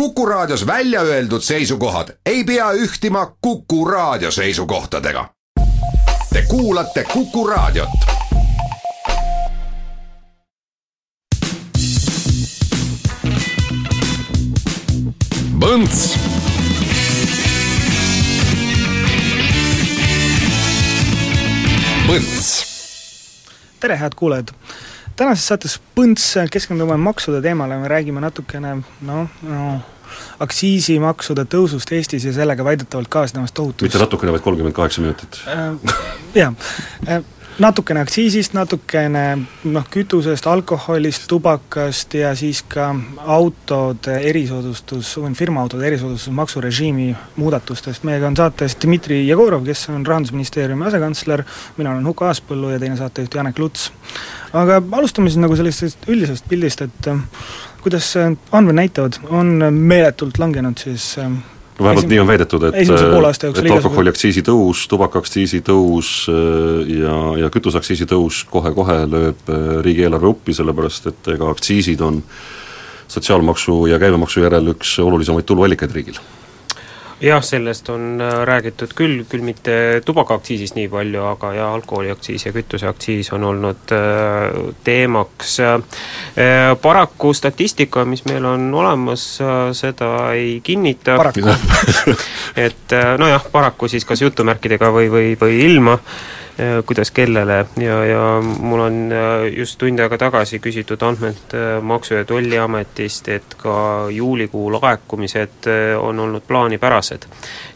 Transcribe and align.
Kuku 0.00 0.26
Raadios 0.26 0.66
välja 0.66 1.00
öeldud 1.00 1.40
seisukohad 1.40 2.08
ei 2.26 2.44
pea 2.44 2.72
ühtima 2.72 3.36
Kuku 3.40 3.84
Raadio 3.84 4.30
seisukohtadega. 4.30 5.28
Te 6.32 6.42
kuulate 6.48 7.04
Kuku 7.04 7.46
Raadiot. 7.46 7.88
Põnts 15.60 16.18
Põnts. 22.06 22.64
tere, 23.80 23.98
head 23.98 24.12
kuulajad! 24.16 24.48
Tänases 25.16 25.46
saates 25.50 25.76
Põnts 25.96 26.24
keskendume 26.52 26.96
maksude 27.00 27.42
teemale, 27.44 27.78
me 27.80 27.88
räägime 27.90 28.20
natukene 28.24 28.78
noh, 29.08 29.38
no 29.42 29.66
aktsiisimaksude 30.40 31.46
tõusust 31.50 31.90
Eestis 31.96 32.26
ja 32.28 32.32
sellega 32.36 32.64
väidetavalt 32.64 33.10
kaasnevast 33.12 33.56
tohutust 33.56 33.86
mitte 33.88 34.00
natukene, 34.00 34.34
vaid 34.34 34.44
kolmkümmend 34.44 34.76
kaheksa 34.76 35.04
minutit. 35.04 35.40
äh, 35.50 35.96
jah, 36.36 36.54
natukene 37.58 38.02
aktsiisist, 38.04 38.54
natukene 38.56 39.22
noh, 39.72 39.86
kütusest, 39.92 40.46
alkoholist, 40.50 41.26
tubakast 41.30 42.14
ja 42.18 42.34
siis 42.36 42.62
ka 42.68 42.90
autode 43.24 44.18
erisoodustus, 44.28 45.14
firmaautode 45.38 45.86
erisoodustusmaksurežiimi 45.86 47.08
muudatustest. 47.36 48.04
meiega 48.04 48.28
on 48.28 48.36
saates 48.36 48.76
Dmitri 48.82 49.22
Jegorov, 49.28 49.64
kes 49.64 49.88
on 49.94 50.06
Rahandusministeeriumi 50.06 50.86
asekantsler, 50.86 51.44
mina 51.76 51.94
olen 51.94 52.06
Huko 52.06 52.28
Aaspõllu 52.28 52.74
ja 52.74 52.82
teine 52.82 52.96
saatejuht 52.96 53.34
Janek 53.34 53.58
Luts. 53.58 53.90
aga 54.52 54.82
alustame 54.92 55.30
siis 55.30 55.40
nagu 55.40 55.56
sellisest 55.56 56.08
üldisest 56.08 56.48
pildist, 56.48 56.82
et 56.82 57.08
äh, 57.08 57.20
kuidas 57.82 58.12
andmed 58.52 58.82
näitavad, 58.82 59.20
on 59.30 59.58
meeletult 59.72 60.38
langenud 60.38 60.78
siis 60.78 61.14
äh, 61.18 61.32
no 61.78 61.84
vähemalt 61.84 62.04
Esim- 62.04 62.12
nii 62.14 62.20
on 62.20 62.28
väidetud, 62.30 62.62
et 62.68 62.78
esimese 62.82 63.08
jooksul 63.10 63.48
et 63.64 63.72
alkoholiaktsiisi 63.76 64.42
tõus, 64.46 64.86
tubakaaktsiisi 64.88 65.62
tõus 65.66 66.12
äh, 66.32 66.92
ja, 67.02 67.16
ja 67.44 67.50
kütuseaktsiisi 67.52 68.08
tõus 68.10 68.44
kohe-kohe 68.50 69.02
lööb 69.10 69.50
äh, 69.52 69.66
riigieelarve 69.84 70.32
uppi, 70.32 70.56
sellepärast 70.56 71.10
et 71.12 71.34
ega 71.36 71.50
aktsiisid 71.52 72.00
on 72.00 72.22
sotsiaalmaksu 73.08 73.86
ja 73.92 74.00
käibemaksu 74.02 74.42
järel 74.42 74.72
üks 74.74 74.96
olulisemaid 75.04 75.46
tuluallikaid 75.46 75.94
riigil. 75.94 76.18
Jah, 77.20 77.42
sellest 77.42 77.88
on 77.88 78.20
äh, 78.20 78.44
räägitud 78.44 78.92
küll, 78.94 79.24
küll 79.28 79.44
mitte 79.44 80.02
tubakaaktsiisist 80.04 80.76
nii 80.76 80.88
palju, 80.92 81.22
aga 81.30 81.52
jah, 81.56 81.72
alkoholiaktsiis 81.78 82.46
ja 82.46 82.52
kütuseaktsiis 82.52 83.32
on 83.36 83.44
olnud 83.50 83.92
äh, 83.96 84.60
teemaks. 84.84 85.58
Äh, 85.60 85.80
paraku 86.82 87.32
statistika, 87.34 88.04
mis 88.04 88.24
meil 88.28 88.44
on 88.44 88.68
olemas, 88.74 89.26
seda 89.72 90.10
ei 90.36 90.60
kinnita. 90.64 91.16
Et 92.66 92.96
nojah, 93.18 93.44
paraku 93.52 93.88
siis 93.88 94.04
kas 94.04 94.22
jutumärkidega 94.22 94.90
või, 94.92 95.10
või, 95.12 95.32
või 95.40 95.60
ilma, 95.64 95.96
kuidas 96.86 97.10
kellele 97.10 97.66
ja, 97.76 98.04
ja 98.04 98.20
mul 98.58 98.80
on 98.80 99.12
äh, 99.12 99.58
just 99.58 99.78
tund 99.78 100.00
aega 100.00 100.16
tagasi 100.18 100.58
küsitud 100.64 101.02
andmed 101.04 101.52
äh, 101.52 101.82
Maksu- 101.84 102.14
ja 102.16 102.24
Tolliametist, 102.24 103.28
et 103.28 103.56
ka 103.60 104.06
juulikuu 104.10 104.70
laekumised 104.72 105.68
äh, 105.68 105.98
on 106.00 106.20
olnud 106.20 106.46
plaanipärased. 106.48 107.26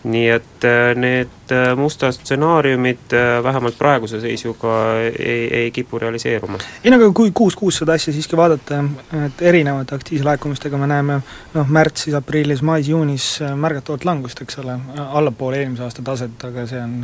nii 0.05 0.29
et 0.33 0.65
äh, 0.65 0.95
need 0.97 1.53
äh, 1.53 1.77
mustad 1.77 2.17
stsenaariumid 2.17 3.13
äh, 3.13 3.43
vähemalt 3.45 3.79
praeguse 3.79 4.21
seisuga 4.21 4.77
ei, 5.19 5.55
ei 5.55 5.71
kipu 5.71 5.99
realiseeruma. 5.99 6.59
ei 6.85 6.91
no 6.91 6.97
aga 6.97 7.11
kui 7.13 7.35
kuus-kuus 7.35 7.83
seda 7.83 7.93
asja 7.93 8.13
siiski 8.13 8.37
vaadata, 8.37 8.85
et 9.27 9.43
erinevate 9.43 9.95
aktsiisilaekumistega 9.95 10.81
me 10.81 10.87
näeme 10.87 11.19
noh, 11.55 11.69
märtsis, 11.69 12.15
aprillis, 12.15 12.63
mais, 12.63 12.89
juunis 12.89 13.29
äh, 13.43 13.53
märgatavat 13.57 14.09
langust, 14.09 14.41
eks 14.41 14.59
ole, 14.65 14.79
allapoole 14.97 15.61
eelmise 15.61 15.85
aasta 15.85 16.03
taset, 16.03 16.49
aga 16.49 16.67
see 16.71 16.81
on 16.81 16.97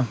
noh, 0.00 0.10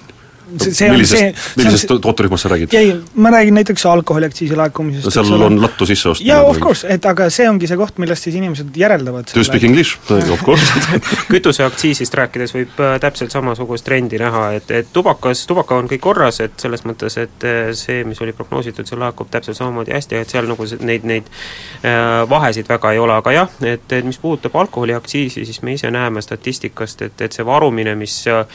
see, 0.58 0.74
see 0.74 0.90
on 0.90 1.06
see 1.06 1.24
millisest, 1.30 1.58
millisest 1.60 1.94
tooterühmast 2.02 2.48
sa 2.48 2.54
räägid? 2.54 2.74
ei, 2.80 2.94
ma 3.16 3.32
räägin 3.34 3.58
näiteks 3.60 3.86
alkoholiaktsiisi 3.90 4.58
laekumisest, 4.60 5.06
no 5.06 5.14
seal 5.14 5.48
on 5.50 5.62
lattu 5.62 5.88
sisse 5.90 6.10
osta. 6.14 6.26
jaa, 6.28 6.42
of 6.44 6.60
course, 6.64 6.88
et 6.90 7.06
aga 7.10 7.30
see 7.34 7.50
ongi 7.50 7.70
see 7.70 7.80
koht, 7.80 7.98
millest 8.02 8.28
siis 8.28 8.40
inimesed 8.40 8.76
järeldavad 8.78 9.30
Do 9.34 9.40
you 9.42 9.48
speak 9.48 9.66
english? 9.68 9.98
of 10.36 10.44
course 10.46 10.74
kütuseaktsiisist 11.34 12.14
rääkides 12.20 12.56
võib 12.56 12.82
äh, 12.84 12.98
täpselt 13.02 13.34
samasugust 13.34 13.86
trendi 13.86 14.20
näha, 14.22 14.46
et, 14.60 14.72
et 14.72 14.92
tubakas, 14.94 15.46
tubaka 15.50 15.78
on 15.80 15.90
kõik 15.92 16.04
korras, 16.04 16.42
et 16.46 16.58
selles 16.62 16.86
mõttes, 16.88 17.18
et 17.22 17.48
äh, 17.48 17.72
see, 17.78 18.04
mis 18.08 18.20
oli 18.24 18.34
prognoositud, 18.38 18.88
see 18.90 19.00
laekub 19.00 19.30
täpselt 19.32 19.58
samamoodi 19.58 19.94
hästi, 19.96 20.20
et 20.20 20.34
seal 20.34 20.50
nagu 20.50 20.68
neid, 20.86 21.08
neid 21.10 21.30
äh, 21.30 22.24
vahesid 22.30 22.70
väga 22.70 22.94
ei 22.96 23.02
ole, 23.02 23.16
aga 23.20 23.36
jah, 23.36 23.58
et, 23.62 23.86
et 23.92 24.08
mis 24.08 24.20
puudutab 24.22 24.56
alkoholiaktsiisi, 24.64 25.46
siis 25.46 25.62
me 25.66 25.76
ise 25.78 25.92
näeme 25.94 26.24
statistikast, 26.26 27.06
et, 27.08 27.26
et 27.26 27.36
see 27.36 27.46
varumine, 27.46 27.96
mis 28.00 28.22
äh, 28.32 28.46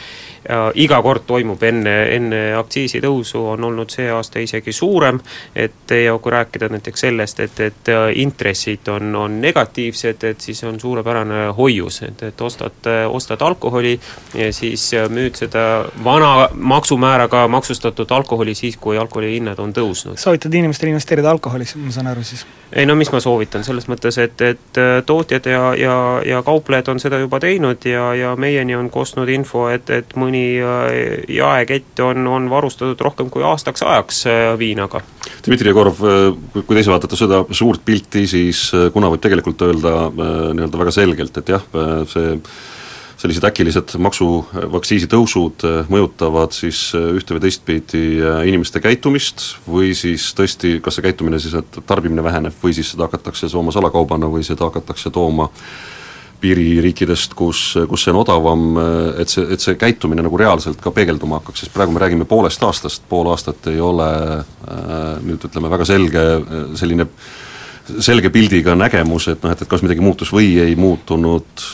iga 0.81 1.01
kord 1.03 1.27
toimub 1.27 1.63
enne, 1.65 1.84
enne 1.87 2.43
aktsiisitõusu, 2.59 3.41
on 3.55 3.65
olnud 3.65 3.91
see 3.91 4.09
aasta 4.11 4.43
isegi 4.43 4.73
suurem, 4.73 5.21
et 5.55 5.91
ja 6.05 6.17
kui 6.19 6.33
rääkida 6.33 6.69
näiteks 6.73 7.07
sellest, 7.07 7.41
et, 7.41 7.61
et 7.61 7.93
äh, 7.93 8.09
intressid 8.25 8.89
on, 8.89 9.15
on 9.17 9.41
negatiivsed, 9.41 10.25
et 10.25 10.41
siis 10.41 10.65
on 10.65 10.81
suurepärane 10.81 11.47
hoius, 11.57 12.03
et, 12.03 12.23
et 12.23 12.41
ostad, 12.41 12.91
ostad 13.09 13.43
alkoholi 13.43 13.99
ja 14.35 14.53
siis 14.53 14.89
äh, 14.95 15.09
müüd 15.11 15.39
seda 15.39 15.85
vana 16.05 16.49
maksumääraga 16.55 17.49
maksustatud 17.49 18.11
alkoholi 18.11 18.55
siis, 18.55 18.77
kui 18.77 18.99
alkoholi 18.99 19.35
hinnad 19.35 19.59
on 19.59 19.73
tõusnud. 19.73 20.19
soovitad 20.21 20.55
inimestele 20.55 20.95
investeerida 20.95 21.31
alkoholisse, 21.31 21.79
ma 21.79 21.93
saan 21.95 22.11
aru 22.13 22.23
siis? 22.23 22.47
ei 22.73 22.87
no 22.87 22.95
mis 22.99 23.11
ma 23.13 23.21
soovitan, 23.21 23.65
selles 23.65 23.87
mõttes, 23.91 24.19
et, 24.23 24.41
et 24.41 24.81
äh, 24.81 24.97
tootjad 25.07 25.47
ja, 25.47 25.63
ja, 25.79 25.97
ja 26.27 26.43
kauplejad 26.43 26.89
on 26.91 27.01
seda 27.03 27.21
juba 27.23 27.41
teinud 27.41 27.85
ja, 27.89 28.09
ja 28.19 28.35
meieni 28.37 28.77
on 28.77 28.91
kostnud 28.91 29.31
info, 29.31 29.69
et, 29.71 29.91
et 29.91 30.17
mõni 30.19 30.45
äh, 30.59 30.91
jaekett 31.75 32.05
on, 32.07 32.27
on 32.31 32.51
varustatud 32.51 33.01
rohkem 33.05 33.31
kui 33.33 33.45
aastaks 33.47 33.85
ajaks 33.87 34.23
äh, 34.31 34.45
viinaga. 34.59 35.03
Dmitri 35.45 35.71
Jegorov, 35.71 36.01
kui 36.53 36.63
kui 36.63 36.77
te 36.77 36.85
ise 36.85 36.93
vaatate 36.95 37.19
seda 37.21 37.43
suurt 37.51 37.85
pilti, 37.85 38.27
siis 38.31 38.69
äh, 38.75 38.89
kuna 38.95 39.13
võib 39.13 39.25
tegelikult 39.25 39.67
öelda 39.67 39.97
äh, 40.07 40.39
nii-öelda 40.55 40.85
väga 40.85 40.95
selgelt, 40.95 41.43
et 41.43 41.55
jah, 41.57 41.69
see 42.11 42.39
sellised 43.25 43.47
äkilised 43.47 43.95
maksu, 44.03 44.29
või 44.53 44.79
aktsiisitõusud 44.81 45.65
äh, 45.65 45.91
mõjutavad 45.93 46.55
siis 46.57 46.87
äh, 46.97 47.07
ühte 47.19 47.37
või 47.37 47.45
teistpidi 47.47 48.05
äh, 48.21 48.43
inimeste 48.51 48.83
käitumist 48.85 49.47
või 49.71 49.95
siis 49.97 50.27
tõesti, 50.37 50.77
kas 50.85 50.99
see 50.99 51.07
käitumine 51.07 51.41
siis, 51.43 51.57
et 51.61 51.81
tarbimine 51.89 52.25
väheneb 52.25 52.57
või 52.63 52.75
siis 52.77 52.93
seda 52.93 53.09
hakatakse 53.09 53.49
tooma 53.53 53.73
salakaubana 53.75 54.31
või 54.31 54.45
seda 54.47 54.69
hakatakse 54.69 55.13
tooma 55.15 55.49
piiririikidest, 56.45 57.35
kus, 57.39 57.63
kus 57.89 58.05
see 58.05 58.13
on 58.13 58.21
odavam, 58.21 58.67
et 59.21 59.33
see, 59.33 59.47
et 59.55 59.63
see 59.63 59.79
käitumine 59.81 60.25
nagu 60.25 60.39
reaalselt 60.41 60.83
ka 60.83 60.93
peegelduma 60.95 61.41
hakkaks, 61.41 61.65
sest 61.65 61.75
praegu 61.75 61.95
me 61.95 62.03
räägime 62.03 62.29
poolest 62.29 62.63
aastast, 62.67 63.07
pool 63.09 63.31
aastat 63.33 63.71
ei 63.73 63.81
ole 63.81 64.11
äh, 64.37 64.93
nüüd 65.25 65.49
ütleme, 65.49 65.73
väga 65.73 65.89
selge 65.89 66.27
äh, 66.37 66.61
selline 66.79 67.09
selge 68.01 68.31
pildiga 68.33 68.73
nägemus, 68.79 69.29
et 69.29 69.43
noh, 69.45 69.53
et, 69.53 69.61
et 69.61 69.69
kas 69.69 69.83
midagi 69.85 70.05
muutus 70.05 70.31
või 70.33 70.55
ei 70.63 70.77
muutunud, 70.77 71.65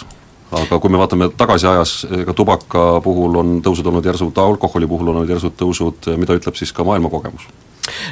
aga 0.59 0.79
kui 0.83 0.91
me 0.91 0.99
vaatame 0.99 1.31
tagasi 1.39 1.69
ajas, 1.71 1.93
ega 2.23 2.35
tubaka 2.35 2.87
puhul 3.05 3.39
on 3.39 3.53
tõusud 3.63 3.87
olnud 3.87 4.07
järsud, 4.07 4.39
alkoholi 4.43 4.89
puhul 4.91 5.13
on 5.13 5.21
olnud 5.21 5.31
järsud 5.31 5.55
tõusud, 5.59 6.11
mida 6.19 6.35
ütleb 6.39 6.59
siis 6.59 6.75
ka 6.75 6.87
maailmakogemus? 6.87 7.47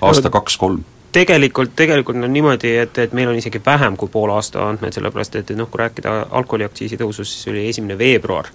aasta, 0.02 0.30
kaks, 0.32 0.56
kolm 0.58 0.82
tegelikult, 1.12 1.72
tegelikult 1.76 2.16
on 2.22 2.32
niimoodi, 2.32 2.74
et, 2.82 2.98
et 2.98 3.12
meil 3.16 3.30
on 3.30 3.38
isegi 3.38 3.60
vähem 3.64 3.96
kui 3.96 4.10
poole 4.12 4.34
aasta 4.36 4.66
andmeid, 4.68 4.92
sellepärast 4.96 5.38
et, 5.40 5.50
et 5.50 5.58
noh, 5.58 5.68
kui 5.70 5.80
rääkida 5.80 6.14
alkoholiaktsiisi 6.38 6.98
tõusust, 7.00 7.32
siis 7.32 7.48
oli 7.52 7.64
esimene 7.68 7.96
veebruar. 7.98 8.50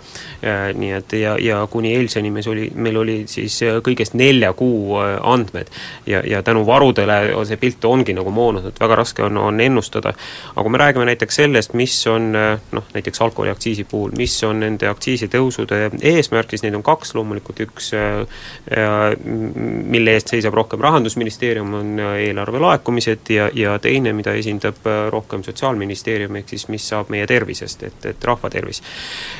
Nii 0.78 0.92
et 0.98 1.16
ja, 1.18 1.36
ja 1.42 1.62
kuni 1.72 1.96
eilseni 1.98 2.32
meil 2.34 2.50
oli, 2.52 2.68
meil 2.76 3.00
oli 3.02 3.18
siis 3.32 3.58
kõigest 3.86 4.18
nelja 4.20 4.52
kuu 4.58 5.00
äh, 5.02 5.16
andmed. 5.34 5.72
ja, 6.06 6.22
ja 6.28 6.44
tänu 6.44 6.66
varudele 6.66 7.36
on 7.36 7.46
see 7.48 7.58
pilt 7.58 7.86
ongi 7.86 8.14
nagu 8.14 8.32
moonunud, 8.32 8.78
väga 8.80 8.96
raske 8.96 9.24
on, 9.24 9.38
on 9.38 9.60
ennustada. 9.62 10.14
aga 10.56 10.64
kui 10.64 10.72
me 10.72 10.78
räägime 10.78 11.06
näiteks 11.10 11.36
sellest, 11.36 11.74
mis 11.74 11.96
on 12.08 12.36
äh, 12.36 12.60
noh, 12.72 12.86
näiteks 12.94 13.22
alkoholiaktsiisi 13.22 13.84
puhul, 13.84 14.14
mis 14.18 14.38
on 14.44 14.60
nende 14.60 14.88
aktsiisitõusude 14.92 15.90
eesmärk, 16.02 16.54
siis 16.54 16.64
neid 16.64 16.78
on 16.78 16.86
kaks, 16.86 17.16
loomulikult 17.18 17.66
üks, 17.66 17.92
äh, 17.98 19.18
mille 19.24 20.18
eest 20.18 20.34
seisab 20.34 20.54
rohkem 20.54 20.82
Rahandusministeerium, 20.84 21.74
on 21.74 22.00
eelarve 22.00 22.43
eelarve 22.44 22.60
laekumised 22.60 23.30
ja, 23.30 23.50
ja 23.54 23.80
teine, 23.80 24.14
mida 24.14 24.34
esindab 24.34 24.86
äh, 24.88 25.08
rohkem 25.12 25.44
Sotsiaalministeerium, 25.44 26.36
ehk 26.36 26.50
siis 26.50 26.68
mis 26.68 26.88
saab 26.90 27.10
meie 27.14 27.28
tervisest, 27.28 27.84
et, 27.84 28.06
et 28.06 28.24
rahva 28.24 28.50
tervis. 28.50 28.82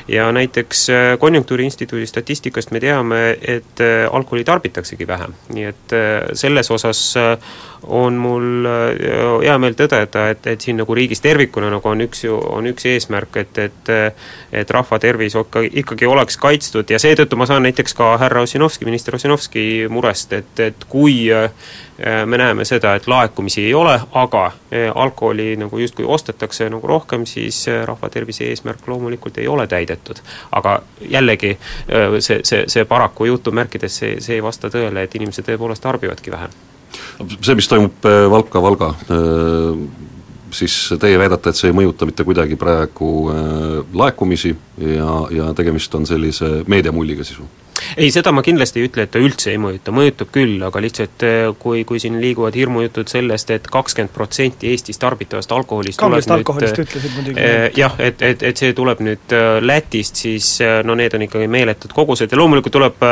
ja 0.08 0.30
näiteks 0.32 0.88
äh, 0.90 1.18
Konjunktuuriinstituudi 1.18 2.06
statistikast 2.06 2.70
me 2.70 2.80
teame, 2.80 3.36
et 3.42 3.80
äh, 3.80 4.08
alkoholi 4.10 4.44
tarbitaksegi 4.44 5.06
vähem, 5.06 5.34
nii 5.52 5.64
et 5.64 5.94
selles 6.32 6.70
osas 6.70 7.14
on 7.84 8.16
mul 8.16 8.66
hea 9.42 9.54
meel 9.60 9.76
tõdeda, 9.76 10.28
et, 10.32 10.46
et 10.46 10.60
siin 10.60 10.78
nagu 10.80 10.94
riigis 10.96 11.20
tervikuna 11.20 11.68
nagu 11.70 11.88
on 11.88 12.00
üks 12.06 12.24
ju, 12.24 12.38
on 12.38 12.66
üks 12.70 12.86
eesmärk, 12.88 13.36
et, 13.42 13.58
et 13.58 13.92
et 14.54 14.70
rahva 14.70 14.98
tervis 15.02 15.34
ikka, 15.36 15.64
ikkagi 15.82 16.06
oleks 16.08 16.38
kaitstud 16.40 16.90
ja 16.90 16.98
seetõttu 17.02 17.36
ma 17.36 17.46
saan 17.48 17.66
näiteks 17.66 17.96
ka 17.98 18.14
härra 18.22 18.44
Ossinovski, 18.46 18.86
minister 18.88 19.16
Ossinovski 19.18 19.64
murest, 19.90 20.32
et, 20.32 20.60
et 20.60 20.86
kui 20.88 21.26
me 22.26 22.38
näeme 22.38 22.64
seda, 22.64 22.94
et 22.94 23.06
laekumisi 23.06 23.64
ei 23.64 23.74
ole, 23.74 23.94
aga 24.12 24.44
alkoholi 24.94 25.56
nagu 25.56 25.78
justkui 25.78 26.04
ostetakse 26.04 26.68
nagu 26.70 26.86
rohkem, 26.86 27.26
siis 27.26 27.64
rahva 27.86 28.10
tervise 28.10 28.48
eesmärk 28.50 28.88
loomulikult 28.88 29.38
ei 29.38 29.48
ole 29.48 29.66
täidetud. 29.66 30.18
aga 30.52 30.80
jällegi, 31.00 31.58
see, 32.18 32.40
see, 32.42 32.64
see 32.66 32.84
paraku 32.84 33.24
jutumärkides, 33.30 33.98
see, 33.98 34.20
see 34.20 34.38
ei 34.38 34.42
vasta 34.42 34.70
tõele, 34.70 35.04
et 35.04 35.14
inimesed 35.14 35.46
tõepoolest 35.46 35.82
tarbivadki 35.82 36.34
vähem. 36.34 36.56
see, 37.40 37.54
mis 37.54 37.68
toimub 37.68 38.10
Valka, 38.30 38.62
Valga, 38.62 38.94
siis 40.50 40.94
teie 41.00 41.18
väidate, 41.18 41.50
et 41.50 41.58
see 41.58 41.70
ei 41.70 41.76
mõjuta 41.76 42.06
mitte 42.10 42.26
kuidagi 42.26 42.56
praegu 42.58 43.10
laekumisi 43.94 44.56
ja, 44.78 45.12
ja 45.30 45.52
tegemist 45.54 45.94
on 45.94 46.06
sellise 46.10 46.56
meediamulliga 46.66 47.26
või? 47.38 47.63
Ei, 47.96 48.10
seda 48.14 48.32
ma 48.32 48.42
kindlasti 48.44 48.80
ei 48.80 48.88
ütle, 48.88 49.06
et 49.06 49.12
ta 49.14 49.22
üldse 49.22 49.52
ei 49.52 49.60
mõjuta, 49.60 49.94
mõjutab 49.94 50.32
küll, 50.34 50.56
aga 50.66 50.82
lihtsalt 50.82 51.26
eh, 51.26 51.48
kui, 51.58 51.84
kui 51.88 52.02
siin 52.02 52.18
liiguvad 52.22 52.56
hirmujutud 52.58 53.10
sellest 53.10 53.50
et, 53.50 53.64
et 53.64 53.70
kakskümmend 53.72 54.12
protsenti 54.14 54.70
Eestis 54.72 55.00
tarbitavast 55.02 55.52
alkoholist 55.52 56.00
kangest 56.00 56.30
alkoholist 56.34 56.78
nüüd, 56.78 56.88
ütlesid 56.88 57.16
muidugi 57.16 57.40
eh,. 57.40 57.68
jah, 57.76 57.96
et, 57.98 58.22
et, 58.22 58.42
et 58.50 58.62
see 58.62 58.74
tuleb 58.76 59.02
nüüd 59.04 59.36
Lätist, 59.64 60.20
siis 60.24 60.50
no 60.84 60.96
need 60.98 61.14
on 61.16 61.24
ikkagi 61.26 61.48
meeletud 61.50 61.92
kogused 61.94 62.32
ja 62.32 62.38
loomulikult 62.38 62.74
tuleb 62.74 63.04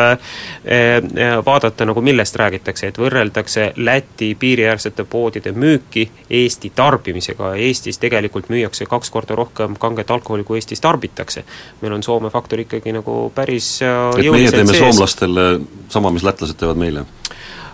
vaadata 1.46 1.86
nagu 1.88 2.02
millest 2.04 2.36
räägitakse, 2.40 2.90
et 2.92 2.98
võrreldakse 3.00 3.72
Läti 3.76 4.32
piiriäärsete 4.38 5.04
poodide 5.04 5.52
müüki 5.52 6.08
Eesti 6.30 6.72
tarbimisega, 6.74 7.54
Eestis 7.60 7.98
tegelikult 8.02 8.48
müüakse 8.52 8.86
kaks 8.90 9.10
korda 9.10 9.36
rohkem 9.38 9.76
kanget 9.80 10.10
alkoholi, 10.10 10.44
kui 10.44 10.58
Eestis 10.58 10.80
tarbitakse. 10.80 11.44
meil 11.80 11.92
on 11.92 12.02
Soome 12.02 12.30
faktor 12.30 12.60
ikkagi 12.60 12.92
nagu 12.92 13.32
päris 13.34 13.80
jõuliselt 13.82 14.62
teeme 14.62 14.71
sees. 14.78 14.94
soomlastele 14.94 15.60
sama, 15.88 16.10
mis 16.10 16.24
lätlased 16.26 16.58
teevad 16.60 16.80
meile? 16.80 17.04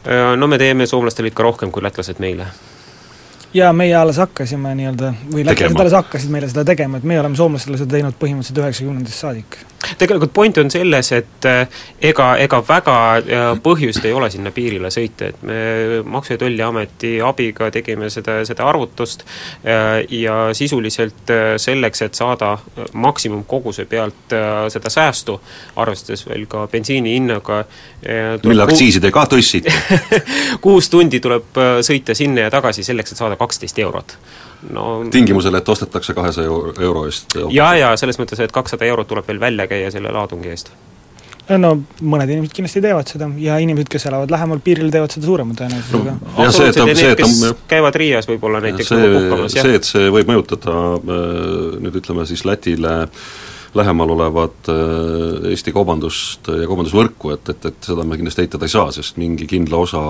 Äh, 0.06 0.34
no 0.36 0.46
me 0.46 0.58
teeme 0.58 0.86
soomlastele 0.86 1.32
ikka 1.32 1.46
rohkem 1.46 1.72
kui 1.74 1.82
lätlased 1.82 2.22
meile 2.22 2.48
jaa, 3.54 3.72
meie 3.72 3.96
alles 3.96 4.18
hakkasime 4.20 4.74
nii-öelda, 4.76 5.12
või 5.32 5.46
lätlased 5.46 5.80
alles 5.80 5.96
hakkasid 5.96 6.32
meile 6.32 6.48
seda 6.50 6.64
tegema, 6.68 6.98
et 6.98 7.06
meie 7.08 7.20
oleme 7.20 7.36
soomlastele 7.36 7.80
seda 7.80 7.96
teinud 7.96 8.18
põhimõtteliselt 8.20 8.64
üheksakümnendast 8.64 9.24
saadik 9.24 9.60
tegelikult 9.98 10.32
point 10.34 10.58
on 10.58 10.70
selles, 10.70 11.12
et 11.12 11.46
äh, 11.46 11.82
ega, 12.02 12.32
ega 12.42 12.60
väga 12.66 12.96
äh, 13.18 13.46
põhjust 13.62 14.04
ei 14.08 14.14
ole 14.16 14.30
sinna 14.30 14.50
piirile 14.54 14.90
sõita, 14.90 15.30
et 15.30 15.42
me 15.46 15.58
Maksu- 16.08 16.34
ja 16.34 16.40
Tolliameti 16.40 17.12
abiga 17.24 17.70
tegime 17.74 18.10
seda, 18.10 18.40
seda 18.48 18.66
arvutust 18.68 19.22
äh, 19.22 20.02
ja 20.18 20.48
sisuliselt 20.56 21.32
selleks, 21.56 22.02
et 22.02 22.18
saada 22.18 22.56
maksimumkoguse 22.92 23.84
pealt 23.88 24.34
seda 24.72 24.90
säästu, 24.90 25.38
arvestades 25.76 26.24
veel 26.28 26.46
ka 26.50 26.66
bensiini 26.70 27.14
hinnaga 27.14 27.62
mille 28.44 28.64
aktsiisi 28.64 29.00
te 29.02 29.10
ka 29.14 29.24
tõstsite 29.32 29.72
kuus 30.64 30.90
tundi 30.90 31.20
tuleb 31.22 31.58
sõita 31.86 32.16
sinna 32.18 32.46
ja 32.46 32.52
tagasi 32.52 32.84
selleks, 32.86 33.14
et 33.14 33.20
saada 33.20 33.38
kaksteist 33.40 33.78
eurot 33.84 34.16
no 34.74 34.88
tingimusel, 35.10 35.54
et 35.54 35.68
ostetakse 35.68 36.14
kahesaja 36.14 36.50
euro 36.82 37.06
eest? 37.06 37.38
jaa, 37.54 37.72
jaa, 37.78 37.96
selles 38.00 38.18
mõttes, 38.20 38.40
et 38.42 38.54
kakssada 38.54 38.88
eurot 38.88 39.08
tuleb 39.10 39.26
veel 39.28 39.40
välja 39.40 39.68
käia 39.70 39.90
selle 39.94 40.12
laadungi 40.14 40.54
eest 40.54 40.72
no 41.56 41.70
mõned 42.04 42.28
inimesed 42.28 42.56
kindlasti 42.56 42.82
teevad 42.84 43.08
seda 43.08 43.28
ja 43.40 43.56
inimesed, 43.62 43.88
kes 43.92 44.08
elavad 44.10 44.32
lähemal 44.32 44.60
piiril, 44.64 44.90
teevad 44.92 45.14
seda 45.14 45.28
suurema 45.28 45.56
tõenäosusega 45.56 46.14
no,. 46.16 46.32
absoluutselt, 46.44 46.90
ja 46.90 46.96
need, 46.98 47.20
kes 47.22 47.60
käivad 47.70 48.00
Riias 48.02 48.28
võib-olla 48.28 48.60
näiteks 48.64 48.90
see, 48.90 49.04
nagu 49.04 49.20
puhkamas, 49.22 49.56
jah. 49.56 49.68
see, 49.68 49.78
et 49.80 49.88
see 49.88 50.10
võib 50.12 50.32
mõjutada 50.32 50.74
äh, 50.98 51.78
nüüd 51.84 52.00
ütleme 52.02 52.26
siis 52.28 52.44
Lätile 52.48 52.96
lähemal 53.78 54.12
olevat 54.16 54.72
äh, 54.72 55.48
Eesti 55.52 55.72
kaubandust 55.76 56.50
ja 56.52 56.68
kaubandusvõrku, 56.68 57.32
et, 57.36 57.54
et, 57.54 57.70
et 57.70 57.90
seda 57.92 58.04
me 58.04 58.18
kindlasti 58.20 58.44
eitada 58.44 58.68
ei 58.68 58.74
saa, 58.74 58.92
sest 58.96 59.20
mingi 59.20 59.48
kindla 59.48 59.80
osa 59.86 60.02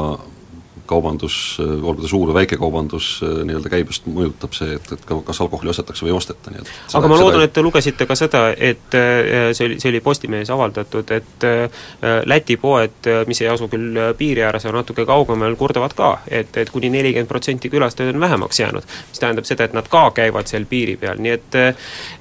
kaubandus, 0.88 1.36
olgu 1.60 2.02
ta 2.02 2.10
suur 2.10 2.30
või 2.30 2.40
väike 2.42 2.58
kaubandus, 2.60 3.18
nii-öelda 3.22 3.72
käibest 3.72 4.08
mõjutab 4.10 4.56
see, 4.56 4.76
et, 4.78 4.92
et 4.96 5.04
kas 5.08 5.40
alkoholi 5.44 5.72
ostetakse 5.72 6.06
või 6.06 6.12
ei 6.12 6.18
osteta, 6.18 6.52
nii 6.52 6.62
et 6.62 6.70
seda, 6.70 7.00
aga 7.00 7.10
ma 7.12 7.18
loodan, 7.20 7.44
et 7.44 7.54
te 7.54 7.64
lugesite 7.64 8.06
ka 8.08 8.16
seda, 8.18 8.44
et 8.52 8.96
äh, 8.98 9.50
see 9.56 9.68
oli, 9.68 9.78
see 9.82 9.92
oli 9.92 10.02
Postimehes 10.04 10.50
avaldatud, 10.54 11.12
et 11.16 11.46
äh, 11.48 11.82
Läti 12.28 12.56
poed, 12.60 13.08
mis 13.28 13.40
ei 13.42 13.50
asu 13.52 13.68
küll 13.70 13.96
piiri 14.18 14.42
ääres, 14.46 14.66
aga 14.66 14.80
natuke 14.80 15.04
kaugemal, 15.08 15.56
kurdavad 15.60 15.94
ka, 15.96 16.12
et, 16.26 16.56
et 16.60 16.70
kuni 16.72 16.90
nelikümmend 16.92 17.28
protsenti 17.30 17.70
külastajaid 17.72 18.16
on 18.16 18.20
vähemaks 18.20 18.60
jäänud. 18.60 18.86
mis 19.10 19.20
tähendab 19.20 19.48
seda, 19.48 19.68
et 19.68 19.76
nad 19.76 19.88
ka 19.88 20.08
käivad 20.16 20.48
seal 20.50 20.64
piiri 20.68 20.96
peal, 21.00 21.20
nii 21.22 21.34
et 21.34 21.58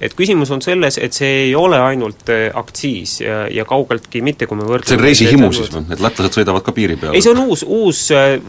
et 0.02 0.14
küsimus 0.18 0.52
on 0.54 0.62
selles, 0.62 0.98
et 1.02 1.14
see 1.14 1.30
ei 1.48 1.56
ole 1.56 1.80
ainult 1.80 2.30
aktsiis 2.54 3.22
ja, 3.22 3.46
ja 3.52 3.66
kaugeltki 3.66 4.22
mitte, 4.26 4.48
kui 4.50 4.60
me 4.60 4.68
võrdleme 4.68 4.90
see 4.92 5.00
on 5.00 5.06
reisihimu 5.06 5.52
siis 5.56 5.72
või, 5.74 5.86
et 5.94 6.04
lätlased 6.04 6.40
sõidavad 6.40 6.66
ka 6.66 6.74
piiri 6.76 6.98
peale? 7.00 7.16
ei, 7.18 7.24
see 7.26 7.34
on 7.34 7.44
uus, 7.46 7.64
uus 7.64 8.04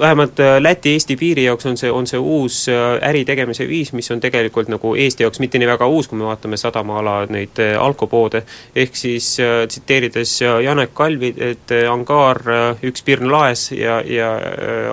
vähemalt 0.08 0.40
äh, 0.40 0.62
Läti-Eesti 0.62 1.16
piiri 1.16 1.44
jaoks 1.44 1.66
on 1.66 1.76
see, 1.76 1.90
on 1.92 2.06
see 2.06 2.18
uus 2.18 2.62
äh, 2.68 3.08
äri 3.08 3.24
tegemise 3.28 3.66
viis, 3.68 3.92
mis 3.92 4.10
on 4.10 4.20
tegelikult 4.20 4.70
nagu 4.72 4.94
Eesti 4.96 5.26
jaoks 5.26 5.40
mitte 5.42 5.60
nii 5.60 5.68
väga 5.68 5.86
uus, 5.86 6.08
kui 6.08 6.18
me 6.18 6.24
vaatame 6.28 6.56
sadamaala 6.56 7.18
neid 7.34 7.60
äh, 7.60 7.74
alkopoode, 7.82 8.42
ehk 8.76 8.96
siis 8.96 9.34
tsiteerides 9.68 10.32
Janek 10.64 10.94
Kalvi, 10.94 11.34
et 11.50 11.72
angaar, 11.90 12.40
üks 12.84 13.04
pirn 13.04 13.28
laes 13.32 13.68
ja, 13.72 13.98
ja 14.00 14.30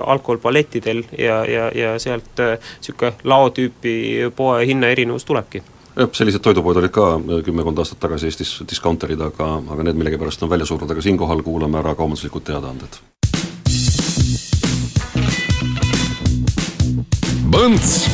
alkohol 0.04 0.38
palettidel 0.42 1.02
ja, 1.18 1.40
ja, 1.48 1.70
ja 1.74 1.96
sealt 2.02 2.36
niisugune 2.36 3.12
laotüüpi 3.24 3.96
poe 4.36 4.66
hinnaerinevus 4.68 5.24
tulebki. 5.24 5.62
Jah, 5.96 6.12
sellised 6.12 6.44
toidupoed 6.44 6.82
olid 6.82 6.92
ka 6.92 7.08
kümmekond 7.46 7.80
aastat 7.80 8.02
tagasi 8.04 8.28
Eestis 8.28 8.56
discounterid, 8.68 9.20
aga, 9.30 9.52
aga 9.64 9.88
need 9.88 10.00
millegipärast 10.00 10.44
on 10.44 10.52
välja 10.52 10.68
surnud, 10.68 10.92
aga 10.92 11.04
siinkohal 11.04 11.44
kuulame 11.46 11.80
ära 11.80 11.96
kaubanduslikud 11.96 12.44
teadaanded 12.52 13.00
Põnts. 17.50 18.08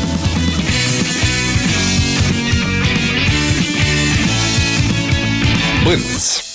Põnts 5.84 6.51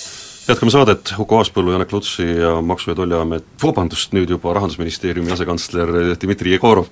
jätkame 0.47 0.71
saadet, 0.71 1.11
Uku 1.19 1.35
Aaspõllu, 1.35 1.73
Janek 1.75 1.91
Lutsi 1.91 2.23
ja 2.23 2.61
Maksu- 2.61 2.91
ja 2.91 2.95
Tolliamet, 2.95 3.43
vabandust, 3.63 4.13
nüüd 4.15 4.29
juba 4.31 4.53
Rahandusministeeriumi 4.55 5.31
asekantsler 5.31 5.91
Dmitri 6.21 6.53
Jegorov. 6.53 6.87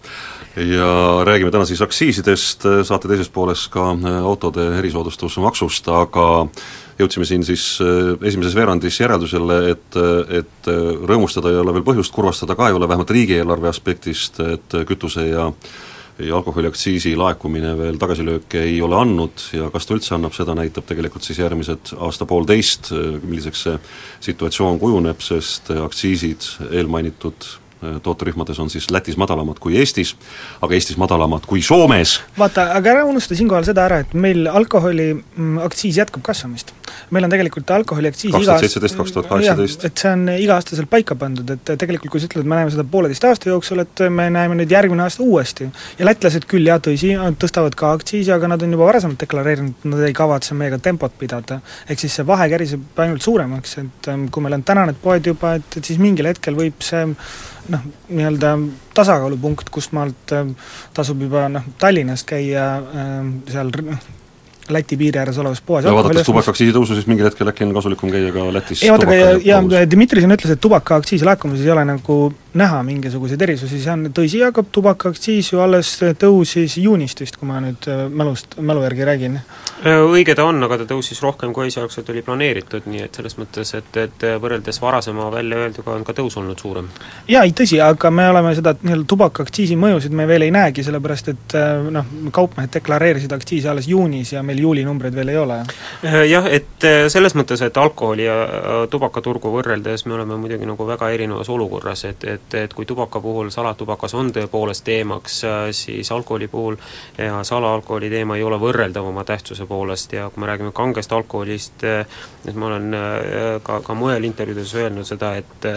Ja 0.56 1.24
räägime 1.28 1.52
täna 1.52 1.66
siis 1.66 1.81
aktsiisidest, 1.81 2.68
saate 2.84 3.07
teises 3.07 3.30
pooles 3.30 3.68
ka 3.68 3.94
autode 4.24 4.68
erisoodustusmaksust, 4.80 5.88
aga 5.88 6.48
jõudsime 7.00 7.25
siin 7.25 7.44
siis 7.44 7.80
äh, 7.84 8.13
esimeses 8.28 8.56
veerandis 8.56 9.00
järeldusele, 9.00 9.60
et, 9.72 10.00
et 10.30 10.72
rõõmustada 11.07 11.52
ei 11.52 11.60
ole 11.60 11.74
veel 11.75 11.84
põhjust, 11.84 12.13
kurvastada 12.16 12.56
ka 12.56 12.69
ei 12.69 12.75
ole, 12.75 12.88
vähemalt 12.88 13.12
riigieelarve 13.12 13.72
aspektist, 13.72 14.40
et 14.40 14.80
kütuse 14.88 15.28
ja 15.28 15.52
ja 16.20 16.38
alkoholiaktsiisi 16.38 17.16
laekumine 17.20 17.74
veel 17.78 17.98
tagasilööke 18.00 18.62
ei 18.64 18.78
ole 18.84 18.98
andnud 19.00 19.50
ja 19.56 19.68
kas 19.74 19.88
ta 19.88 19.98
üldse 19.98 20.16
annab, 20.16 20.36
seda 20.38 20.56
näitab 20.56 20.88
tegelikult 20.88 21.26
siis 21.28 21.42
järgmised 21.42 21.92
aasta-poolteist, 21.98 22.94
milliseks 23.26 23.66
see 23.68 23.76
situatsioon 24.30 24.80
kujuneb, 24.80 25.19
sest 25.24 25.74
aktsiisid 25.76 26.48
eelmainitud 26.72 27.50
tooterühmades 28.04 28.59
on 28.59 28.69
siis 28.69 28.89
Lätis 28.92 29.18
madalamad 29.18 29.59
kui 29.63 29.77
Eestis, 29.80 30.15
aga 30.61 30.75
Eestis 30.75 30.97
madalamad 31.01 31.45
kui 31.47 31.61
Soomes. 31.65 32.19
vaata, 32.37 32.69
aga 32.77 32.92
ära 32.95 33.06
unusta 33.06 33.35
siinkohal 33.37 33.65
seda 33.68 33.85
ära, 33.85 34.01
et 34.04 34.13
meil 34.13 34.47
alkoholi 34.51 35.11
mm, 35.15 35.59
jätkab 35.95 36.23
kasvamist. 36.25 36.73
meil 37.11 37.27
on 37.27 37.33
tegelikult 37.33 37.71
alkoholiaktsiis 37.71 38.31
kaks 38.33 38.45
tuhat 38.45 38.63
seitseteist, 38.65 38.97
kaks 38.97 39.11
tuhat 39.15 39.30
kaheksateist. 39.30 39.85
et 39.85 39.97
see 39.97 40.11
on 40.11 40.27
iga-aastaselt 40.35 40.89
paika 40.89 41.15
pandud, 41.19 41.49
et 41.49 41.73
tegelikult 41.80 42.11
kui 42.13 42.23
sa 42.23 42.30
ütled, 42.30 42.47
me 42.47 42.59
näeme 42.59 42.73
seda 42.73 42.85
pooleteist 42.92 43.27
aasta 43.30 43.49
jooksul, 43.49 43.83
et 43.83 44.06
me 44.09 44.30
näeme 44.33 44.57
nüüd 44.59 44.71
järgmine 44.71 45.06
aasta 45.06 45.23
uuesti. 45.23 45.69
ja 45.99 46.09
lätlased 46.09 46.47
küll, 46.51 46.68
jah, 46.69 46.81
tõsi, 46.83 47.13
tõstavad 47.42 47.77
ka 47.80 47.92
aktsiisi, 47.97 48.31
aga 48.35 48.51
nad 48.54 48.63
on 48.65 48.77
juba 48.77 48.89
varasemalt 48.92 49.21
deklareerinud, 49.25 49.80
et 49.80 49.89
nad 49.92 50.06
ei 50.07 50.13
kavatse 50.13 50.57
meiega 50.57 50.80
tempot 50.80 51.18
pidada. 51.19 51.59
ehk 51.89 51.99
siis 51.99 52.15
see 52.19 52.27
vahe 52.27 52.49
käriseb 52.51 53.04
ainult 53.06 53.25
suuremaks, 53.25 53.77
et 53.83 54.11
ähm, 54.11 54.30
kui 54.31 54.44
meil 54.45 54.59
on 54.59 54.63
täna 54.63 54.85
need 54.89 55.01
poed 55.01 55.33
juba, 55.33 55.56
et, 55.59 55.77
et 55.77 55.92
siis 55.92 56.01
mingil 56.01 56.30
hetkel 56.31 56.57
võib 56.57 56.81
see 56.85 57.06
noh, 57.69 57.86
nii-öelda 58.10 58.56
tasakaalupunkt, 58.98 59.69
kust 59.74 59.95
maalt 59.95 60.34
äh, 60.36 60.45
tasub 60.94 61.22
juba 61.22 61.48
noh, 61.52 61.66
Tallinnast 61.81 62.28
käia 62.30 62.68
äh, 62.80 63.18
seal 63.52 63.74
noh, 63.86 64.10
Läti 64.69 64.98
piiri 64.98 65.19
ääres 65.22 65.38
olevas 65.38 65.62
poes 65.62 65.86
ja 65.86 65.94
vaadates 65.94 66.26
tubakaaktsiisi 66.26 66.74
tõusu, 66.74 66.98
siis 66.98 67.10
mingil 67.10 67.28
hetkel 67.30 67.52
äkki 67.52 67.68
on 67.68 67.76
kasulikum 67.76 68.14
käia 68.14 68.31
ka 68.34 68.48
Lätis 68.54 68.81
ei 68.84 68.94
vaadake, 68.94 69.19
ja, 69.45 69.62
ja 69.62 69.86
Dmitri 69.90 70.24
siin 70.24 70.34
ütles, 70.34 70.56
et 70.56 70.62
tubakaaktsiisi 70.64 71.28
laekumises 71.28 71.66
ei 71.66 71.74
ole 71.76 71.86
nagu 71.86 72.18
näha 72.56 72.80
mingisuguseid 72.88 73.42
erisusi, 73.44 73.81
see 73.84 73.92
on 73.92 74.07
tõsi, 74.16 74.40
aga 74.48 74.64
tubakaaktsiis 74.64 75.52
ju 75.52 75.60
alles 75.60 75.92
tõusis 76.22 76.78
juunist 76.80 77.19
vist, 77.19 77.36
kui 77.40 77.50
ma 77.50 77.60
nüüd 77.64 77.88
äh, 77.92 78.06
mälust, 78.07 78.56
mälu 78.64 78.84
järgi 78.86 79.07
räägin. 79.07 79.36
Äh, 79.84 80.00
õige 80.00 80.36
ta 80.38 80.45
on, 80.48 80.64
aga 80.64 80.78
ta 80.80 80.88
tõusis 80.94 81.19
rohkem, 81.24 81.52
kui 81.56 81.68
esialgselt 81.68 82.10
oli 82.14 82.24
planeeritud, 82.26 82.88
nii 82.88 83.04
et 83.06 83.19
selles 83.19 83.36
mõttes, 83.42 83.74
et, 83.76 84.00
et 84.00 84.26
võrreldes 84.42 84.80
varasema 84.81 85.28
välja 85.34 85.60
öelduga 85.66 85.98
on 85.98 86.06
ka 86.07 86.16
tõus 86.16 86.38
olnud 86.40 86.62
suurem. 86.64 86.88
jaa, 87.28 87.44
ei 87.44 87.52
tõsi, 87.56 87.81
aga 87.84 88.12
me 88.12 88.30
oleme 88.31 88.56
seda 88.56 88.76
nii-öelda 88.80 89.10
tubakaaktsiisi 89.12 89.76
mõjusid 89.80 90.16
me 90.16 90.28
veel 90.28 90.48
ei 90.48 90.56
näegi, 90.56 90.84
sellepärast 90.88 91.34
et 91.34 91.57
äh, 91.60 91.84
noh, 91.92 92.07
kaupmehed 92.36 92.72
deklareerisid 92.78 93.36
aktsiisi 93.36 93.68
alles 93.72 93.92
juunis 93.92 94.31
ja 94.31 94.44
meil 94.44 94.55
juulinumbreid 94.59 95.16
veel 95.16 95.31
ei 95.33 95.38
ole. 95.38 95.59
Äh, 96.06 96.26
jah, 96.30 96.47
et 96.52 96.83
äh, 96.83 97.06
selles 97.12 97.35
mõttes, 97.38 97.62
et 97.66 97.78
alkoholi 97.78 98.26
ja 98.26 98.35
äh, 98.44 98.76
tubakaturgu 98.92 99.52
võrreldes 99.54 100.06
me 100.06 100.16
oleme 100.18 100.38
muidugi 100.40 100.68
nagu 100.68 100.88
väga 100.88 101.09
erinevas 101.16 101.50
olukorras, 101.50 102.06
et, 102.09 102.24
et, 102.30 102.57
et 102.59 102.74
kui 102.74 102.85
tubaka 102.85 103.21
puhul 103.21 103.50
salatubakas 103.54 104.16
on 104.18 104.31
tõepoolest 104.35 104.85
teemaks, 104.85 105.42
siis 105.76 106.12
alkoholi 106.12 106.47
puhul 106.52 106.78
ja 107.18 107.42
salaalkoholi 107.44 108.09
teema 108.09 108.38
ei 108.38 108.44
ole 108.44 108.59
võrreldav 108.62 109.07
oma 109.09 109.24
tähtsuse 109.28 109.66
poolest 109.69 110.14
ja 110.14 110.30
kui 110.30 110.44
me 110.44 110.50
räägime 110.50 110.74
kangest 110.76 111.14
alkoholist, 111.16 111.85
siis 112.44 112.57
ma 112.59 112.69
olen 112.69 112.97
ka, 113.64 113.80
ka 113.85 113.95
mujal 113.97 114.24
intervjuudes 114.28 114.74
öelnud 114.76 115.07
seda, 115.07 115.35
et 115.40 115.68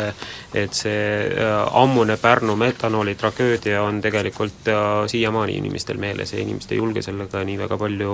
et 0.59 0.75
see 0.75 1.47
ammune 1.79 2.17
Pärnu 2.21 2.57
metanooli 2.59 3.15
tragöödia 3.19 3.83
on 3.83 4.01
tegelikult 4.05 4.69
siiamaani 5.07 5.57
inimestel 5.61 6.01
meeles 6.01 6.33
ja 6.33 6.41
inimesed 6.43 6.73
ei 6.75 6.81
julge 6.81 7.03
sellega 7.03 7.45
nii 7.45 7.59
väga 7.59 7.79
palju 7.79 8.13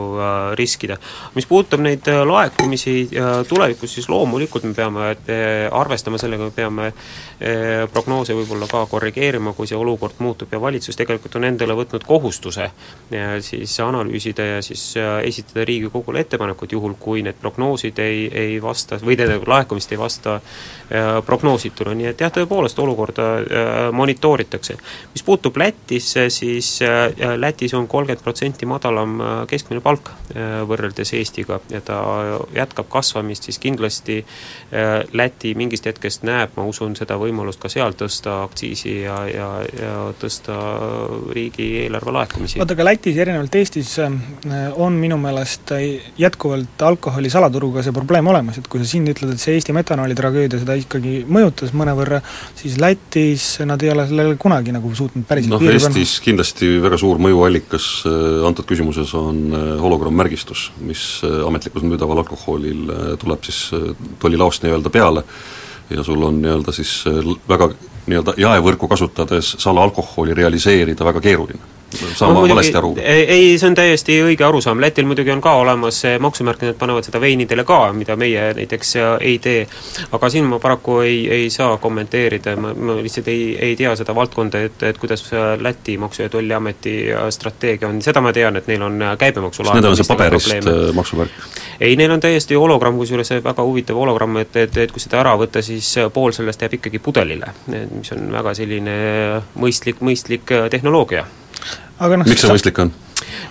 riskida. 0.54 0.96
mis 1.34 1.46
puudutab 1.46 1.80
neid 1.84 2.08
äh, 2.08 2.23
laekumisi 2.26 3.08
tulevikus, 3.49 3.94
siis 3.94 4.08
loomulikult 4.08 4.64
me 4.64 4.75
peame 4.75 5.11
äh, 5.11 5.68
arvestama 5.73 6.18
sellega, 6.18 6.49
me 6.49 6.54
peame 6.54 6.87
äh, 6.88 7.84
prognoose 7.92 8.37
võib-olla 8.37 8.68
ka 8.70 8.84
korrigeerima, 8.90 9.54
kui 9.56 9.68
see 9.70 9.78
olukord 9.78 10.20
muutub 10.25 10.52
ja 10.52 10.61
valitsus 10.61 10.96
tegelikult 10.99 11.37
on 11.38 11.49
endale 11.49 11.76
võtnud 11.76 12.04
kohustuse 12.06 12.70
siis 13.44 13.75
analüüsida 13.80 14.44
ja 14.44 14.62
siis 14.62 14.82
esitada 14.96 15.64
Riigikogule 15.64 16.23
ettepanekud, 16.25 16.73
juhul 16.73 16.94
kui 17.00 17.23
need 17.25 17.37
prognoosid 17.40 17.99
ei, 18.02 18.26
ei 18.32 18.56
vasta 18.62 18.99
või 19.02 19.16
tähendab, 19.18 19.46
laekumist 19.49 19.92
ei 19.92 19.99
vasta 20.00 20.38
prognoositule, 21.26 21.94
nii 21.99 22.11
et 22.12 22.25
jah, 22.25 22.32
tõepoolest 22.34 22.78
olukorda 22.82 23.28
monitooritakse. 23.92 24.76
mis 25.14 25.23
puutub 25.26 25.56
Lätisse, 25.56 26.28
siis 26.30 26.78
Lätis 27.37 27.75
on 27.75 27.88
kolmkümmend 27.88 28.23
protsenti 28.25 28.66
madalam 28.66 29.18
keskmine 29.50 29.80
palk 29.84 30.11
võrreldes 30.68 31.14
Eestiga 31.16 31.60
ja 31.70 31.80
ta 31.84 31.98
jätkab 32.54 32.88
kasvamist, 32.92 33.48
siis 33.48 33.58
kindlasti 33.62 34.20
äh, 34.22 35.04
Läti 35.12 35.54
mingist 35.58 35.86
hetkest 35.88 36.24
näeb, 36.26 36.54
ma 36.56 36.66
usun, 36.68 36.94
seda 36.98 37.16
võimalust 37.20 37.60
ka 37.62 37.70
seal 37.72 37.94
tõsta 37.98 38.40
aktsiisi 38.44 38.96
ja, 39.04 39.18
ja, 39.30 39.48
ja 39.78 39.94
tõsta 40.20 40.56
riigieelarve 41.34 42.14
laekumisi. 42.14 42.60
vaata, 42.62 42.76
aga 42.76 42.88
Lätis 42.90 43.18
erinevalt 43.24 43.58
Eestis 43.60 43.94
äh, 44.02 44.16
on 44.74 44.98
minu 45.00 45.18
meelest 45.20 45.74
jätkuvalt 46.18 46.82
alkoholi 46.82 47.30
salaturuga 47.32 47.84
see 47.84 47.94
probleem 47.94 48.26
olemas, 48.32 48.58
et 48.60 48.68
kui 48.70 48.82
sa 48.82 48.88
siin 48.88 49.08
ütled, 49.10 49.34
et 49.34 49.42
see 49.42 49.56
Eesti 49.58 49.74
metanooli 49.76 50.16
tragöödia 50.18 50.60
seda 50.60 50.76
ikkagi 50.78 51.22
mõjutas 51.30 51.74
mõnevõrra, 51.76 52.20
siis 52.58 52.78
Lätis 52.82 53.48
nad 53.66 53.82
ei 53.82 53.92
ole 53.94 54.06
sellele 54.10 54.38
kunagi 54.40 54.74
nagu 54.74 54.90
suutnud 54.94 55.26
päriselt 55.28 55.54
noh, 55.54 55.64
Eestis 55.68 55.90
panna. 56.18 56.24
kindlasti 56.28 56.70
väga 56.84 56.98
suur 57.00 57.20
mõjuallikas 57.22 57.88
äh, 58.08 58.46
antud 58.48 58.68
küsimuses 58.68 59.14
on 59.18 59.44
hologrammärgistus, 60.35 60.73
mis 60.81 61.23
ametlikult 61.47 61.85
kus 61.85 61.91
müüdaval 61.91 62.19
alkoholil 62.23 62.91
äh, 62.91 63.19
tuleb 63.19 63.45
siis 63.45 63.71
äh, 63.73 63.95
tollilaost 64.19 64.62
nii-öelda 64.62 64.91
peale 64.91 65.25
ja 65.91 66.03
sul 66.03 66.23
on 66.23 66.41
nii-öelda 66.43 66.73
siis 66.73 67.05
äh, 67.07 67.23
väga 67.49 67.71
nii-öelda 68.07 68.35
jaevõrku 68.37 68.88
kasutades 68.88 69.57
salaalkoholi 69.59 70.35
realiseerida 70.35 71.05
väga 71.05 71.21
keeruline 71.21 71.61
saan 71.94 72.34
ma 72.36 72.44
valesti 72.48 72.78
aru? 72.78 72.94
ei, 73.02 73.58
see 73.58 73.68
on 73.68 73.78
täiesti 73.78 74.18
õige 74.24 74.46
arusaam, 74.46 74.80
Lätil 74.84 75.08
muidugi 75.08 75.32
on 75.34 75.42
ka 75.44 75.54
olemas 75.60 76.00
see 76.04 76.18
maksumärk, 76.22 76.62
nad 76.64 76.78
panevad 76.78 77.06
seda 77.06 77.20
veinidele 77.22 77.64
ka, 77.68 77.80
mida 77.96 78.16
meie 78.20 78.50
näiteks 78.58 78.94
ei 79.20 79.38
tee. 79.42 79.66
aga 80.12 80.30
siin 80.30 80.48
ma 80.50 80.60
paraku 80.62 81.00
ei, 81.04 81.18
ei 81.40 81.50
saa 81.50 81.76
kommenteerida, 81.82 82.56
ma, 82.60 82.74
ma 82.74 82.98
lihtsalt 83.02 83.28
ei, 83.32 83.54
ei 83.70 83.76
tea 83.76 83.96
seda 83.98 84.14
valdkonda, 84.14 84.64
et, 84.68 84.82
et 84.90 84.98
kuidas 84.98 85.26
Läti 85.60 85.98
Maksu- 85.98 86.22
ja 86.22 86.28
Tolliameti 86.28 86.96
strateegia 87.34 87.88
on, 87.88 88.02
seda 88.02 88.22
ma 88.24 88.32
tean, 88.32 88.56
et 88.56 88.70
neil 88.70 88.82
on 88.82 89.00
käibemaksu 89.18 89.64
kas 89.64 89.74
nendel 89.74 89.94
on 89.94 89.98
see 89.98 90.08
paberist. 90.08 90.52
Äh, 90.54 90.94
maksumärk? 90.94 91.30
ei, 91.80 91.96
neil 91.96 92.12
on 92.14 92.22
täiesti 92.22 92.58
hologramm, 92.58 92.98
kusjuures 93.00 93.32
väga 93.44 93.66
huvitav 93.66 93.98
hologramm, 93.98 94.36
et, 94.42 94.56
et, 94.56 94.76
et 94.84 94.92
kui 94.92 95.02
seda 95.02 95.20
ära 95.22 95.34
võtta, 95.40 95.62
siis 95.64 95.88
pool 96.14 96.34
sellest 96.36 96.62
jääb 96.64 96.78
ikkagi 96.78 97.00
pudelile, 97.02 97.54
mis 97.68 98.12
on 98.14 98.28
väga 98.34 98.54
selline 98.58 98.98
mõistlik, 99.60 100.02
mõistlik 100.04 100.54
tehnoloogia 100.70 101.24
aga 101.98 102.20
noh 102.20 102.28
miks 102.28 102.44
see 102.44 102.52
mõistlik 102.52 102.78
on? 102.82 102.92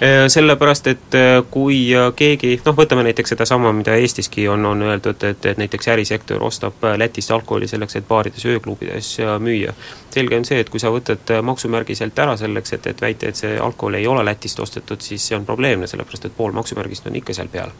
Äh, 0.01 0.27
sellepärast, 0.27 0.87
et 0.87 1.15
äh, 1.15 1.43
kui 1.51 1.77
äh, 1.95 2.09
keegi, 2.15 2.55
noh 2.65 2.75
võtame 2.75 3.05
näiteks 3.07 3.33
sedasama, 3.33 3.71
mida 3.75 3.95
Eestiski 3.95 4.47
on, 4.51 4.65
on 4.65 4.81
öeldud, 4.81 5.23
et, 5.23 5.45
et 5.45 5.61
näiteks 5.61 5.87
ärisektor 5.93 6.43
ostab 6.43 6.83
Lätist 6.97 7.31
alkoholi 7.31 7.67
selleks, 7.67 7.95
et 7.95 8.07
baarides, 8.07 8.45
ööklubides 8.45 9.13
müüa. 9.39 9.73
selge 10.13 10.37
on 10.37 10.45
see, 10.45 10.59
et 10.59 10.69
kui 10.69 10.81
sa 10.81 10.91
võtad 10.93 11.35
maksumärgi 11.41 11.95
sealt 11.95 12.19
ära 12.19 12.35
selleks, 12.37 12.73
et, 12.73 12.87
et 12.91 13.01
väita, 13.01 13.29
et 13.29 13.39
see 13.39 13.57
alkohol 13.59 14.01
ei 14.01 14.07
ole 14.07 14.25
Lätist 14.25 14.59
ostetud, 14.59 15.01
siis 15.01 15.27
see 15.27 15.37
on 15.37 15.45
probleemne, 15.45 15.87
sellepärast 15.87 16.29
et 16.29 16.37
pool 16.37 16.51
maksumärgist 16.51 17.07
on 17.07 17.21
ikka 17.21 17.37
seal 17.37 17.51
peal 17.53 17.71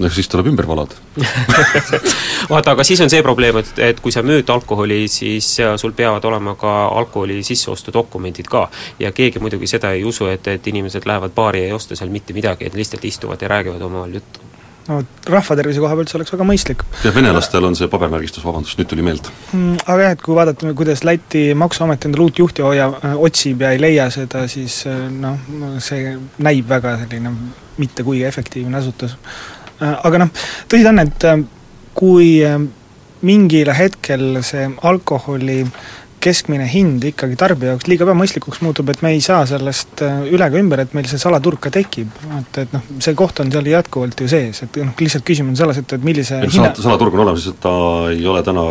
no 0.00 0.10
siis 0.10 0.28
tuleb 0.32 0.50
ümber 0.50 0.68
valada 0.68 0.96
vaata, 2.52 2.74
aga 2.74 2.84
siis 2.86 3.00
on 3.04 3.12
see 3.12 3.22
probleem, 3.26 3.60
et, 3.60 3.72
et 3.90 4.02
kui 4.02 4.12
sa 4.14 4.24
müüd 4.26 4.50
alkoholi, 4.52 5.02
siis 5.12 5.52
sul 5.80 5.94
peavad 5.96 6.24
olema 6.28 6.56
ka 6.60 6.74
alkoholi 6.88 7.42
sisseostudokumendid 7.46 8.48
ka. 8.50 8.66
ja 8.98 9.12
keegi 9.12 9.42
muidugi 9.42 9.70
seda 9.70 9.92
ei 9.96 10.04
usu, 10.04 10.30
et, 10.32 10.46
et 10.48 10.70
inimesed 10.72 11.06
lähevad 11.06 11.34
baari 11.36 11.64
ja 11.64 11.72
ei 11.72 11.76
osta 11.76 11.98
seal 11.98 12.12
mitte 12.12 12.36
midagi, 12.36 12.66
et 12.66 12.78
lihtsalt 12.78 13.04
istuvad 13.04 13.42
ja 13.42 13.52
räägivad 13.52 13.82
omavahel 13.82 14.20
juttu 14.20 14.50
no 14.88 15.00
rahvatervise 15.30 15.82
koha 15.82 15.96
pealt 15.98 16.10
see 16.10 16.18
oleks 16.18 16.32
väga 16.34 16.46
mõistlik. 16.48 16.84
jah, 17.04 17.14
venelastel 17.14 17.66
on 17.68 17.76
see 17.78 17.88
pabermärgistus, 17.92 18.44
vabandust, 18.46 18.78
nüüd 18.80 18.90
tuli 18.90 19.04
meelde 19.06 19.32
mm,. 19.52 19.78
Aga 19.84 20.06
jah, 20.06 20.16
et 20.16 20.24
kui 20.24 20.36
vaadata, 20.36 20.74
kuidas 20.76 21.04
Läti 21.06 21.44
maksuamet 21.58 22.08
endale 22.08 22.26
uut 22.26 22.42
juhti 22.42 22.64
hoia, 22.64 22.88
otsib 23.16 23.64
ja 23.64 23.74
ei 23.74 23.82
leia 23.82 24.08
seda, 24.14 24.46
siis 24.50 24.82
noh, 25.20 25.38
see 25.84 26.14
näib 26.42 26.68
väga 26.70 26.96
selline 27.04 27.34
mitte 27.80 28.04
kuigi 28.04 28.26
efektiivne 28.28 28.80
asutus 28.80 29.16
aga 29.80 30.24
noh, 30.24 30.30
tõsi 30.68 30.84
ta 30.84 30.92
on, 30.92 31.02
et 31.02 31.26
äh, 31.28 31.42
kui 31.96 32.28
äh, 32.44 32.58
mingil 33.26 33.72
hetkel 33.76 34.40
see 34.46 34.68
alkoholi 34.88 35.62
keskmine 36.20 36.66
hind 36.68 37.04
ikkagi 37.10 37.36
tarbija 37.40 37.74
jaoks 37.74 37.88
liiga 37.88 38.04
ebamõistlikuks 38.06 38.60
muutub, 38.64 38.90
et 38.92 39.00
me 39.04 39.14
ei 39.16 39.22
saa 39.24 39.42
sellest 39.48 40.02
äh, 40.04 40.20
üle 40.28 40.46
ega 40.50 40.60
ümber, 40.60 40.82
et 40.84 40.94
meil 40.96 41.08
see 41.08 41.20
salaturg 41.20 41.60
ka 41.64 41.72
tekib. 41.74 42.12
et, 42.38 42.58
et 42.64 42.74
noh, 42.76 42.84
see 43.00 43.16
koht 43.18 43.40
on 43.40 43.52
seal 43.52 43.66
jätkuvalt 43.70 44.20
ju 44.20 44.28
sees, 44.30 44.62
et 44.66 44.80
noh, 44.84 44.92
lihtsalt 45.00 45.24
küsimus 45.26 45.56
on 45.56 45.60
selles, 45.62 45.80
et, 45.80 45.94
et 45.96 46.04
millise 46.04 46.36
et 46.36 46.52
hinna 46.52 46.70
sala, 46.74 46.90
salaturg 46.90 47.16
on 47.16 47.24
olemas, 47.24 47.48
ta 47.60 47.72
ei 48.12 48.26
ole 48.28 48.42
täna 48.46 48.64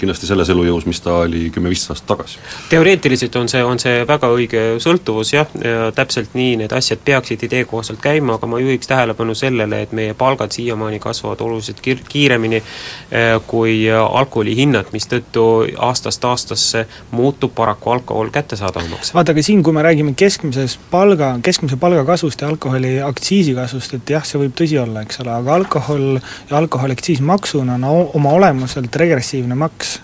kindlasti 0.00 0.28
selles 0.28 0.52
elujõus, 0.52 0.86
mis 0.88 1.00
ta 1.04 1.22
oli 1.24 1.46
kümme-viisteist 1.54 1.94
aastat 1.94 2.10
tagasi. 2.12 2.38
teoreetiliselt 2.72 3.40
on 3.40 3.48
see, 3.52 3.64
on 3.64 3.80
see 3.80 4.04
väga 4.08 4.30
õige 4.36 4.64
sõltuvus 4.84 5.32
jah, 5.34 5.48
ja 5.64 5.90
täpselt 5.96 6.36
nii 6.36 6.58
need 6.62 6.76
asjad 6.76 7.00
peaksid 7.04 7.48
idee 7.48 7.64
kohaselt 7.68 8.00
käima, 8.04 8.36
aga 8.36 8.48
ma 8.50 8.60
juhiks 8.60 8.88
tähelepanu 8.90 9.34
sellele, 9.38 9.82
et 9.86 9.96
meie 9.96 10.14
palgad 10.14 10.52
siiamaani 10.52 11.00
kasvavad 11.00 11.40
oluliselt 11.44 11.80
kiir-, 11.84 12.04
kiiremini 12.08 12.60
äh, 12.60 13.32
kui 13.48 13.82
alkoholi 13.90 14.56
hinnad, 14.60 14.92
mistõttu 14.92 15.48
aastast 15.88 16.24
aastasse 16.28 16.49
aastasse 16.50 16.86
muutub 17.10 17.54
paraku 17.54 17.90
alkohol 17.90 18.30
kättesaadavamaks. 18.30 19.14
vaata, 19.14 19.32
aga 19.32 19.42
siin, 19.42 19.62
kui 19.62 19.72
me 19.72 19.82
räägime 19.82 20.14
keskmisest 20.16 20.80
palga, 20.90 21.38
keskmise 21.42 21.76
palga 21.76 22.04
kasvust 22.04 22.40
ja 22.40 22.48
alkoholi 22.48 23.00
aktsiisi 23.02 23.54
kasvust, 23.54 23.94
et 23.94 24.10
jah, 24.10 24.24
see 24.24 24.40
võib 24.40 24.56
tõsi 24.58 24.78
olla, 24.80 25.04
eks 25.06 25.22
ole, 25.24 25.32
aga 25.34 25.54
alkohol 25.54 26.18
ja 26.50 26.58
alkoholiaktsiis 26.58 27.20
maksuna 27.20 27.78
on 27.78 27.88
oma 28.14 28.34
olemuselt 28.38 28.96
regressiivne 28.96 29.54
maks. 29.54 30.00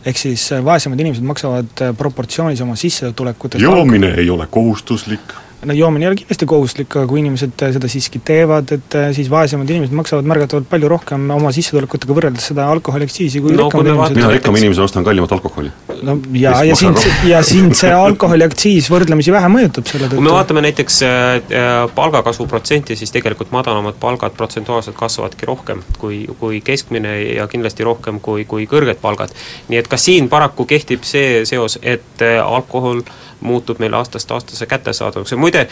Ehk 0.00 0.16
siis 0.16 0.46
vaesemad 0.64 1.00
inimesed 1.00 1.24
maksavad 1.28 1.82
proportsioonis 1.96 2.60
oma 2.64 2.76
sissetulekutest 2.80 3.62
joomine 3.62 4.14
ei 4.16 4.30
ole 4.32 4.46
kohustuslik 4.50 5.34
no 5.66 5.74
joomine 5.76 6.04
ei 6.04 6.08
ole 6.08 6.16
kindlasti 6.16 6.46
kohustuslik, 6.48 6.94
aga 6.96 7.08
kui 7.10 7.20
inimesed 7.20 7.62
äh, 7.64 7.72
seda 7.74 7.88
siiski 7.90 8.20
teevad, 8.24 8.70
et 8.76 8.96
äh, 8.96 9.10
siis 9.16 9.28
vaesemad 9.32 9.68
inimesed 9.68 9.94
maksavad 9.96 10.28
märgatavalt 10.28 10.68
palju 10.70 10.88
rohkem 10.88 11.26
oma 11.34 11.52
sissetulekutega 11.52 12.16
võrreldes 12.16 12.48
seda 12.52 12.68
alkoholiaktsiisi 12.72 13.42
kui 13.44 13.52
no, 13.52 13.66
rikkamad 13.66 13.90
inimesed. 13.90 14.16
mina 14.16 14.30
rikkama 14.32 14.62
inimesena 14.62 14.88
ostan 14.88 15.04
kallimat 15.04 15.34
alkoholi. 15.36 15.72
no 16.06 16.16
ja, 16.40 16.54
ja 16.64 16.78
sind, 16.80 17.00
ja 17.28 17.42
sind 17.46 17.76
see 17.78 17.92
alkoholiaktsiis 17.92 18.88
võrdlemisi 18.92 19.34
vähe 19.34 19.52
mõjutab 19.52 19.90
selle 19.90 20.08
tõttu. 20.08 20.20
kui 20.20 20.28
me 20.30 20.34
vaatame 20.36 20.64
näiteks 20.64 21.00
äh, 21.04 21.28
äh, 21.44 21.80
palgakasvu 21.94 22.48
protsenti, 22.48 22.96
siis 22.96 23.12
tegelikult 23.12 23.52
madalamad 23.52 24.00
palgad 24.00 24.36
protsentuaalselt 24.38 24.96
kasvavadki 24.96 25.48
rohkem 25.50 25.84
kui, 26.00 26.22
kui 26.40 26.62
keskmine 26.64 27.18
ja 27.36 27.48
kindlasti 27.52 27.84
rohkem 27.84 28.22
kui, 28.24 28.48
kui 28.48 28.64
kõrged 28.70 29.02
palgad. 29.04 29.36
nii 29.68 29.84
et 29.84 29.92
ka 29.92 30.00
siin 30.00 30.32
paraku 30.32 30.64
kehtib 30.64 31.04
see 31.04 31.44
seos, 31.48 31.76
et 31.84 32.24
alkohol 32.40 33.04
äh, 33.04 33.29
muutub 33.40 33.78
meil 33.82 33.94
aastast 33.94 34.30
aastasse 34.30 34.66
kättesaadavaks 34.66 35.32
ja 35.32 35.38
muide, 35.40 35.66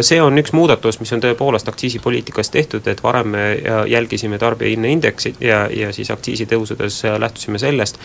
see 0.00 0.20
on 0.22 0.38
üks 0.38 0.52
muudatus, 0.56 1.00
mis 1.00 1.12
on 1.16 1.22
tõepoolest 1.24 1.68
aktsiisipoliitikas 1.68 2.50
tehtud, 2.50 2.86
et 2.86 3.02
varem 3.02 3.32
me 3.34 3.44
jälgisime 3.90 4.38
tarbijahinnaindeksit 4.38 5.40
ja, 5.40 5.66
ja 5.72 5.92
siis 5.92 6.10
aktsiisitõusudes 6.10 7.02
lähtusime 7.18 7.58
sellest, 7.58 7.98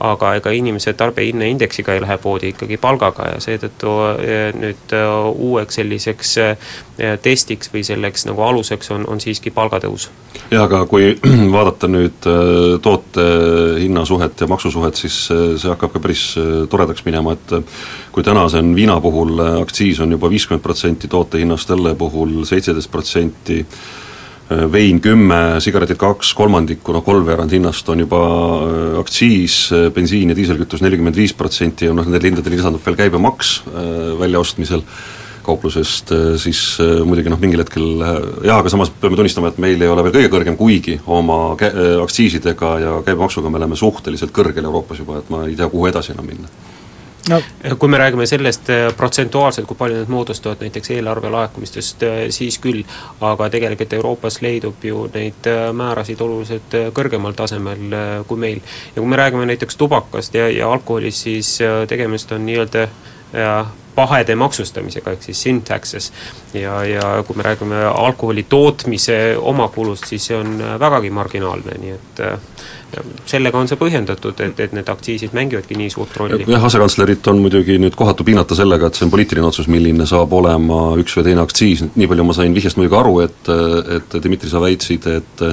aga 0.00 0.34
ega 0.38 0.50
inimesed 0.54 0.98
tarbijahinnaindeksiga 0.98 1.94
ei 1.94 2.02
lähe 2.04 2.18
poodi, 2.18 2.52
ikkagi 2.54 2.76
palgaga 2.76 3.28
ja 3.32 3.40
seetõttu 3.42 3.94
eh, 4.22 4.48
nüüd 4.56 4.94
eh, 4.96 5.06
uueks 5.48 5.78
selliseks 5.80 6.34
eh, 6.42 6.72
testiks 7.22 7.72
või 7.72 7.84
selleks 7.86 8.26
nagu 8.28 8.42
aluseks 8.42 8.90
on, 8.94 9.06
on 9.08 9.20
siiski 9.22 9.52
palgatõus. 9.54 10.08
jah, 10.50 10.64
aga 10.64 10.84
kui 10.90 11.12
vaadata 11.56 11.90
nüüd 11.90 12.28
toote 12.82 13.26
hinnasuhet 13.78 14.40
ja 14.40 14.50
maksusuhet, 14.50 14.98
siis 14.98 15.18
see 15.28 15.70
hakkab 15.70 15.94
ka 15.94 16.02
päris 16.02 16.24
toredaks 16.70 17.04
minema, 17.06 17.36
et 17.36 17.56
kui 18.12 18.26
tänase 18.58 18.68
on 18.68 18.74
viina 18.74 19.00
puhul 19.00 19.38
äh, 19.38 19.60
aktsiis 19.62 20.00
on 20.00 20.12
juba 20.12 20.28
viiskümmend 20.30 20.62
protsenti 20.62 21.08
toote 21.08 21.38
hinnast, 21.38 21.70
õlle 21.70 21.94
puhul 21.94 22.44
seitseteist 22.44 22.90
protsenti, 22.90 23.64
vein 24.72 25.00
kümme, 25.00 25.60
sigaretid 25.60 25.98
kaks 26.00 26.32
kolmandikku, 26.34 26.92
noh 26.92 27.04
kolmveerand 27.04 27.52
hinnast 27.52 27.88
on 27.88 28.00
juba 28.00 28.18
aktsiis, 28.98 29.70
bensiin 29.92 30.30
ja 30.30 30.36
diiselkütus 30.36 30.80
nelikümmend 30.80 31.16
viis 31.16 31.34
protsenti 31.36 31.84
ja 31.84 31.92
noh, 31.92 32.06
nendele 32.06 32.30
hindadele 32.30 32.56
lisandub 32.56 32.84
veel 32.84 32.96
käibemaks 32.96 33.58
väljaostmisel. 34.18 34.80
Kauplusest, 35.44 36.10
siis 36.40 36.62
muidugi 37.08 37.30
noh, 37.32 37.38
mingil 37.40 37.60
hetkel 37.60 37.84
jaa, 38.44 38.56
aga 38.58 38.72
samas 38.72 38.88
peame 38.88 39.16
tunnistama, 39.20 39.52
et 39.52 39.60
meil 39.60 39.84
ei 39.84 39.88
ole 39.88 40.04
veel 40.04 40.16
kõige 40.16 40.32
kõrgem, 40.32 40.56
kuigi 40.60 40.96
oma 41.04 41.38
kä-, 41.60 41.72
aktsiisidega 42.02 42.72
ja 42.82 42.96
käibemaksuga 43.04 43.52
me 43.52 43.60
oleme 43.60 43.76
suhteliselt 43.76 44.32
kõrgel 44.36 44.68
Euroopas 44.68 45.04
juba, 45.04 45.20
et 45.20 45.28
ma 45.32 45.44
ei 45.44 45.56
tea, 45.60 45.68
kuhu 45.72 45.88
edasi 45.92 46.16
enam 46.16 46.28
minna 46.28 46.67
no 47.28 47.40
kui 47.78 47.88
me 47.88 47.98
räägime 47.98 48.26
sellest 48.26 48.70
äh, 48.70 48.96
protsentuaalselt, 48.96 49.66
kui 49.66 49.76
palju 49.76 50.00
need 50.00 50.12
moodustavad 50.12 50.62
näiteks 50.64 50.90
eelarve 50.96 51.30
laekumistest, 51.32 52.02
äh, 52.02 52.20
siis 52.34 52.58
küll, 52.62 52.84
aga 53.20 53.50
tegelikult 53.52 53.92
Euroopas 53.98 54.40
leidub 54.44 54.84
ju 54.84 55.06
neid 55.14 55.48
äh, 55.50 55.68
määrasid 55.76 56.20
oluliselt 56.24 56.78
kõrgemal 56.96 57.36
tasemel 57.38 57.98
kui 58.28 58.40
meil. 58.40 58.62
ja 58.94 59.02
kui 59.02 59.10
me 59.10 59.20
räägime 59.20 59.46
näiteks 59.46 59.76
tubakast 59.76 60.34
ja, 60.34 60.48
ja 60.48 60.72
alkoholist, 60.72 61.28
siis 61.28 61.58
tegemist 61.88 62.32
on 62.32 62.46
nii-öelda 62.46 62.88
pahede 63.94 64.34
maksustamisega, 64.38 65.10
ehk 65.10 65.22
siis 65.22 65.42
sin 65.42 65.62
taxes. 65.62 66.12
ja, 66.54 66.84
ja 66.84 67.24
kui 67.26 67.36
me 67.36 67.42
räägime 67.42 67.84
alkoholi 67.84 68.46
tootmise 68.48 69.36
omakulust, 69.38 70.06
siis 70.06 70.26
see 70.26 70.36
on 70.36 70.58
vägagi 70.80 71.10
marginaalne, 71.10 71.78
nii 71.82 71.96
et 71.96 72.22
sellega 73.28 73.58
on 73.58 73.68
see 73.68 73.78
põhjendatud, 73.80 74.40
et, 74.44 74.60
et 74.64 74.74
need 74.76 74.88
aktsiisid 74.88 75.34
mängivadki 75.36 75.76
nii 75.78 75.90
suurt 75.92 76.16
rolli. 76.16 76.46
jah, 76.48 76.64
asekantslerit 76.64 77.26
on 77.32 77.42
muidugi 77.44 77.78
nüüd 77.80 77.96
kohatu 77.98 78.26
piinata 78.26 78.56
sellega, 78.58 78.88
et 78.88 78.98
see 78.98 79.06
on 79.06 79.12
poliitiline 79.12 79.48
otsus, 79.48 79.68
milline 79.72 80.06
saab 80.08 80.32
olema 80.38 80.80
üks 81.00 81.18
või 81.18 81.28
teine 81.28 81.44
aktsiis, 81.44 81.84
nii 81.94 82.08
palju 82.10 82.26
ma 82.28 82.36
sain 82.36 82.56
vihjest 82.56 82.80
muidugi 82.80 83.00
aru, 83.00 83.14
et 83.26 83.52
et 83.98 84.18
Dmitri, 84.24 84.50
sa 84.50 84.62
väitsid, 84.62 85.06
et 85.18 85.46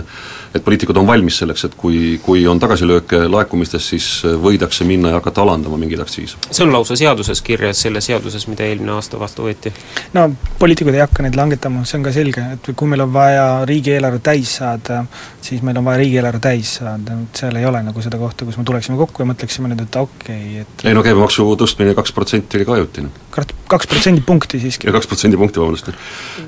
et 0.56 0.64
poliitikud 0.64 0.96
on 0.98 1.08
valmis 1.08 1.36
selleks, 1.42 1.66
et 1.68 1.74
kui, 1.76 1.98
kui 2.24 2.46
on 2.48 2.60
tagasilööke 2.62 3.26
laekumistes, 3.28 3.90
siis 3.92 4.08
võidakse 4.40 4.88
minna 4.88 5.12
ja 5.12 5.20
hakata 5.20 5.44
alandama 5.44 5.80
mingeid 5.82 6.00
aktsiise? 6.04 6.40
see 6.48 6.64
on 6.64 6.72
lausa 6.72 6.96
seaduses 7.00 7.42
kirjas, 7.46 7.82
selles 7.84 8.08
seaduses, 8.08 8.48
mida 8.48 8.68
eelmine 8.68 8.96
aasta 8.96 9.20
vastu 9.20 9.50
võeti. 9.50 9.74
no 10.16 10.30
poliitikud 10.60 10.96
ei 10.96 11.04
hakka 11.04 11.26
neid 11.26 11.36
langetama, 11.36 11.84
see 11.84 12.00
on 12.00 12.08
ka 12.08 12.16
selge, 12.16 12.46
et 12.56 12.72
kui 12.72 12.92
meil 12.92 13.04
on 13.04 13.12
vaja 13.14 13.48
riigieelarve 13.68 14.22
täis 14.24 14.56
saada, 14.62 15.04
siis 15.44 15.64
meil 15.66 15.82
on 15.82 15.90
vaja 15.90 16.04
riigieelarve 16.04 16.44
täis 16.48 16.78
saada, 16.80 17.20
et 17.26 17.44
seal 17.44 17.60
ei 17.60 17.68
ole 17.68 17.82
nagu 17.86 18.06
seda 18.06 18.20
kohta, 18.22 18.48
kus 18.48 18.58
me 18.60 18.66
tuleksime 18.68 18.98
kokku 19.00 19.24
ja 19.24 19.30
mõtleksime 19.30 19.72
nüüd, 19.72 19.84
et 19.86 20.00
okei 20.02 20.40
okay,, 20.40 20.66
et 20.66 20.88
ei 20.90 20.98
no 20.98 21.04
käibemaksu 21.06 21.48
tõstmine 21.60 21.96
kaks 21.98 22.16
protsenti 22.16 22.60
oli 22.60 22.68
ka 22.68 22.80
ajutine. 22.80 23.14
kaks 23.36 23.92
protsendipunkti 23.92 24.62
siiski. 24.64 24.90
ja 24.90 24.96
kaks 24.96 25.12
protsendipunkti, 25.12 25.62
vabandust. 25.62 25.94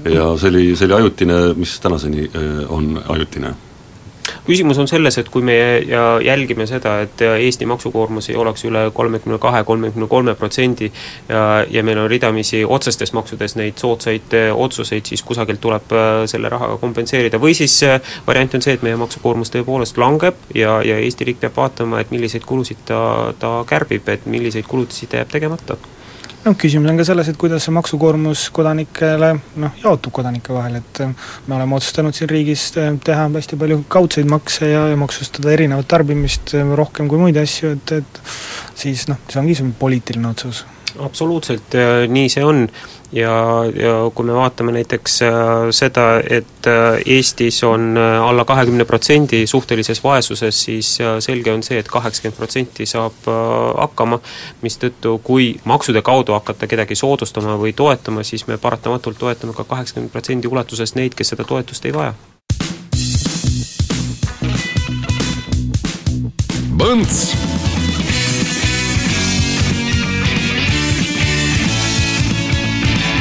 ja 0.06 0.30
see 0.38 0.54
oli, 0.54 0.68
see 0.76 0.90
oli 0.90 1.00
ajutine, 1.02 1.40
mis 1.60 1.80
tänaseni 1.84 2.30
äh, 2.30 2.52
on 2.70 3.02
ajutine 3.08 3.56
küsimus 4.48 4.78
on 4.82 4.88
selles, 4.88 5.18
et 5.18 5.30
kui 5.30 5.42
me 5.46 5.58
ja 5.88 6.20
jälgime 6.24 6.68
seda, 6.68 7.00
et 7.06 7.22
Eesti 7.28 7.66
maksukoormus 7.70 8.30
ei 8.30 8.36
oleks 8.36 8.66
üle 8.68 8.88
kolmekümne 8.94 9.40
kahe, 9.42 9.64
kolmekümne 9.64 10.08
kolme 10.08 10.36
protsendi 10.36 10.92
ja, 11.30 11.66
ja 11.70 11.84
meil 11.84 12.00
on 12.02 12.10
ridamisi 12.10 12.64
otsestes 12.66 13.14
maksudes 13.14 13.56
neid 13.60 13.78
soodsaid 13.82 14.38
otsuseid, 14.54 15.06
siis 15.06 15.24
kusagilt 15.24 15.62
tuleb 15.62 15.92
eh, 15.92 16.24
selle 16.30 16.50
rahaga 16.50 16.78
kompenseerida, 16.82 17.40
või 17.42 17.56
siis 17.58 17.76
eh, 17.88 18.00
variant 18.28 18.58
on 18.58 18.64
see, 18.64 18.78
et 18.78 18.86
meie 18.86 19.00
maksukoormus 19.00 19.54
tõepoolest 19.54 20.00
langeb 20.02 20.40
ja, 20.56 20.80
ja 20.86 21.00
Eesti 21.02 21.28
riik 21.28 21.42
peab 21.44 21.58
vaatama, 21.58 22.02
et 22.02 22.12
milliseid 22.14 22.46
kulusid 22.48 22.86
ta, 22.88 23.02
ta 23.40 23.60
kärbib, 23.68 24.10
et 24.10 24.26
milliseid 24.26 24.68
kulutusi 24.68 25.08
ta 25.08 25.24
jääb 25.24 25.32
tegemata 25.38 25.78
noh, 26.48 26.56
küsimus 26.60 26.92
on 26.92 27.00
ka 27.00 27.06
selles, 27.08 27.30
et 27.32 27.40
kuidas 27.40 27.66
see 27.68 27.76
maksukoormus 27.76 28.48
kodanikele 28.56 29.34
noh, 29.64 29.76
jaotub 29.84 30.16
kodanike 30.16 30.56
vahel, 30.56 30.80
et 30.82 31.02
äh, 31.04 31.28
me 31.48 31.58
oleme 31.58 31.78
otsustanud 31.78 32.16
siin 32.16 32.32
riigis 32.32 32.70
äh, 32.80 32.94
teha 33.04 33.28
hästi 33.34 33.60
palju 33.60 33.84
kaudseid 33.92 34.30
makse 34.32 34.72
ja, 34.72 34.88
ja 34.92 35.00
maksustada 35.00 35.54
erinevat 35.56 35.90
tarbimist 35.92 36.56
äh, 36.58 36.76
rohkem 36.80 37.12
kui 37.12 37.22
muid 37.22 37.40
asju, 37.42 37.76
et, 37.78 37.96
et 38.00 38.24
siis 38.78 39.08
noh, 39.12 39.20
see 39.28 39.42
ongi 39.44 39.60
see 39.60 39.78
poliitiline 39.80 40.32
otsus. 40.32 40.64
Absoluutselt, 41.04 41.76
nii 42.08 42.30
see 42.30 42.46
on. 42.46 42.68
Ja, 43.12 43.64
ja 43.72 44.12
kui 44.12 44.26
me 44.28 44.34
vaatame 44.36 44.74
näiteks 44.76 45.22
äh, 45.24 45.30
seda, 45.72 46.20
et 46.20 46.68
äh, 46.68 46.98
Eestis 47.06 47.62
on 47.64 47.96
äh, 47.98 48.18
alla 48.22 48.44
kahekümne 48.46 48.86
protsendi 48.86 49.46
suhtelises 49.48 50.04
vaesuses, 50.04 50.64
siis 50.64 50.98
selge 51.24 51.54
on 51.54 51.64
see 51.64 51.80
et, 51.80 51.86
et 51.86 51.92
kaheksakümmend 51.92 52.36
protsenti 52.36 52.86
saab 52.86 53.32
hakkama, 53.80 54.20
mistõttu 54.62 55.22
kui 55.24 55.54
maksude 55.64 56.04
kaudu 56.04 56.36
hakata 56.36 56.68
kedagi 56.68 57.00
soodustama 57.00 57.56
või 57.56 57.72
toetama, 57.72 58.28
siis 58.28 58.44
me 58.48 58.60
paratamatult 58.60 59.18
toetame 59.24 59.56
ka 59.56 59.64
kaheksakümne 59.64 60.12
protsendi 60.12 60.52
ulatuses 60.52 60.98
neid, 61.00 61.16
kes 61.16 61.32
seda 61.32 61.48
toetust 61.48 61.88
ei 61.88 61.96
vaja. 61.96 62.12
Põnts 66.78 67.47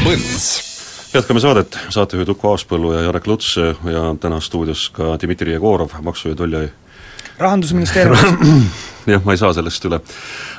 Põnts. 0.07 0.45
jätkame 1.11 1.41
saadet, 1.43 1.75
saatejuhid 1.91 2.29
Uku 2.31 2.47
Aaspõllu 2.53 2.93
ja 2.95 3.01
Jarek 3.09 3.25
Luts 3.27 3.57
ja 3.59 4.03
täna 4.23 4.39
stuudios 4.39 4.85
ka 4.95 5.17
Dmitri 5.19 5.51
Jegorov, 5.57 5.97
Maksu- 6.07 6.31
ja 6.31 6.37
Tolli 6.39 6.61
rahandusministeeriumist 7.43 8.25
jah, 9.11 9.25
ma 9.27 9.35
ei 9.35 9.41
saa 9.41 9.51
sellest 9.57 9.85
üle. 9.89 9.99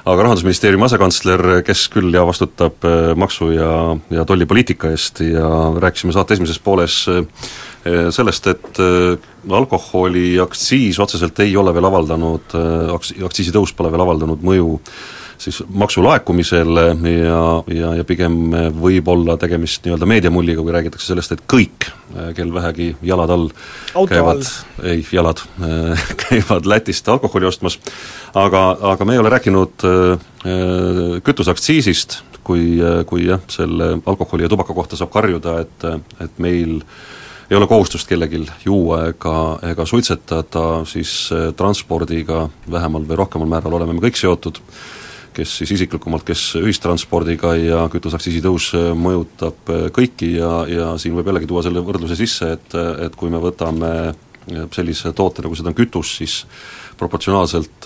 aga 0.03 0.25
Rahandusministeeriumi 0.27 0.83
asekantsler, 0.89 1.45
kes 1.67 1.85
küll 1.93 2.11
ja 2.11 2.25
vastutab 2.27 2.83
äh, 2.83 3.13
maksu- 3.15 3.53
ja, 3.55 3.71
ja 4.11 4.25
tollipoliitika 4.27 4.91
eest 4.91 5.23
ja 5.23 5.47
rääkisime 5.79 6.11
saate 6.15 6.35
esimeses 6.35 6.59
pooles 6.59 6.99
äh, 7.13 7.23
sellest, 8.11 8.51
et 8.51 8.81
äh, 8.83 9.29
alkoholiaktsiis 9.47 10.99
otseselt 10.99 11.39
ei 11.39 11.55
ole 11.55 11.71
veel 11.71 11.87
avaldanud, 11.87 12.51
aktsiisitõus 12.97 13.71
pole 13.77 13.93
veel 13.95 14.03
avaldanud 14.03 14.43
mõju 14.43 14.73
siis 15.37 15.63
maksulaekumisele 15.69 16.85
ja, 17.25 17.41
ja, 17.73 17.93
ja 17.99 18.05
pigem 18.07 18.37
võib 18.81 19.09
olla 19.11 19.37
tegemist 19.37 19.85
nii-öelda 19.85 20.09
meediamulliga, 20.09 20.63
kui 20.65 20.73
räägitakse 20.73 21.11
sellest, 21.11 21.35
et 21.35 21.43
kõik, 21.49 21.89
kel 22.37 22.53
vähegi 22.53 22.89
jalad 23.05 23.33
all 23.33 23.49
Auto 23.93 24.09
käivad, 24.13 24.47
ei, 24.83 25.03
jalad 25.11 25.43
käivad 26.27 26.69
Lätist 26.69 27.09
alkoholi 27.09 27.49
ostmas, 27.49 27.77
aga, 28.35 28.63
aga 28.93 29.05
me 29.05 29.17
ei 29.17 29.21
ole 29.21 29.33
rääkinud 29.33 29.85
äh, 29.87 30.25
kütuseaktsiisist, 31.23 32.21
kui, 32.47 32.79
kui 33.05 33.27
jah, 33.27 33.41
selle 33.51 33.97
alkoholi 34.05 34.45
ja 34.45 34.49
tubaka 34.49 34.73
kohta 34.73 34.97
saab 34.97 35.11
karjuda, 35.11 35.59
et, 35.65 35.87
et 36.23 36.37
meil 36.41 36.79
ei 37.49 37.55
ole 37.57 37.67
kohustust 37.67 38.07
kellelgi 38.09 38.41
juua 38.65 39.07
ega, 39.11 39.35
ega 39.69 39.85
suitsetada, 39.85 40.85
siis 40.89 41.29
äh, 41.31 41.49
transpordiga 41.55 42.47
vähemal 42.71 43.05
või 43.07 43.21
rohkemal 43.21 43.51
määral 43.51 43.77
oleme 43.77 43.95
me 43.95 44.03
kõik 44.07 44.19
seotud 44.19 44.59
kes 45.37 45.57
siis 45.61 45.73
isiklikumalt, 45.75 46.25
kes 46.27 46.43
ühistranspordiga 46.59 47.53
ja 47.59 47.83
kütuseaktsiisi 47.93 48.41
tõus 48.45 48.71
äh, 48.77 48.89
mõjutab 48.97 49.71
äh, 49.73 49.85
kõiki 49.93 50.33
ja, 50.37 50.51
ja 50.69 50.89
siin 51.01 51.17
võib 51.17 51.29
jällegi 51.29 51.49
tuua 51.49 51.63
selle 51.65 51.83
võrdluse 51.85 52.17
sisse, 52.17 52.55
et, 52.57 52.77
et 53.05 53.17
kui 53.19 53.31
me 53.33 53.41
võtame 53.43 53.91
äh, 54.09 54.17
sellise 54.75 55.13
toote, 55.17 55.45
nagu 55.45 55.57
seda 55.57 55.73
on 55.73 55.77
kütus, 55.77 56.15
siis 56.21 56.39
proportsionaalselt 56.97 57.85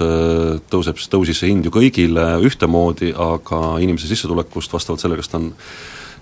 tõuseb, 0.72 1.00
tõusis 1.12 1.42
see 1.42 1.50
hind 1.50 1.66
ju 1.68 1.72
kõigile 1.76 2.30
ühtemoodi, 2.48 3.10
aga 3.12 3.74
inimese 3.84 4.08
sissetulekust 4.08 4.72
vastavalt 4.72 5.04
sellele, 5.04 5.20
kas 5.20 5.34
ta 5.34 5.42
on 5.42 5.50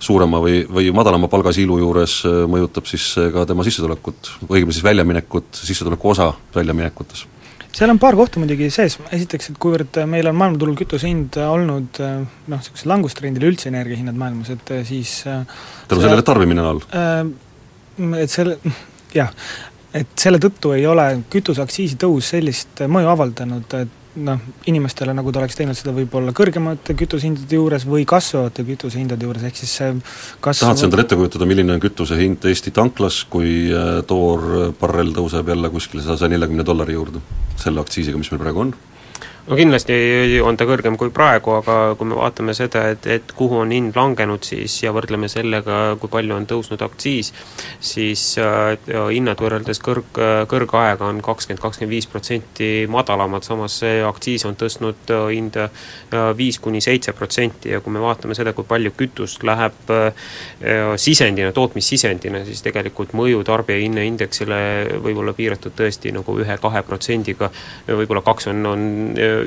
suurema 0.02 0.40
või, 0.42 0.64
või 0.66 0.90
madalama 0.96 1.28
palgasiilu 1.30 1.76
juures 1.78 2.16
mõjutab 2.50 2.90
siis 2.90 3.12
ka 3.30 3.44
tema 3.46 3.62
sissetulekut, 3.68 4.32
õigemini 4.48 4.74
siis 4.74 4.88
väljaminekut, 4.88 5.52
sissetuleku 5.60 6.10
osa 6.16 6.32
väljaminekutes 6.56 7.28
seal 7.76 7.92
on 7.92 8.00
paar 8.02 8.16
kohta 8.18 8.40
muidugi 8.42 8.70
sees, 8.74 8.98
esiteks, 9.14 9.52
et 9.52 9.60
kuivõrd 9.62 10.00
meil 10.10 10.28
on 10.30 10.38
maailmaturul 10.38 10.76
kütuse 10.78 11.08
hind 11.10 11.38
olnud 11.44 12.00
noh, 12.00 12.56
niisugusel 12.56 12.90
langustrendil 12.92 13.48
üldse 13.50 13.70
energiahinnad 13.70 14.18
maailmas, 14.18 14.52
et 14.56 14.74
siis 14.88 15.20
tänu 15.24 16.02
sellele, 16.02 16.26
tarbimine 16.26 16.64
on 16.64 16.70
all? 16.72 16.82
Äh, 16.96 18.22
et 18.24 18.32
selle, 18.32 18.58
jah, 19.20 19.30
et 19.96 20.12
selle 20.18 20.40
tõttu 20.42 20.74
ei 20.76 20.86
ole 20.88 21.06
kütuseaktsiisi 21.32 21.98
tõus 22.00 22.32
sellist 22.34 22.84
mõju 22.90 23.10
avaldanud, 23.14 23.78
et 23.80 23.96
noh, 24.18 24.40
inimestele, 24.70 25.14
nagu 25.14 25.30
ta 25.32 25.42
oleks 25.42 25.56
teinud 25.58 25.78
seda 25.78 25.92
võib-olla 25.94 26.34
kõrgemate 26.36 26.96
kütusehindade 26.98 27.58
juures 27.58 27.86
või 27.86 28.06
kasvavate 28.08 28.64
kütusehindade 28.66 29.26
juures, 29.26 29.44
ehk 29.46 29.60
siis 29.60 29.74
see 29.78 29.90
kasv 30.42 30.66
tahad 30.66 30.80
sa 30.80 30.88
endale 30.88 31.06
ette 31.06 31.18
kujutada, 31.18 31.48
milline 31.48 31.76
on 31.76 31.82
kütuse 31.82 32.18
hind 32.18 32.44
Eesti 32.50 32.74
tanklas, 32.74 33.22
kui 33.30 33.70
äh, 33.70 34.00
toorbarrell 34.10 35.14
tõuseb 35.16 35.52
jälle 35.54 35.70
kuskile 35.72 36.02
saja 36.04 36.30
neljakümne 36.32 36.66
dollari 36.66 36.98
juurde, 36.98 37.22
selle 37.60 37.82
aktsiisiga, 37.84 38.18
mis 38.18 38.32
meil 38.34 38.42
praegu 38.42 38.66
on? 38.66 38.74
No 39.48 39.58
kindlasti 39.58 40.40
on 40.44 40.58
ta 40.60 40.66
kõrgem 40.68 40.96
kui 41.00 41.12
praegu, 41.14 41.56
aga 41.58 41.78
kui 41.98 42.10
me 42.10 42.18
vaatame 42.18 42.54
seda, 42.56 42.86
et, 42.94 43.06
et 43.06 43.34
kuhu 43.36 43.62
on 43.64 43.74
hind 43.74 43.96
langenud 43.96 44.44
siis 44.46 44.80
ja 44.84 44.92
võrdleme 44.96 45.30
sellega, 45.32 45.80
kui 46.00 46.12
palju 46.12 46.36
on 46.36 46.48
tõusnud 46.50 46.82
aktsiis, 46.84 47.32
siis 47.80 48.24
äh, 48.42 48.76
hinnad 49.10 49.40
võrreldes 49.40 49.80
kõrg, 49.84 50.20
kõrgaega 50.50 51.08
on 51.08 51.22
kakskümmend, 51.24 51.62
kakskümmend 51.62 51.94
viis 51.94 52.08
protsenti 52.10 52.70
madalamad, 52.90 53.44
samas 53.46 53.80
see 53.82 54.00
aktsiis 54.04 54.44
on 54.48 54.56
tõstnud 54.60 55.12
äh, 55.14 55.26
hinda 55.34 55.68
äh, 55.68 56.30
viis 56.36 56.58
kuni 56.62 56.82
seitse 56.84 57.14
protsenti 57.16 57.72
ja 57.72 57.80
kui 57.84 57.94
me 57.94 58.02
vaatame 58.02 58.36
seda, 58.38 58.54
kui 58.56 58.66
palju 58.68 58.92
kütust 58.96 59.44
läheb 59.46 59.92
äh, 59.94 60.30
sisendina, 61.00 61.52
tootmissisendina, 61.56 62.44
siis 62.48 62.62
tegelikult 62.66 63.14
mõju 63.18 63.42
tarbijahinnaindeksile 63.48 64.60
võib 65.04 65.22
olla 65.22 65.34
piiratud 65.36 65.74
tõesti 65.76 66.12
nagu 66.14 66.36
ühe-kahe 66.40 66.82
protsendiga, 66.86 67.50
võib-olla 67.88 68.22
kaks 68.26 68.50
on, 68.52 68.66
on 68.66 68.86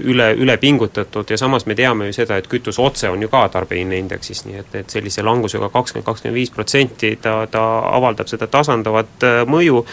üle, 0.03 0.31
üle 0.39 0.57
pingutatud 0.57 1.29
ja 1.29 1.37
samas 1.37 1.65
me 1.65 1.75
teame 1.75 2.07
ju 2.09 2.15
seda, 2.15 2.37
et 2.37 2.47
kütus 2.51 2.79
otse 2.79 3.09
on 3.09 3.21
ju 3.21 3.29
ka 3.31 3.45
tarbijahinnaindeksis, 3.53 4.45
nii 4.47 4.59
et, 4.61 4.75
et 4.83 4.95
sellise 4.95 5.23
langusega 5.25 5.69
kakskümmend, 5.73 6.05
kakskümmend 6.05 6.37
viis 6.37 6.53
protsenti 6.53 7.15
ta, 7.21 7.35
ta 7.51 7.63
avaldab 7.97 8.29
seda 8.31 8.47
tasandavat 8.51 9.27
äh, 9.27 9.41
mõju 9.49 9.83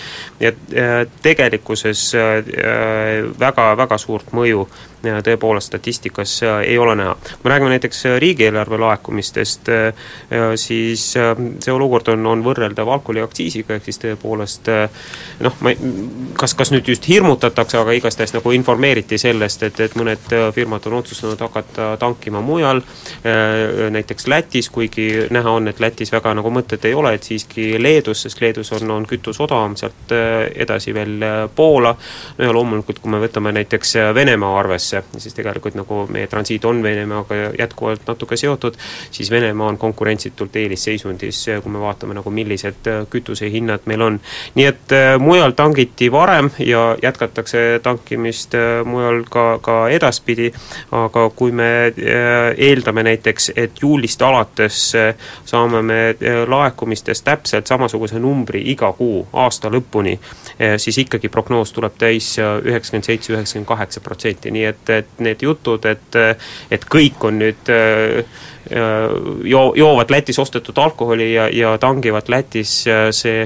ja 0.41 0.53
äh, 0.53 0.95
tegelikkuses 1.23 2.07
äh, 2.19 2.31
väga, 3.41 3.73
väga 3.81 3.99
suurt 4.01 4.33
mõju 4.37 4.69
tõepoolest 5.01 5.71
statistikas 5.71 6.35
ei 6.45 6.75
ole 6.79 6.93
näha. 6.97 7.15
kui 7.15 7.45
me 7.45 7.51
räägime 7.51 7.71
näiteks 7.73 8.03
riigieelarve 8.21 8.77
laekumistest, 8.79 9.71
siis 10.61 11.05
see 11.15 11.73
olukord 11.73 12.11
on, 12.13 12.27
on 12.27 12.43
võrreldav 12.45 12.89
alkoholiaktsiisiga, 12.99 13.79
ehk 13.79 13.89
siis 13.89 13.97
tõepoolest 14.03 14.69
noh, 15.41 15.57
ma 15.65 15.73
ei, 15.73 15.79
kas, 16.37 16.53
kas 16.59 16.73
nüüd 16.75 16.93
just 16.93 17.09
hirmutatakse, 17.09 17.79
aga 17.81 17.97
igastahes 17.97 18.35
nagu 18.37 18.53
informeeriti 18.53 19.19
sellest, 19.19 19.65
et, 19.71 19.80
et 19.85 19.97
mõned 19.99 20.35
firmad 20.55 20.87
on 20.91 20.99
otsustanud 21.01 21.41
hakata 21.41 21.95
tankima 22.01 22.41
mujal, 22.45 22.83
näiteks 23.91 24.27
Lätis, 24.31 24.71
kuigi 24.71 25.27
näha 25.31 25.51
on, 25.51 25.69
et 25.69 25.81
Lätis 25.81 26.13
väga 26.13 26.33
nagu 26.39 26.51
mõtet 26.55 26.85
ei 26.89 26.95
ole, 26.95 27.15
et 27.17 27.27
siiski 27.27 27.75
Leedus, 27.83 28.23
sest 28.27 28.41
Leedus 28.41 28.73
on, 28.77 28.91
on 28.91 29.07
kütus 29.09 29.41
odavam, 29.41 29.77
sealt 29.77 30.15
edasi 30.55 30.95
veel 30.95 31.25
Poola, 31.57 31.95
no 32.39 32.45
ja 32.45 32.55
loomulikult, 32.55 33.01
kui 33.03 33.13
me 33.13 33.21
võtame 33.23 33.53
näiteks 33.57 33.97
Venemaa 34.15 34.59
arvesse, 34.61 35.03
siis 35.19 35.37
tegelikult 35.37 35.79
nagu 35.79 36.05
meie 36.13 36.31
transiit 36.31 36.65
on 36.69 36.83
Venemaaga 36.83 37.41
jätkuvalt 37.59 38.07
natuke 38.09 38.37
seotud, 38.37 38.79
siis 39.11 39.31
Venemaa 39.31 39.69
on 39.69 39.79
konkurentsitult 39.79 40.57
eelisseisundis, 40.57 41.45
kui 41.63 41.73
me 41.73 41.81
vaatame 41.81 42.15
nagu 42.17 42.31
millised 42.31 42.89
äh, 42.91 43.03
kütusehinnad 43.11 43.87
meil 43.91 44.05
on. 44.07 44.21
nii 44.55 44.67
et 44.67 44.95
äh, 44.97 45.15
mujal 45.19 45.55
tangiti 45.57 46.11
varem 46.13 46.51
ja 46.59 46.97
jätkatakse 47.03 47.81
tankimist 47.83 48.55
äh, 48.55 48.85
mujal 48.85 49.23
ka, 49.31 49.47
ka 49.63 49.70
edaspidi, 49.91 50.51
aga 50.97 51.27
kui 51.37 51.53
me 51.53 51.71
eeldame 52.57 53.05
näiteks, 53.07 53.53
et 53.57 53.83
juulist 53.83 54.23
alates 54.23 54.81
saame 55.45 55.83
me 55.83 56.01
laekumistest 56.49 57.25
täpselt 57.25 57.71
samasuguse 57.71 58.19
numbri 58.19 58.63
iga 58.73 58.93
kuu 58.97 59.23
aasta 59.33 59.71
lõpuni, 59.73 60.17
siis 60.77 60.99
ikkagi 61.05 61.29
prognoos 61.33 61.73
tuleb 61.73 61.97
täis 61.99 62.33
üheksakümmend 62.39 63.07
seitse, 63.07 63.33
üheksakümmend 63.33 63.69
kaheksa 63.69 64.05
protsenti, 64.05 64.53
nii 64.55 64.65
et 64.71 64.91
et, 65.01 65.11
need 65.19 65.43
jutud, 65.45 65.85
et, 65.89 66.21
et 66.71 66.87
kõik 66.91 67.27
on 67.29 67.41
nüüd 67.41 67.73
äh, 67.73 68.23
joo-, 69.45 69.75
joovad 69.79 70.13
Lätis 70.13 70.39
ostetud 70.43 70.79
alkoholi 70.79 71.33
ja, 71.35 71.49
ja 71.53 71.77
tangivad 71.81 72.31
Lätis, 72.33 72.83
äh, 72.91 73.09
see 73.15 73.45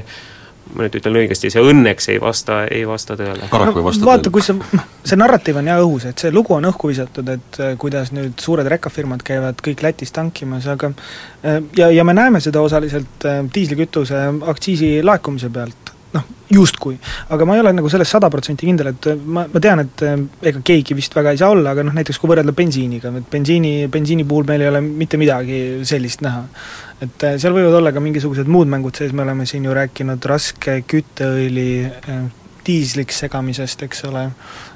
ma 0.73 0.85
nüüd 0.85 0.97
ütlen 0.99 1.19
õigesti, 1.21 1.51
see 1.53 1.63
õnneks 1.63 2.09
ei 2.13 2.19
vasta, 2.21 2.63
ei 2.71 2.83
vasta 2.87 3.17
tõele. 3.19 3.49
paraku 3.51 3.81
ei 3.81 3.87
vasta 3.87 4.03
no, 4.03 4.09
vaata, 4.09 4.33
kui 4.33 4.45
see, 4.45 4.57
noh, 4.57 4.87
see 5.05 5.19
narratiiv 5.19 5.61
on 5.61 5.69
jah 5.69 5.81
õhus, 5.83 6.07
et 6.09 6.25
see 6.25 6.33
lugu 6.33 6.55
on 6.57 6.69
õhku 6.71 6.89
visatud, 6.91 7.29
et 7.35 7.59
äh, 7.61 7.73
kuidas 7.81 8.11
nüüd 8.15 8.39
suured 8.41 8.69
rekkafirmad 8.75 9.23
käivad 9.25 9.61
kõik 9.65 9.85
Lätis 9.85 10.15
tankimas, 10.15 10.65
aga 10.71 10.91
ja, 11.77 11.91
ja 11.93 12.03
me 12.07 12.15
näeme 12.17 12.41
seda 12.41 12.63
osaliselt 12.65 13.27
diislikütuse 13.53 14.25
aktsiisi 14.49 14.95
laekumise 15.05 15.51
pealt, 15.53 15.84
noh, 16.15 16.23
justkui. 16.51 16.97
aga 17.29 17.45
ma 17.45 17.55
ei 17.55 17.63
ole 17.63 17.73
nagu 17.75 17.89
selles 17.91 18.09
sada 18.11 18.29
protsenti 18.33 18.67
kindel, 18.69 18.91
et 18.93 19.09
ma, 19.25 19.45
ma 19.51 19.61
tean, 19.63 19.83
et 19.85 20.05
eh, 20.05 20.15
ega 20.51 20.61
keegi 20.65 20.97
vist 20.97 21.15
väga 21.17 21.33
ei 21.35 21.41
saa 21.41 21.51
olla, 21.53 21.73
aga 21.75 21.85
noh, 21.87 21.95
näiteks 21.97 22.19
kui 22.21 22.31
võrrelda 22.31 22.55
bensiiniga, 22.55 23.11
et 23.19 23.27
bensiini, 23.31 23.75
bensiini 23.91 24.27
puhul 24.27 24.47
meil 24.49 24.65
ei 24.65 24.71
ole 24.71 24.81
mitte 24.85 25.19
midagi 25.21 25.61
sellist 25.87 26.23
näha. 26.25 26.45
et 27.03 27.27
eh, 27.27 27.37
seal 27.41 27.55
võivad 27.55 27.81
olla 27.81 27.93
ka 27.95 28.03
mingisugused 28.03 28.49
muud 28.51 28.71
mängud 28.71 28.95
sees, 28.95 29.13
me 29.13 29.25
oleme 29.25 29.47
siin 29.49 29.67
ju 29.67 29.75
rääkinud 29.75 30.31
raske 30.31 30.81
kütteõli 30.87 31.69
eh, 31.85 32.25
diisliks 32.65 33.19
segamisest, 33.25 33.83
eks 33.85 34.05
ole, 34.09 34.29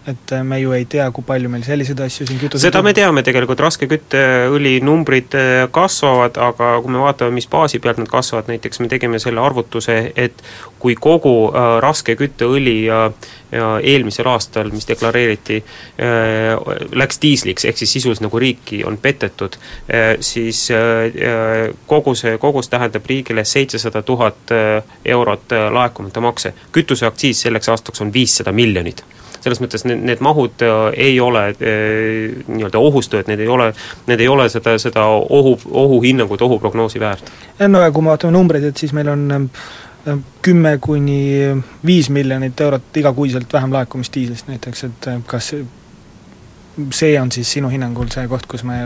et 0.09 0.33
äh, 0.35 0.43
me 0.43 0.59
ju 0.61 0.73
ei 0.75 0.85
tea, 0.89 1.07
kui 1.15 1.25
palju 1.27 1.51
meil 1.51 1.63
selliseid 1.65 1.99
asju 2.05 2.27
siin 2.29 2.39
kütuse 2.41 2.63
seda 2.63 2.81
me 2.85 2.93
teame 2.97 3.23
tegelikult, 3.25 3.61
raske 3.63 3.89
kütteõli 3.91 4.77
numbrid 4.85 5.35
äh, 5.37 5.65
kasvavad, 5.75 6.39
aga 6.49 6.71
kui 6.83 6.95
me 6.95 7.03
vaatame, 7.03 7.35
mis 7.37 7.49
baasi 7.51 7.81
pealt 7.83 8.01
nad 8.01 8.09
kasvavad, 8.11 8.49
näiteks 8.51 8.81
me 8.83 8.89
tegime 8.91 9.19
selle 9.21 9.43
arvutuse, 9.43 9.99
et 10.15 10.43
kui 10.79 10.95
kogu 10.95 11.33
äh, 11.49 11.77
raske 11.83 12.15
kütteõli 12.19 12.77
äh, 12.89 13.09
eelmisel 13.49 14.27
aastal, 14.29 14.69
mis 14.69 14.85
deklareeriti 14.85 15.55
äh,, 15.57 16.51
läks 16.93 17.17
diisliks, 17.21 17.65
ehk 17.65 17.79
siis 17.81 17.95
sisuliselt 17.97 18.27
nagu 18.27 18.41
riiki 18.41 18.83
on 18.85 18.99
petetud 19.01 19.57
äh,, 19.57 20.11
siis 20.21 20.67
äh, 20.71 21.73
kogu 21.89 22.13
see 22.15 22.37
kogus 22.37 22.69
tähendab 22.69 23.09
riigile 23.09 23.45
seitsesada 23.45 24.03
tuhat 24.05 24.53
eurot 25.05 25.55
laekumata 25.73 26.21
makse. 26.21 26.53
kütuseaktsiis 26.71 27.41
selleks 27.41 27.69
aastaks 27.69 28.01
on 28.01 28.13
viissada 28.13 28.51
miljonit 28.51 29.03
selles 29.41 29.61
mõttes 29.63 29.85
need, 29.87 30.03
need 30.07 30.23
mahud 30.25 30.63
äh, 30.65 30.77
ei 31.09 31.19
ole 31.23 31.49
äh, 31.49 31.57
nii-öelda 32.47 32.79
ohustajad, 32.79 33.29
need 33.31 33.43
ei 33.43 33.51
ole, 33.51 33.71
need 34.07 34.23
ei 34.23 34.27
ole 34.31 34.49
seda, 34.51 34.77
seda 34.81 35.05
ohu, 35.09 35.57
ohuhinnangut, 35.69 36.41
ohuprognoosi 36.41 36.99
väärt. 36.99 37.31
no 37.67 37.81
ja 37.81 37.91
kui 37.91 38.03
me 38.03 38.13
vaatame 38.13 38.35
numbreid, 38.35 38.69
et 38.69 38.77
siis 38.77 38.93
meil 38.97 39.11
on 39.11 39.25
äh, 39.35 40.17
kümme 40.41 40.77
kuni 40.81 41.19
viis 41.85 42.09
miljonit 42.09 42.61
eurot 42.61 42.97
igakuiselt 42.97 43.53
vähem 43.53 43.73
laekumist 43.73 44.15
diislist 44.15 44.47
näiteks, 44.47 44.83
et 44.83 45.11
kas 45.25 45.53
see 46.91 47.19
on 47.21 47.31
siis 47.31 47.51
sinu 47.51 47.69
hinnangul 47.69 48.09
see 48.11 48.27
koht, 48.29 48.45
kus 48.49 48.63
me 48.67 48.79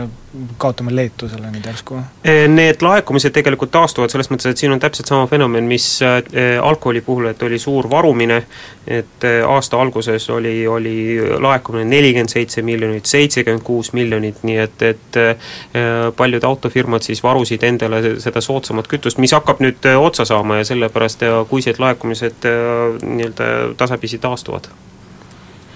kaotame 0.58 0.94
Leetusele 0.94 1.50
nüüd 1.52 1.66
järsku? 1.68 1.98
Eh, 2.26 2.44
need 2.50 2.82
laekumised 2.82 3.34
tegelikult 3.34 3.72
taastuvad 3.74 4.12
selles 4.12 4.30
mõttes, 4.32 4.50
et 4.50 4.60
siin 4.60 4.72
on 4.74 4.80
täpselt 4.82 5.10
sama 5.10 5.26
fenomen, 5.30 5.66
mis 5.68 5.86
eh, 6.02 6.56
alkoholi 6.62 7.02
puhul, 7.06 7.28
et 7.30 7.42
oli 7.46 7.58
suur 7.62 7.88
varumine, 7.90 8.40
et 8.86 9.26
eh, 9.28 9.40
aasta 9.46 9.80
alguses 9.80 10.28
oli, 10.34 10.56
oli 10.70 10.96
laekumine 11.40 11.86
nelikümmend 11.90 12.32
seitse 12.32 12.64
miljonit, 12.66 13.06
seitsekümmend 13.10 13.64
kuus 13.66 13.92
miljonit, 13.96 14.42
nii 14.46 14.58
et, 14.64 14.82
et 14.82 15.20
paljud 16.16 16.44
autofirmad 16.44 17.04
siis 17.06 17.22
varusid 17.22 17.62
endale 17.66 18.00
seda 18.22 18.42
soodsamat 18.44 18.88
kütust, 18.90 19.20
mis 19.22 19.34
hakkab 19.36 19.62
nüüd 19.64 19.86
otsa 19.98 20.26
saama 20.28 20.60
ja 20.60 20.66
sellepärast 20.68 21.22
kuised 21.50 21.78
laekumised 21.82 22.48
nii-öelda 23.04 23.52
tasapisi 23.78 24.18
taastuvad 24.22 24.70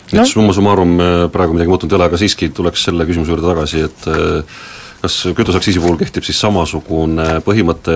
et 0.09 0.19
no. 0.21 0.27
summa 0.27 0.57
summarum 0.57 0.97
praegu 1.33 1.57
midagi 1.57 1.73
muutunud 1.73 1.95
ei 1.95 2.01
ole, 2.01 2.11
aga 2.11 2.21
siiski 2.21 2.51
tuleks 2.57 2.89
selle 2.89 3.07
küsimuse 3.09 3.35
juurde 3.35 3.49
tagasi, 3.49 3.85
et 3.89 4.11
äh, 4.13 4.61
kas 5.03 5.17
kütuseaktsiisi 5.37 5.81
puhul 5.83 5.99
kehtib 6.01 6.27
siis 6.27 6.41
samasugune 6.43 7.39
põhimõte, 7.47 7.95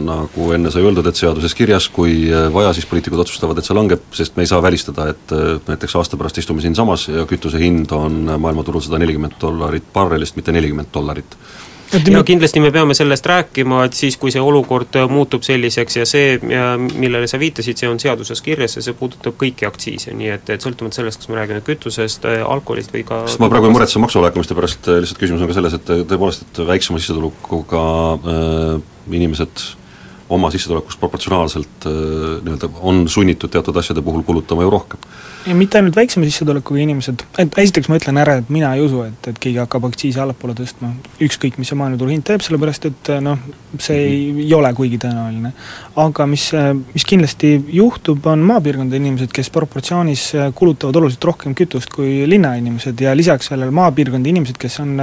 nagu 0.00 0.48
enne 0.56 0.72
sai 0.72 0.84
öeldud, 0.86 1.06
et 1.10 1.20
seaduses 1.20 1.54
kirjas, 1.56 1.90
kui 1.92 2.22
äh, 2.30 2.48
vaja, 2.54 2.72
siis 2.76 2.88
poliitikud 2.88 3.20
otsustavad, 3.24 3.60
et 3.60 3.68
see 3.68 3.76
langeb, 3.76 4.04
sest 4.16 4.38
me 4.38 4.46
ei 4.46 4.50
saa 4.50 4.62
välistada, 4.64 5.10
et 5.12 5.34
äh, 5.36 5.56
näiteks 5.68 5.98
aasta 6.00 6.20
pärast 6.20 6.40
istume 6.40 6.64
siinsamas 6.64 7.08
ja 7.12 7.26
kütuse 7.28 7.60
hind 7.60 7.92
on 7.96 8.22
maailmaturul 8.40 8.84
sada 8.84 9.00
nelikümmend 9.02 9.36
dollarit 9.40 9.90
barrelist, 9.92 10.38
mitte 10.40 10.54
nelikümmend 10.56 10.92
dollarit 10.94 11.36
ja 11.92 12.22
kindlasti 12.26 12.60
me 12.60 12.70
peame 12.74 12.94
sellest 12.94 13.26
rääkima, 13.26 13.82
et 13.88 13.96
siis, 13.96 14.16
kui 14.20 14.32
see 14.34 14.42
olukord 14.42 14.98
äh, 15.00 15.08
muutub 15.10 15.44
selliseks 15.46 15.98
ja 16.00 16.06
see, 16.08 16.36
millele 16.42 17.28
sa 17.30 17.40
viitasid, 17.40 17.80
see 17.80 17.90
on 17.90 18.00
seaduses 18.02 18.42
kirjas 18.44 18.78
ja 18.78 18.84
see 18.84 18.96
puudutab 18.98 19.38
kõiki 19.40 19.68
aktsiise, 19.68 20.14
nii 20.16 20.32
et, 20.36 20.52
et 20.54 20.64
sõltumata 20.64 21.00
sellest, 21.00 21.22
kas 21.22 21.32
me 21.32 21.40
räägime 21.40 21.64
kütusest, 21.66 22.28
äh, 22.28 22.44
alkoholist 22.44 22.94
või 22.94 23.04
ka 23.08 23.24
sest 23.26 23.42
ma 23.42 23.50
praegu 23.52 23.70
ei 23.70 23.76
muretse 23.76 24.02
maksulaekumiste 24.02 24.56
pärast, 24.58 24.88
äh, 24.88 25.02
lihtsalt 25.02 25.22
küsimus 25.22 25.44
on 25.44 25.50
ka 25.50 25.58
selles, 25.58 25.76
et 25.78 25.92
tõepoolest, 26.10 26.46
et 26.46 26.62
väiksema 26.68 27.02
sissetulekuga 27.02 27.84
äh, 28.18 28.72
inimesed 29.18 29.68
oma 30.28 30.50
sissetulekust 30.52 31.00
proportsionaalselt 31.00 31.86
äh, 31.88 31.92
nii-öelda 32.44 32.68
on 32.80 33.06
sunnitud 33.08 33.52
teatud 33.52 33.76
asjade 33.76 34.02
puhul 34.04 34.22
kulutama 34.22 34.62
ju 34.62 34.70
rohkem. 34.70 35.00
ja 35.46 35.54
mitte 35.54 35.78
ainult 35.78 35.96
väiksema 35.96 36.26
sissetulekuga 36.28 36.80
inimesed, 36.82 37.22
et 37.40 37.58
esiteks 37.62 37.88
ma 37.88 37.96
ütlen 37.96 38.20
ära, 38.20 38.36
et 38.42 38.50
mina 38.52 38.74
ei 38.76 38.82
usu, 38.84 39.00
et, 39.08 39.30
et 39.30 39.38
keegi 39.40 39.62
hakkab 39.62 39.86
aktsiisi 39.88 40.20
allapoole 40.20 40.56
tõstma, 40.58 40.90
ükskõik, 41.24 41.56
mis 41.60 41.70
see 41.72 41.78
maailmaturu 41.80 42.12
hind 42.12 42.26
teeb, 42.28 42.44
sellepärast 42.44 42.88
et 42.90 43.12
noh, 43.24 43.40
see 43.78 43.96
ei, 43.96 44.18
-hmm. 44.18 44.44
ei 44.44 44.54
ole 44.58 44.72
kuigi 44.76 45.00
tõenäoline. 45.04 45.52
aga 46.04 46.26
mis, 46.26 46.50
mis 46.92 47.08
kindlasti 47.08 47.54
juhtub, 47.80 48.26
on 48.26 48.44
maapiirkondade 48.52 49.00
inimesed, 49.00 49.32
kes 49.32 49.50
proportsioonis 49.50 50.30
kulutavad 50.54 50.96
oluliselt 50.96 51.24
rohkem 51.24 51.54
kütust 51.54 51.94
kui 51.94 52.28
linnainimesed 52.28 53.00
ja 53.00 53.16
lisaks 53.16 53.48
sellele 53.52 53.70
maapiirkondade 53.70 54.36
inimesed, 54.36 54.60
kes 54.60 54.80
on 54.84 54.96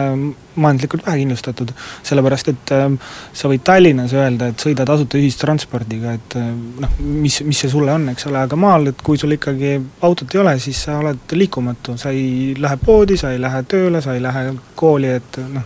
majanduslikult 0.55 1.05
vähekindlustatud, 1.05 1.71
sellepärast 2.03 2.49
et 2.51 2.73
äh, 2.75 2.85
sa 3.33 3.51
võid 3.51 3.63
Tallinnas 3.67 4.13
öelda, 4.15 4.49
et 4.51 4.63
sõida 4.63 4.85
tasuta 4.87 5.14
sõita 5.15 5.23
ühistranspordiga, 5.23 6.13
et 6.15 6.35
noh, 6.81 6.95
mis, 6.99 7.39
mis 7.45 7.59
see 7.59 7.71
sulle 7.71 7.93
on, 7.93 8.09
eks 8.11 8.27
ole, 8.29 8.41
aga 8.45 8.57
maal, 8.59 8.89
et 8.91 9.01
kui 9.03 9.17
sul 9.17 9.35
ikkagi 9.35 9.75
autot 10.05 10.33
ei 10.35 10.41
ole, 10.41 10.55
siis 10.59 10.83
sa 10.85 10.99
oled 10.99 11.35
liikumatu, 11.35 11.97
sa 11.97 12.11
ei 12.11 12.53
lähe 12.59 12.77
poodi, 12.81 13.17
sa 13.17 13.31
ei 13.33 13.41
lähe 13.41 13.63
tööle, 13.69 14.01
sa 14.03 14.15
ei 14.15 14.23
lähe 14.23 14.53
kooli, 14.75 15.13
et 15.19 15.39
noh, 15.53 15.65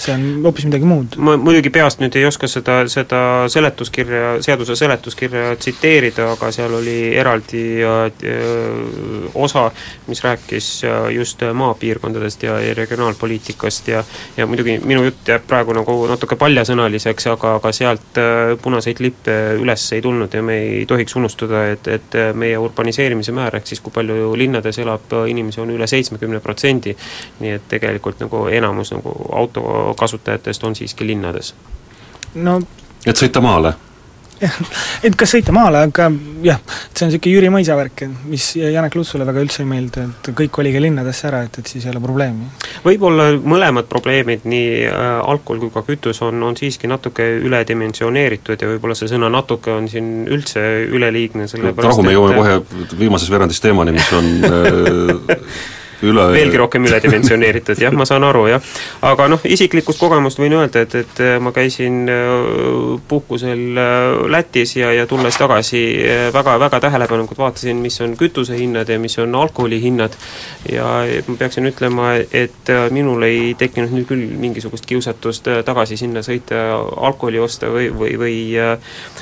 see 0.00 0.14
on 0.14 0.44
hoopis 0.44 0.66
midagi 0.68 0.88
muud. 0.88 1.16
ma 1.18 1.36
muidugi 1.40 1.72
peast 1.72 2.00
nüüd 2.00 2.16
ei 2.16 2.26
oska 2.28 2.48
seda, 2.50 2.82
seda 2.92 3.22
seletuskirja, 3.52 4.40
seaduse 4.44 4.76
seletuskirja 4.78 5.54
tsiteerida, 5.60 6.30
aga 6.34 6.50
seal 6.54 6.76
oli 6.80 6.98
eraldi 7.16 7.64
äh, 7.84 9.34
osa, 9.34 9.68
mis 10.08 10.22
rääkis 10.24 10.70
äh, 10.84 11.10
just 11.16 11.44
maapiirkondadest 11.54 12.42
ja, 12.48 12.58
ja 12.60 12.74
regionaalpoliitikast 12.76 13.88
ja 13.88 14.04
ja 14.36 14.46
muidugi 14.46 14.78
minu 14.84 15.04
jutt 15.04 15.28
jääb 15.28 15.44
praegu 15.48 15.74
nagu 15.76 15.94
natuke 16.10 16.36
paljasõnaliseks, 16.40 17.28
aga, 17.32 17.56
aga 17.60 17.72
sealt 17.76 18.20
äh, 18.20 18.54
punaseid 18.90 19.00
lippe 19.00 19.34
üles 19.60 19.92
ei 19.94 20.02
tulnud 20.02 20.32
ja 20.34 20.42
me 20.42 20.56
ei 20.58 20.86
tohiks 20.86 21.16
unustada, 21.16 21.64
et, 21.70 21.86
et 21.88 22.16
meie 22.34 22.58
urbaniseerimise 22.58 23.32
määr, 23.32 23.56
ehk 23.56 23.66
siis 23.66 23.80
kui 23.80 23.92
palju 23.92 24.34
linnades 24.36 24.78
elab 24.78 25.12
inimesi, 25.28 25.60
on 25.60 25.70
üle 25.70 25.86
seitsmekümne 25.86 26.40
protsendi, 26.40 26.96
nii 27.40 27.52
et 27.56 27.68
tegelikult 27.68 28.20
nagu 28.20 28.46
enamus 28.48 28.92
nagu 28.92 29.14
auto 29.32 29.94
kasutajatest 29.98 30.64
on 30.64 30.74
siiski 30.74 31.06
linnades. 31.06 31.54
no 32.34 32.60
et 33.06 33.16
sõita 33.16 33.40
maale 33.40 33.74
jah, 34.40 34.56
et 35.06 35.16
kas 35.18 35.34
sõita 35.34 35.52
maale, 35.54 35.84
aga 35.88 36.08
jah, 36.44 36.60
see 36.92 37.06
on 37.06 37.10
niisugune 37.10 37.34
Jüri 37.34 37.50
Mõisa 37.52 37.76
värk, 37.78 38.04
mis 38.30 38.46
Janek 38.58 38.96
Lutsule 38.98 39.26
väga 39.28 39.42
üldse 39.44 39.62
ei 39.64 39.68
meeldi, 39.70 40.04
et 40.06 40.30
kõik 40.36 40.52
kolige 40.54 40.82
linnadesse 40.82 41.28
ära, 41.30 41.42
et, 41.46 41.60
et 41.60 41.70
siis 41.70 41.86
ei 41.86 41.92
ole 41.92 42.02
probleemi. 42.04 42.48
võib-olla 42.84 43.30
mõlemad 43.38 43.88
probleemid, 43.90 44.46
nii 44.50 44.70
äh, 44.88 45.08
alkohol 45.20 45.64
kui 45.64 45.74
ka 45.74 45.84
kütus, 45.88 46.22
on, 46.26 46.42
on 46.46 46.58
siiski 46.58 46.90
natuke 46.90 47.26
üledimensioneeritud 47.40 48.60
ja 48.60 48.70
võib-olla 48.74 48.96
see 48.98 49.10
sõna 49.12 49.30
natuke 49.32 49.74
on 49.74 49.90
siin 49.92 50.24
üldse 50.30 50.64
üleliigne, 50.88 51.48
sellepärast 51.50 51.98
rahu, 51.98 52.06
me 52.08 52.16
jõuame 52.16 52.40
kohe 52.40 52.96
viimases 52.98 53.32
veerandis 53.32 53.60
teemani, 53.62 53.96
mis 53.96 54.10
on 54.16 54.32
äh, 54.50 55.76
üle 56.06 56.26
veelgi 56.32 56.58
rohkem 56.60 56.86
üledimensioneeritud, 56.88 57.80
jah, 57.80 57.94
ma 57.96 58.06
saan 58.08 58.24
aru, 58.26 58.46
jah. 58.50 58.64
aga 59.06 59.28
noh, 59.30 59.42
isiklikust 59.44 60.00
kogemust 60.00 60.40
võin 60.40 60.54
öelda, 60.56 60.84
et, 60.84 60.94
et 61.02 61.22
ma 61.42 61.52
käisin 61.56 62.08
äh, 62.10 63.00
puhkusel 63.08 63.78
äh, 63.78 64.24
Lätis 64.32 64.74
ja, 64.76 64.92
ja 64.96 65.06
tulles 65.10 65.36
tagasi 65.40 65.82
äh, 66.04 66.26
väga, 66.34 66.56
väga 66.62 66.80
tähelepanelikult 66.86 67.38
vaatasin, 67.40 67.80
mis 67.84 68.00
on 68.04 68.16
kütusehinnad 68.20 68.88
ja 68.88 68.98
mis 69.02 69.18
on 69.22 69.34
alkoholihinnad 69.34 70.16
ja 70.72 70.88
ma 71.28 71.36
peaksin 71.38 71.68
ütlema, 71.70 72.14
et 72.32 72.72
minul 72.94 73.22
ei 73.26 73.54
tekkinud 73.58 73.92
nüüd 73.94 74.08
küll 74.08 74.24
mingisugust 74.40 74.88
kiusatust 74.88 75.48
tagasi 75.66 75.98
sinna 76.00 76.24
sõita 76.24 76.62
alkoholi 76.96 77.40
osta 77.42 77.70
või, 77.72 77.90
või, 77.94 78.16
või 78.20 78.36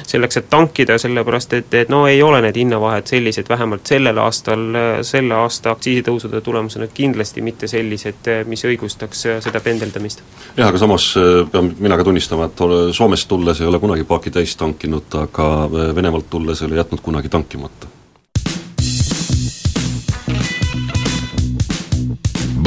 selleks, 0.07 0.41
et 0.41 0.51
tankida, 0.51 0.99
sellepärast 1.01 1.59
et, 1.59 1.75
et 1.83 1.93
no 1.93 2.05
ei 2.11 2.23
ole 2.23 2.41
need 2.45 2.59
hinnavahed 2.59 3.11
sellised, 3.11 3.49
vähemalt 3.51 3.87
sellel 3.89 4.19
aastal, 4.23 4.65
selle 5.07 5.37
aasta 5.39 5.73
aktsiisitõusude 5.75 6.41
tulemusel 6.45 6.68
tulemusena 6.69 6.87
kindlasti 6.95 7.41
mitte 7.41 7.69
sellised, 7.69 8.29
mis 8.47 8.65
õigustaks 8.65 9.25
äh, 9.27 9.39
seda 9.41 9.61
pendeldamist. 9.61 10.23
jah, 10.57 10.69
aga 10.69 10.79
samas 10.79 11.15
äh, 11.17 11.47
pean 11.51 11.73
mina 11.79 11.97
ka 11.97 12.05
tunnistama, 12.05 12.49
et 12.49 12.61
Soomest 12.93 13.29
tulles 13.29 13.61
ei 13.61 13.67
ole 13.67 13.81
kunagi 13.81 14.05
paaki 14.05 14.31
täis 14.31 14.57
tankinud, 14.57 15.09
aga 15.17 15.69
Venemaalt 15.97 16.29
tulles 16.31 16.61
ei 16.63 16.69
ole 16.69 16.77
jätnud 16.77 17.01
kunagi 17.01 17.29
tankimata. 17.29 17.89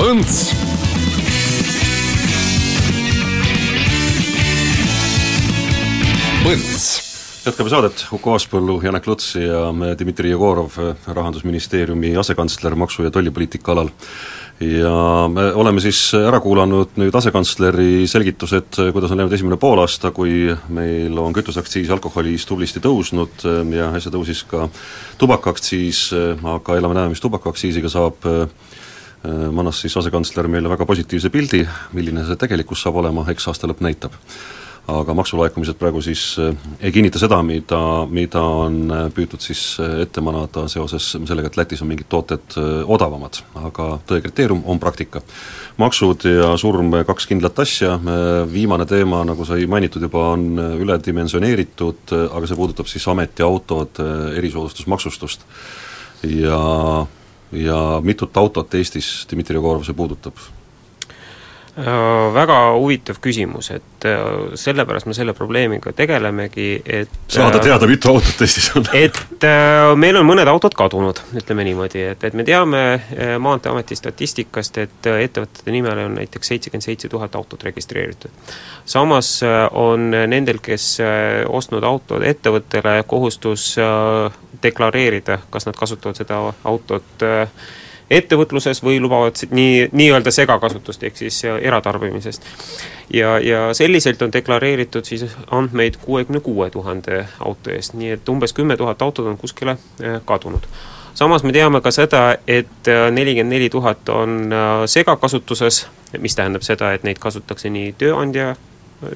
Põnts 0.01 0.49
Põnts 6.41 7.00
jätkame 7.41 7.71
saadet, 7.73 8.03
Uku 8.13 8.35
Aaspõllu, 8.35 8.75
Janek 8.83 9.07
Luts 9.09 9.31
ja 9.39 9.71
Dmitri 9.97 10.29
Jegorov, 10.29 10.75
Rahandusministeeriumi 11.07 12.13
asekantsler 12.17 12.75
maksu- 12.75 13.03
ja 13.03 13.11
tollipoliitika 13.11 13.71
alal. 13.71 13.89
ja 14.59 15.27
me 15.33 15.53
oleme 15.53 15.81
siis 15.81 16.13
ära 16.13 16.39
kuulanud 16.39 16.93
nüüd 17.01 17.15
asekantsleri 17.17 18.05
selgitused, 18.07 18.77
kuidas 18.93 19.11
on 19.11 19.17
läinud 19.17 19.33
esimene 19.33 19.57
poolaasta, 19.57 20.11
kui 20.11 20.55
meil 20.69 21.17
on 21.17 21.33
kütuseaktsiis 21.33 21.89
alkoholis 21.89 22.45
tublisti 22.45 22.79
tõusnud 22.79 23.41
ja 23.73 23.89
äsja 23.89 24.11
tõusis 24.11 24.45
ka 24.45 24.69
tubakaaktsiis, 25.17 26.13
aga 26.43 26.77
elame-näeme, 26.77 27.09
mis 27.09 27.25
tubakaaktsiisiga 27.25 27.89
saab, 27.89 28.21
mannas 29.51 29.81
siis 29.81 29.97
asekantsler 29.97 30.47
meile 30.47 30.69
väga 30.69 30.85
positiivse 30.85 31.29
pildi, 31.29 31.67
milline 31.93 32.25
see 32.25 32.37
tegelikkus 32.37 32.85
saab 32.85 33.01
olema, 33.01 33.25
eks 33.33 33.47
aasta 33.49 33.67
lõpp 33.67 33.81
näitab 33.81 34.13
aga 34.89 35.13
maksulaekumised 35.13 35.77
praegu 35.79 36.01
siis 36.01 36.23
eh, 36.41 36.55
ei 36.81 36.91
kinnita 36.91 37.19
seda, 37.21 37.41
mida, 37.45 37.79
mida 38.09 38.41
on 38.41 38.77
eh, 38.89 39.03
püütud 39.13 39.43
siis 39.43 39.61
eh, 39.81 40.01
ette 40.05 40.23
manada 40.25 40.65
seoses 40.71 41.11
sellega, 41.15 41.51
et 41.51 41.59
Lätis 41.59 41.83
on 41.85 41.91
mingid 41.91 42.09
tooted 42.11 42.57
odavamad, 42.89 43.41
aga 43.61 43.87
tõe 44.09 44.21
kriteerium 44.25 44.63
on 44.65 44.81
praktika. 44.81 45.21
maksud 45.77 46.25
ja 46.25 46.51
surm, 46.57 46.91
kaks 47.07 47.27
kindlat 47.29 47.59
asja, 47.59 47.95
viimane 48.51 48.85
teema, 48.85 49.23
nagu 49.25 49.45
sai 49.45 49.65
mainitud 49.69 50.01
juba, 50.01 50.31
on 50.35 50.59
üledimensioneeritud, 50.59 52.13
aga 52.27 52.47
see 52.47 52.59
puudutab 52.59 52.89
siis 52.91 53.07
ametiautod, 53.07 54.01
erisoodustusmaksustust. 54.37 55.45
ja, 56.27 57.05
ja 57.51 57.83
mitut 58.03 58.37
autot 58.37 58.73
Eestis, 58.73 59.13
Dmitri 59.31 59.57
Jegorov, 59.57 59.85
see 59.85 59.97
puudutab? 59.97 60.41
Äh, 61.77 62.33
väga 62.33 62.55
huvitav 62.75 63.21
küsimus, 63.23 63.69
et 63.71 64.05
äh, 64.05 64.17
sellepärast 64.59 65.07
me 65.07 65.13
selle 65.15 65.31
probleemiga 65.31 65.93
tegelemegi, 65.95 66.81
et 66.83 67.13
saada 67.31 67.61
äh, 67.61 67.63
teada, 67.63 67.87
mitu 67.87 68.09
autot 68.11 68.43
Eestis 68.43 68.67
on 68.75 68.89
et 68.91 69.45
meil 69.95 70.19
on 70.19 70.27
mõned 70.27 70.51
autod 70.51 70.75
kadunud, 70.75 71.21
ütleme 71.31 71.63
niimoodi, 71.69 72.03
et, 72.11 72.25
et 72.27 72.35
me 72.35 72.43
teame 72.43 72.83
Maanteeameti 73.39 73.95
statistikast, 73.95 74.81
et 74.83 75.09
ettevõtete 75.13 75.71
nimel 75.71 76.03
on 76.09 76.19
näiteks 76.19 76.51
seitsekümmend 76.51 76.83
seitse 76.89 77.07
tuhat 77.07 77.39
autot 77.39 77.63
registreeritud. 77.63 78.51
samas 78.83 79.37
on 79.71 80.11
nendel, 80.11 80.59
kes 80.59 80.97
ostnud 81.47 81.87
autod 81.87 82.27
ettevõttele, 82.27 82.97
kohustus 83.07 83.77
deklareerida, 84.63 85.39
kas 85.49 85.71
nad 85.71 85.79
kasutavad 85.79 86.19
seda 86.19 86.43
autot 86.67 87.23
ettevõtluses 88.11 88.83
või 88.83 88.99
lubavad 89.01 89.39
nii, 89.51 89.89
nii-öelda 89.91 90.31
segakasutust, 90.31 91.03
ehk 91.03 91.17
siis 91.17 91.41
eratarbimisest. 91.45 92.47
ja, 93.13 93.37
ja 93.39 93.73
selliselt 93.73 94.21
on 94.21 94.33
deklareeritud 94.33 95.05
siis 95.07 95.25
andmeid 95.51 95.97
kuuekümne 96.01 96.39
kuue 96.39 96.69
tuhande 96.69 97.25
auto 97.39 97.71
eest, 97.71 97.93
nii 97.93 98.17
et 98.17 98.29
umbes 98.29 98.53
kümme 98.53 98.77
tuhat 98.77 99.01
autot 99.01 99.27
on 99.27 99.37
kuskile 99.37 99.77
äh, 99.77 100.19
kadunud 100.25 100.67
samas 101.13 101.43
me 101.43 101.51
teame 101.51 101.81
ka 101.81 101.91
seda, 101.91 102.35
et 102.47 102.87
äh, 102.87 103.09
nelikümmend 103.11 103.55
neli 103.55 103.69
tuhat 103.69 104.09
on 104.09 104.53
äh, 104.53 104.69
segakasutuses, 104.85 105.87
mis 106.19 106.35
tähendab 106.35 106.65
seda, 106.65 106.93
et 106.93 107.03
neid 107.03 107.19
kasutatakse 107.19 107.69
nii 107.69 107.93
tööandja, 107.99 108.55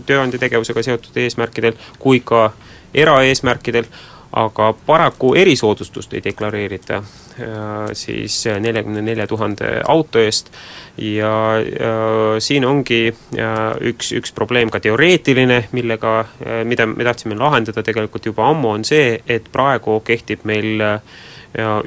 tööandja 0.06 0.40
tegevusega 0.42 0.84
seotud 0.84 1.18
eesmärkidel 1.24 1.78
kui 2.00 2.22
ka 2.26 2.50
eraeesmärkidel, 2.94 3.88
aga 4.36 4.74
paraku 4.86 5.34
erisoodustust 5.40 6.14
ei 6.14 6.24
deklareerita 6.24 7.04
Äh, 7.40 7.90
siis 7.94 8.46
neljakümne 8.60 9.02
nelja 9.02 9.28
tuhande 9.28 9.82
auto 9.88 10.20
eest. 10.20 10.52
Ja, 10.98 11.60
ja 11.60 12.40
siin 12.40 12.64
ongi 12.66 13.10
üks, 13.90 14.14
üks 14.16 14.32
probleem 14.32 14.72
ka 14.72 14.80
teoreetiline, 14.80 15.66
millega, 15.76 16.14
äh, 16.24 16.64
mida 16.64 16.88
me 16.88 17.04
tahtsime 17.04 17.36
lahendada 17.36 17.84
tegelikult 17.84 18.32
juba 18.32 18.48
ammu, 18.54 18.72
on 18.78 18.88
see, 18.88 19.20
et 19.28 19.52
praegu 19.52 20.00
kehtib 20.00 20.48
meil 20.48 20.80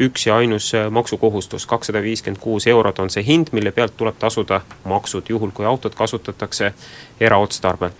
üks 0.00 0.24
ja 0.24 0.36
ainus 0.40 0.70
maksukohustus, 0.90 1.66
kakssada 1.68 2.00
viiskümmend 2.00 2.40
kuus 2.40 2.66
eurot 2.68 3.02
on 3.04 3.10
see 3.12 3.24
hind, 3.24 3.50
mille 3.52 3.72
pealt 3.76 3.96
tuleb 3.96 4.16
tasuda 4.20 4.62
maksud, 4.88 5.28
juhul 5.28 5.52
kui 5.52 5.68
autot 5.68 5.94
kasutatakse 5.96 6.72
eraotstarbel 7.20 7.92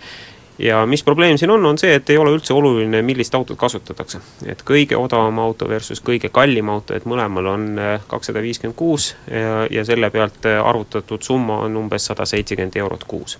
ja 0.59 0.85
mis 0.85 1.03
probleem 1.03 1.37
siin 1.37 1.51
on, 1.51 1.65
on 1.65 1.77
see, 1.77 1.93
et 1.95 2.09
ei 2.09 2.17
ole 2.17 2.33
üldse 2.35 2.53
oluline, 2.53 3.01
millist 3.05 3.35
autot 3.35 3.57
kasutatakse. 3.57 4.19
et 4.45 4.63
kõige 4.67 4.97
odavam 4.97 5.39
auto 5.39 5.69
versus 5.69 6.01
kõige 6.05 6.29
kallim 6.29 6.69
auto, 6.69 6.95
et 6.95 7.05
mõlemal 7.05 7.47
on 7.53 7.67
äh, 7.79 8.01
kakssada 8.07 8.41
viiskümmend 8.43 8.77
kuus 8.77 9.13
ja, 9.31 9.65
ja 9.71 9.85
selle 9.85 10.09
pealt 10.09 10.45
äh, 10.45 10.59
arvutatud 10.63 11.23
summa 11.23 11.61
on 11.65 11.77
umbes 11.77 12.09
sada 12.11 12.25
seitsekümmend 12.25 12.75
eurot 12.75 13.03
kuus 13.07 13.37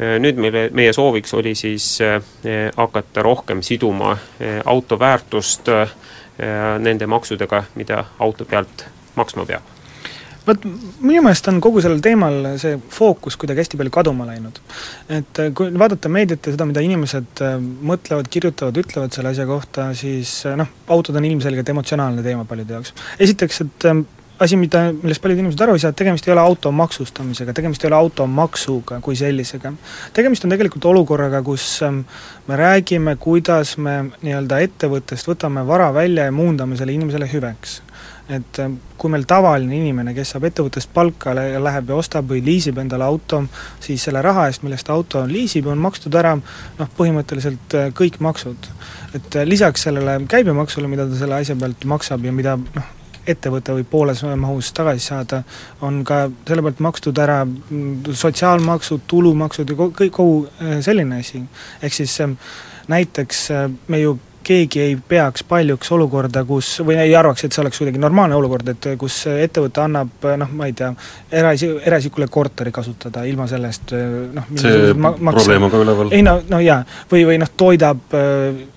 äh, 0.00 0.16
nüüd 0.18 0.40
meile, 0.40 0.68
meie 0.72 0.92
sooviks 0.96 1.34
oli 1.34 1.54
siis 1.54 1.98
hakata 2.76 3.22
rohkem 3.22 3.62
siduma 3.62 4.16
auto 4.64 4.98
väärtust 4.98 5.68
nende 6.80 7.06
maksudega, 7.06 7.64
mida 7.74 8.04
auto 8.18 8.44
pealt 8.48 8.86
maksma 9.16 9.44
peab 9.44 9.79
vot 10.46 10.64
minu 11.00 11.22
meelest 11.24 11.48
on 11.50 11.60
kogu 11.62 11.82
sellel 11.84 12.00
teemal 12.04 12.52
see 12.60 12.78
fookus 12.92 13.36
kuidagi 13.40 13.64
hästi 13.64 13.80
palju 13.80 13.94
kaduma 13.94 14.28
läinud. 14.28 14.60
et 15.08 15.42
äh, 15.42 15.50
kui 15.56 15.72
vaadata 15.82 16.12
meediat 16.12 16.46
ja 16.46 16.54
seda, 16.54 16.68
mida 16.68 16.84
inimesed 16.84 17.44
äh, 17.44 17.58
mõtlevad, 17.60 18.30
kirjutavad, 18.32 18.78
ütlevad 18.84 19.16
selle 19.16 19.34
asja 19.34 19.46
kohta, 19.48 19.90
siis 19.96 20.40
äh, 20.48 20.56
noh, 20.60 20.70
autod 20.88 21.20
on 21.20 21.28
ilmselgelt 21.28 21.68
emotsionaalne 21.74 22.24
teema 22.26 22.46
paljude 22.48 22.78
jaoks. 22.78 22.94
esiteks, 23.20 23.60
et 23.66 23.88
asi, 24.40 24.56
mida, 24.56 24.86
millest 25.02 25.20
paljud 25.20 25.42
inimesed 25.42 25.60
aru 25.64 25.76
ei 25.76 25.82
saa, 25.82 25.92
et 25.92 25.98
tegemist 26.00 26.28
ei 26.28 26.32
ole 26.32 26.40
auto 26.40 26.72
maksustamisega, 26.72 27.52
tegemist 27.56 27.84
ei 27.84 27.90
ole 27.90 27.98
automaksuga 27.98 29.00
kui 29.04 29.18
sellisega. 29.18 29.72
tegemist 30.16 30.46
on 30.46 30.54
tegelikult 30.54 30.88
olukorraga, 30.92 31.42
kus 31.44 31.66
me 31.84 32.56
räägime, 32.56 33.16
kuidas 33.20 33.76
me 33.76 33.98
nii-öelda 34.22 34.62
ettevõttest 34.64 35.28
võtame 35.28 35.66
vara 35.68 35.92
välja 35.94 36.28
ja 36.28 36.32
muundame 36.34 36.80
selle 36.80 36.96
inimesele 36.96 37.28
hüveks 37.28 37.80
et 38.30 38.58
ähm, 38.62 38.76
kui 39.00 39.10
meil 39.10 39.24
tavaline 39.28 39.74
inimene, 39.74 40.14
kes 40.14 40.34
saab 40.34 40.46
ettevõttest 40.48 40.92
palka 40.94 41.32
läheb 41.34 41.90
ja 41.90 41.98
ostab 41.98 42.28
või 42.30 42.42
liisib 42.46 42.78
endale 42.82 43.06
auto, 43.06 43.42
siis 43.82 44.04
selle 44.06 44.22
raha 44.22 44.46
eest, 44.50 44.62
millest 44.66 44.90
auto 44.92 45.24
liisib, 45.26 45.66
on 45.70 45.82
makstud 45.82 46.14
ära 46.20 46.36
noh, 46.36 46.92
põhimõtteliselt 46.98 47.76
äh, 47.78 47.90
kõik 47.96 48.20
maksud. 48.22 48.70
et 49.14 49.36
äh, 49.36 49.46
lisaks 49.46 49.88
sellele 49.88 50.20
käibemaksule, 50.30 50.88
mida 50.88 51.08
ta 51.08 51.18
selle 51.18 51.40
asja 51.40 51.56
pealt 51.58 51.84
maksab 51.84 52.24
ja 52.24 52.32
mida 52.32 52.56
noh, 52.60 52.96
ettevõte 53.26 53.74
võib 53.76 53.90
pooles 53.90 54.22
mahus 54.36 54.72
tagasi 54.72 55.06
saada, 55.10 55.42
on 55.82 56.04
ka 56.04 56.22
selle 56.46 56.62
pealt 56.62 56.80
makstud 56.86 57.18
ära 57.18 57.42
mm, 57.44 58.14
sotsiaalmaksud, 58.14 59.04
tulumaksud 59.10 59.70
ja 59.70 59.78
kõik, 59.82 60.14
kogu 60.14 60.42
äh, 60.46 60.78
selline 60.86 61.20
asi. 61.24 61.42
ehk 61.82 61.94
siis 61.94 62.18
näiteks 62.90 63.48
me 63.88 64.00
ju 64.00 64.18
keegi 64.44 64.80
ei 64.80 64.96
peaks 64.96 65.44
paljuks 65.48 65.92
olukorda, 65.92 66.42
kus, 66.48 66.72
või 66.86 66.96
ei 67.02 67.14
arvaks, 67.16 67.44
et 67.44 67.54
see 67.54 67.62
oleks 67.62 67.80
kuidagi 67.80 68.00
normaalne 68.00 68.36
olukord, 68.38 68.68
et 68.72 68.88
kus 69.00 69.22
ettevõte 69.30 69.82
annab 69.84 70.26
noh, 70.40 70.52
ma 70.56 70.68
ei 70.70 70.74
tea, 70.76 70.90
eraisi-, 71.42 71.72
eraisikule 71.86 72.28
korteri 72.32 72.72
kasutada 72.74 73.24
ilma 73.28 73.46
sellest 73.50 73.94
noh 74.34 74.48
see 74.60 74.94
ma 74.96 75.12
probleem 75.34 75.66
on 75.66 75.72
ka 75.72 75.82
üleval? 75.84 76.12
ei 76.16 76.24
no, 76.26 76.38
no 76.50 76.60
jaa, 76.62 76.80
või, 77.10 77.24
või 77.28 77.40
noh, 77.42 77.50
toidab, 77.60 78.16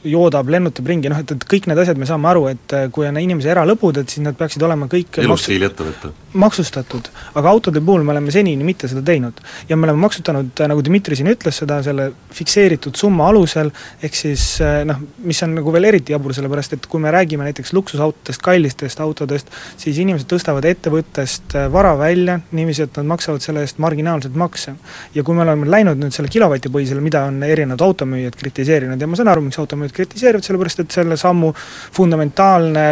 joodab, 0.07 0.51
lennutab 0.55 0.91
ringi, 0.91 1.11
noh 1.11 1.21
et, 1.23 1.35
et 1.35 1.47
kõik 1.55 1.69
need 1.71 1.81
asjad 1.83 1.99
me 2.01 2.09
saame 2.09 2.29
aru, 2.31 2.45
et 2.51 2.75
kui 2.93 3.07
on 3.07 3.19
inimese 3.21 3.53
eralõbud, 3.53 4.01
et 4.03 4.13
siis 4.13 4.23
nad 4.25 4.37
peaksid 4.39 4.63
olema 4.67 4.89
kõik 4.91 5.21
elustiili 5.23 5.67
ettevõte. 5.69 6.11
maksustatud, 6.39 7.09
aga 7.39 7.53
autode 7.55 7.81
puhul 7.81 8.03
me 8.03 8.15
oleme 8.15 8.33
senini 8.35 8.67
mitte 8.67 8.89
seda 8.91 9.03
teinud. 9.05 9.39
ja 9.69 9.77
me 9.77 9.87
oleme 9.87 10.03
maksustanud, 10.05 10.51
nagu 10.67 10.85
Dmitri 10.85 11.15
siin 11.19 11.31
ütles, 11.31 11.61
seda 11.63 11.79
selle 11.85 12.11
fikseeritud 12.33 12.97
summa 12.99 13.29
alusel, 13.31 13.71
ehk 14.03 14.17
siis 14.17 14.45
noh, 14.85 15.01
mis 15.23 15.43
on 15.45 15.55
nagu 15.63 15.73
veel 15.73 15.87
eriti 15.93 16.13
jabur, 16.13 16.33
sellepärast 16.35 16.75
et 16.75 16.87
kui 16.91 17.01
me 17.01 17.11
räägime 17.13 17.47
näiteks 17.47 17.71
luksusautodest, 17.73 18.41
kallistest 18.43 18.99
autodest, 19.03 19.51
siis 19.79 19.97
inimesed 20.03 20.27
tõstavad 20.29 20.67
ettevõttest 20.67 21.55
äh, 21.55 21.69
vara 21.71 21.93
välja 21.99 22.39
niiviisi, 22.51 22.85
et 22.87 22.99
nad 22.99 23.07
maksavad 23.13 23.43
selle 23.43 23.63
eest 23.63 23.79
marginaalselt 23.83 24.35
makse. 24.35 24.75
ja 25.15 25.23
kui 25.23 25.35
me 25.35 25.43
oleme 25.45 25.69
läinud 25.69 26.01
nüüd 26.01 26.15
selle 26.15 26.31
kilovatipõhisele, 26.33 27.01
mida 27.03 27.23
on 27.29 27.41
erinevad 27.47 27.81
automüüjad 27.85 28.35
kritiseerinud 28.39 29.01
ja 29.01 29.07
ma 29.07 29.19
saan 29.19 29.31
aru, 29.31 29.45
miks 29.47 29.59
automüüjad 29.61 29.95
kritiseerivad, 29.95 30.45
sellepärast 30.45 30.83
et 30.83 30.97
selle 30.97 31.17
sammu 31.19 31.53
fundamentaalne 31.95 32.85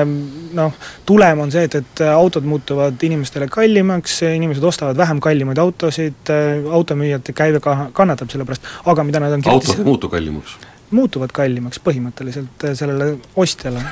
noh, 0.57 0.75
tulem 1.05 1.45
on 1.45 1.53
see, 1.53 1.67
et, 1.67 1.79
et 1.81 2.03
autod 2.11 2.47
muutuvad 2.47 3.03
inimestele 3.03 3.49
kallimaks, 3.51 4.21
inimesed 4.31 4.63
ostavad 4.63 4.99
vähem 4.99 5.19
kallimaid 5.23 5.59
autosid, 5.61 6.23
äh, 6.31 6.61
automüüjate 6.79 7.35
käive 7.35 7.63
ka 7.63 7.91
kannatab 7.97 8.31
selle 8.31 8.47
pärast, 8.47 8.67
aga 8.85 9.07
mida 9.07 9.23
nad 9.23 9.39
on 9.39 9.49
autod 9.57 9.81
ei 9.81 9.87
muutu 9.87 10.09
kallimaks 10.11 10.59
muutuvad 10.95 11.33
kallimaks 11.35 11.81
põhimõtteliselt 11.83 12.65
äh, 12.67 12.75
sellele 12.77 13.15
ostjale 13.39 13.83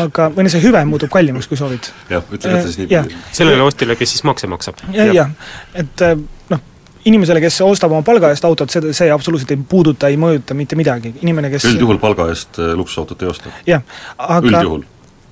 aga, 0.00 0.28
või 0.34 0.46
no 0.46 0.52
see 0.52 0.62
hüve 0.64 0.82
muutub 0.88 1.12
kallimaks, 1.12 1.48
kui 1.50 1.58
soovid. 1.60 1.90
jah, 2.10 2.26
ütle 2.26 2.54
kätte 2.54 2.66
siis 2.68 2.82
niipidi. 2.82 3.22
sellele 3.36 3.64
ostjale, 3.66 3.96
kes 4.00 4.16
siis 4.16 4.26
makse 4.28 4.50
maksab 4.50 4.84
ja,. 4.88 5.08
jah, 5.08 5.14
jah, 5.22 5.34
et 5.84 6.06
äh, 6.06 6.16
noh, 6.52 6.62
inimesele, 7.10 7.42
kes 7.44 7.60
ostab 7.66 7.94
oma 7.96 8.06
palga 8.06 8.32
eest 8.34 8.46
autot, 8.48 8.72
see, 8.72 8.94
see 8.96 9.10
absoluutselt 9.12 9.56
ei 9.56 9.60
puuduta, 9.74 10.12
ei 10.12 10.20
mõjuta 10.20 10.56
mitte 10.58 10.78
midagi, 10.78 11.14
inimene, 11.24 11.52
kes 11.52 11.68
üldjuhul 11.72 12.00
palga 12.02 12.30
eest 12.32 12.60
luksusautot 12.60 13.26
ei 13.26 13.34
osta? 13.34 13.52
jah, 13.68 13.84
aga 14.18 14.46
üldjuhul 14.46 14.88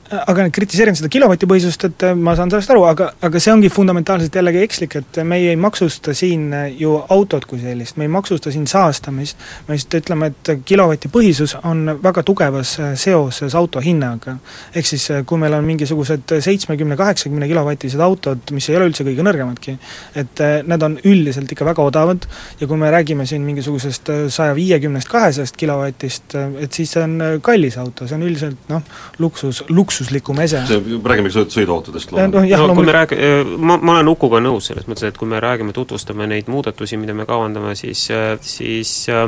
aga 0.09 0.47
kritiseerin 0.55 0.97
seda 0.97 1.11
kilovatipõhisust, 1.12 1.85
et 1.88 2.05
äh, 2.09 2.14
ma 2.16 2.33
saan 2.37 2.49
sellest 2.53 2.73
aru, 2.73 2.85
aga, 2.88 3.11
aga 3.25 3.40
see 3.42 3.53
ongi 3.53 3.68
fundamentaalselt 3.73 4.35
jällegi 4.38 4.62
ekslik, 4.64 4.97
et 5.01 5.18
meie 5.29 5.51
ei 5.53 5.59
maksusta 5.61 6.14
siin 6.16 6.47
äh, 6.57 6.68
ju 6.81 6.94
autot 7.12 7.44
kui 7.49 7.61
sellist, 7.61 7.99
me 8.01 8.07
ei 8.07 8.12
maksusta 8.12 8.53
siin 8.55 8.64
saastamist, 8.71 9.37
me 9.66 9.77
lihtsalt 9.77 9.99
ütleme, 10.01 10.31
et 10.33 10.53
kilovatipõhisus 10.68 11.59
on 11.68 11.99
väga 12.05 12.25
tugevas 12.27 12.75
äh, 12.81 12.94
seoses 13.01 13.57
auto 13.59 13.83
hinnaga. 13.85 14.38
ehk 14.75 14.88
siis 14.88 15.05
kui 15.29 15.40
meil 15.40 15.57
on 15.59 15.66
mingisugused 15.68 16.37
seitsmekümne, 16.44 16.97
kaheksakümne 16.97 17.49
kilovatised 17.51 18.01
autod, 18.01 18.55
mis 18.57 18.68
ei 18.71 18.79
ole 18.81 18.88
üldse 18.88 19.05
kõige 19.05 19.27
nõrgemadki, 19.27 19.77
et 20.16 20.42
need 20.68 20.85
on 20.85 20.97
üldiselt 21.05 21.53
ikka 21.53 21.66
väga 21.68 21.85
odavad 21.85 22.25
ja 22.61 22.66
kui 22.66 22.81
me 22.81 22.90
räägime 22.92 23.27
siin 23.29 23.44
mingisugusest 23.44 24.11
saja 24.33 24.57
viiekümnest, 24.57 25.09
kahesajast 25.12 25.57
kilovatist, 25.61 26.37
et 26.62 26.73
siis 26.73 26.92
see 26.97 27.05
on 27.05 27.40
kallis 27.44 27.77
auto, 27.81 28.09
see 28.09 28.16
on 28.16 28.27
üldiselt 28.29 28.73
noh, 28.73 28.85
luksus, 29.18 29.62
luksus 29.68 29.98
luksuslikum 29.99 30.39
ese. 30.41 30.61
räägime 31.05 31.31
sõiduautodest 31.33 32.13
no, 32.13 32.43
jah, 32.47 32.63
no 32.67 32.75
kui 32.75 32.87
me 32.87 32.93
räägi-, 32.95 33.19
ma, 33.59 33.77
ma 33.77 33.97
olen 33.97 34.11
Ukuga 34.13 34.41
nõus 34.43 34.69
selles 34.71 34.87
mõttes, 34.89 35.09
et 35.09 35.19
kui 35.19 35.29
me 35.29 35.41
räägime, 35.43 35.73
tutvustame 35.77 36.27
neid 36.31 36.49
muudatusi, 36.51 36.97
mida 37.01 37.15
me 37.15 37.27
kavandame, 37.29 37.75
siis, 37.79 38.07
siis 38.41 38.93
äh, 39.11 39.27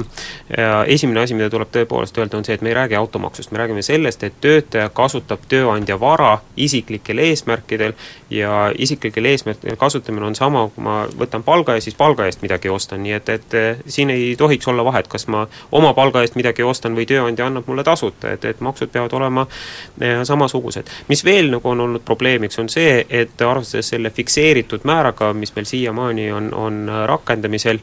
esimene 0.87 1.25
asi, 1.25 1.35
mida 1.35 1.51
tuleb 1.51 1.73
tõepoolest 1.75 2.19
öelda, 2.21 2.39
on 2.39 2.47
see, 2.47 2.55
et 2.55 2.65
me 2.65 2.73
ei 2.73 2.77
räägi 2.79 2.99
automaksust, 2.99 3.53
me 3.53 3.63
räägime 3.63 3.83
sellest, 3.87 4.23
et 4.27 4.39
töötaja 4.41 4.91
kasutab 4.95 5.47
tööandja 5.51 5.99
vara 6.01 6.39
isiklikel 6.57 7.23
eesmärkidel 7.27 7.97
ja 8.31 8.71
isiklikel 8.79 9.27
eesmärkidel 9.33 9.79
kasutamine 9.81 10.31
on 10.31 10.39
sama, 10.39 10.67
kui 10.75 10.87
ma 10.87 11.03
võtan 11.19 11.45
palga 11.47 11.77
ja 11.79 11.85
siis 11.85 11.99
palga 11.99 12.29
eest 12.29 12.45
midagi 12.47 12.71
ostan, 12.71 13.03
nii 13.05 13.17
et, 13.19 13.35
et 13.37 13.59
siin 13.91 14.13
ei 14.15 14.35
tohiks 14.39 14.69
olla 14.71 14.85
vahet, 14.87 15.11
kas 15.11 15.27
ma 15.33 15.47
oma 15.73 15.93
palga 15.99 16.23
eest 16.25 16.39
midagi 16.39 16.63
ostan 16.67 16.95
või 16.97 17.09
tööandja 17.11 17.51
annab 17.51 17.69
mulle 17.71 17.85
tasuta, 17.87 18.35
et, 18.37 18.45
et 18.45 18.61
maksud 18.65 18.93
peavad 18.93 19.13
olema 19.19 19.47
samasugused 20.25 20.60
samasugused. 20.61 20.87
mis 21.09 21.25
veel 21.25 21.51
nagu 21.51 21.69
on 21.69 21.81
olnud 21.81 22.03
probleemiks, 22.05 22.59
on 22.59 22.69
see, 22.69 23.07
et 23.09 23.41
arvestades 23.41 23.89
selle 23.89 24.11
fikseeritud 24.11 24.85
määraga, 24.85 25.33
mis 25.33 25.55
meil 25.57 25.67
siiamaani 25.67 26.33
on, 26.33 26.55
on 26.55 26.91
rakendamisel, 27.07 27.79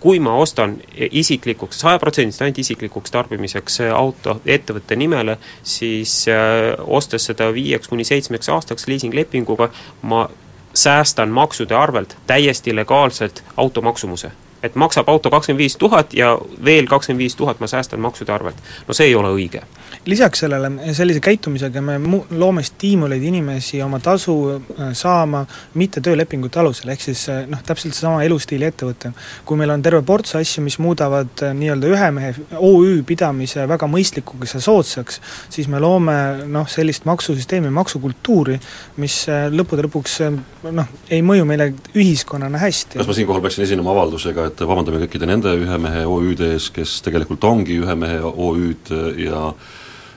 kui 0.00 0.18
ma 0.20 0.34
ostan 0.36 0.78
isiklikuks, 1.10 1.80
sajaprotsendiliselt 1.80 2.46
ainult 2.46 2.58
isiklikuks 2.58 3.10
tarbimiseks 3.10 3.80
auto 3.92 4.40
ettevõtte 4.46 4.96
nimele, 4.96 5.38
siis 5.62 6.26
äh, 6.28 6.74
ostes 6.86 7.28
seda 7.30 7.52
viieks 7.54 7.88
kuni 7.88 8.04
seitsmeks 8.04 8.48
aastaks 8.48 8.86
liisinglepinguga, 8.88 9.70
ma 10.02 10.28
säästan 10.74 11.30
maksude 11.30 11.74
arvelt 11.74 12.16
täiesti 12.26 12.74
legaalselt 12.76 13.42
auto 13.56 13.82
maksumuse 13.82 14.30
et 14.62 14.74
maksab 14.74 15.08
auto 15.08 15.30
kakskümmend 15.30 15.62
viis 15.62 15.76
tuhat 15.76 16.14
ja 16.14 16.32
veel 16.64 16.86
kakskümmend 16.90 17.22
viis 17.22 17.36
tuhat 17.36 17.60
ma 17.60 17.66
säästan 17.70 18.00
maksude 18.00 18.32
arvelt. 18.32 18.56
no 18.88 18.94
see 18.94 19.06
ei 19.06 19.14
ole 19.14 19.30
õige. 19.34 19.62
lisaks 20.06 20.42
sellele, 20.44 20.70
sellise 20.94 21.20
käitumisega 21.20 21.82
me 21.82 21.98
mu-, 22.02 22.24
loome 22.30 22.62
stiimuleid 22.62 23.22
inimesi 23.22 23.82
oma 23.82 24.00
tasu 24.00 24.34
äh, 24.56 24.90
saama 24.92 25.44
mitte 25.74 26.00
töölepingute 26.00 26.60
alusel, 26.60 26.90
ehk 26.94 27.04
siis 27.06 27.28
äh, 27.28 27.44
noh, 27.50 27.62
täpselt 27.62 27.94
seesama 27.94 28.22
elustiili 28.26 28.66
ettevõte. 28.68 29.12
kui 29.44 29.60
meil 29.60 29.70
on 29.70 29.82
terve 29.82 30.02
ports 30.02 30.34
asju, 30.38 30.64
mis 30.66 30.78
muudavad 30.82 31.44
äh, 31.46 31.54
nii-öelda 31.54 31.92
ühe 31.94 32.10
mehe 32.18 32.34
OÜ 32.58 33.02
pidamise 33.06 33.68
väga 33.68 33.86
mõistlikuks 33.90 34.56
ja 34.58 34.62
soodsaks, 34.64 35.20
siis 35.54 35.68
me 35.68 35.80
loome 35.82 36.18
noh, 36.46 36.66
sellist 36.68 37.06
maksusüsteemi, 37.08 37.70
maksukultuuri, 37.70 38.58
mis 38.98 39.20
lõppude 39.54 39.86
lõpuks 39.86 40.18
noh, 40.72 40.90
ei 41.10 41.22
mõju 41.22 41.46
meile 41.48 41.70
ühiskonnana 41.94 42.58
hästi. 42.58 42.98
kas 42.98 43.08
ma 43.08 43.16
siinkohal 43.16 43.42
peaksin 43.44 43.64
esinema 43.64 43.92
avaldusega, 43.94 44.47
et 44.48 44.62
vabandame 44.66 45.02
kõikide 45.04 45.28
nende 45.30 45.54
ühe 45.58 45.80
mehe 45.82 46.06
OÜ-de 46.08 46.54
ees, 46.56 46.70
kes 46.74 46.98
tegelikult 47.06 47.44
ongi 47.48 47.78
ühe 47.82 47.98
mehe 47.98 48.22
OÜ-d 48.28 49.02
ja 49.24 49.50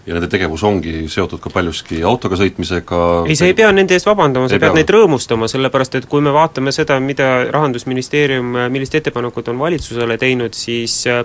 ja 0.06 0.16
nende 0.16 0.28
tegevus 0.32 0.64
ongi 0.66 1.06
seotud 1.12 1.40
ka 1.42 1.52
paljuski 1.54 2.00
autoga 2.08 2.38
sõitmisega. 2.40 3.02
Ei, 3.30 3.36
sa 3.38 3.46
ei 3.50 3.56
pea 3.58 3.70
nende 3.76 3.94
eest 3.98 4.08
vabandama, 4.10 4.50
sa 4.50 4.58
pead 4.62 4.78
neid 4.78 4.90
rõõmustama, 4.96 5.50
sellepärast 5.52 6.00
et 6.00 6.08
kui 6.10 6.24
me 6.26 6.34
vaatame 6.34 6.74
seda, 6.74 6.98
mida 7.04 7.30
Rahandusministeerium, 7.54 8.58
millist 8.74 8.98
ettepanekut 8.98 9.52
on 9.54 9.62
valitsusele 9.62 10.18
teinud, 10.22 10.58
siis 10.58 10.98
äh, 11.12 11.22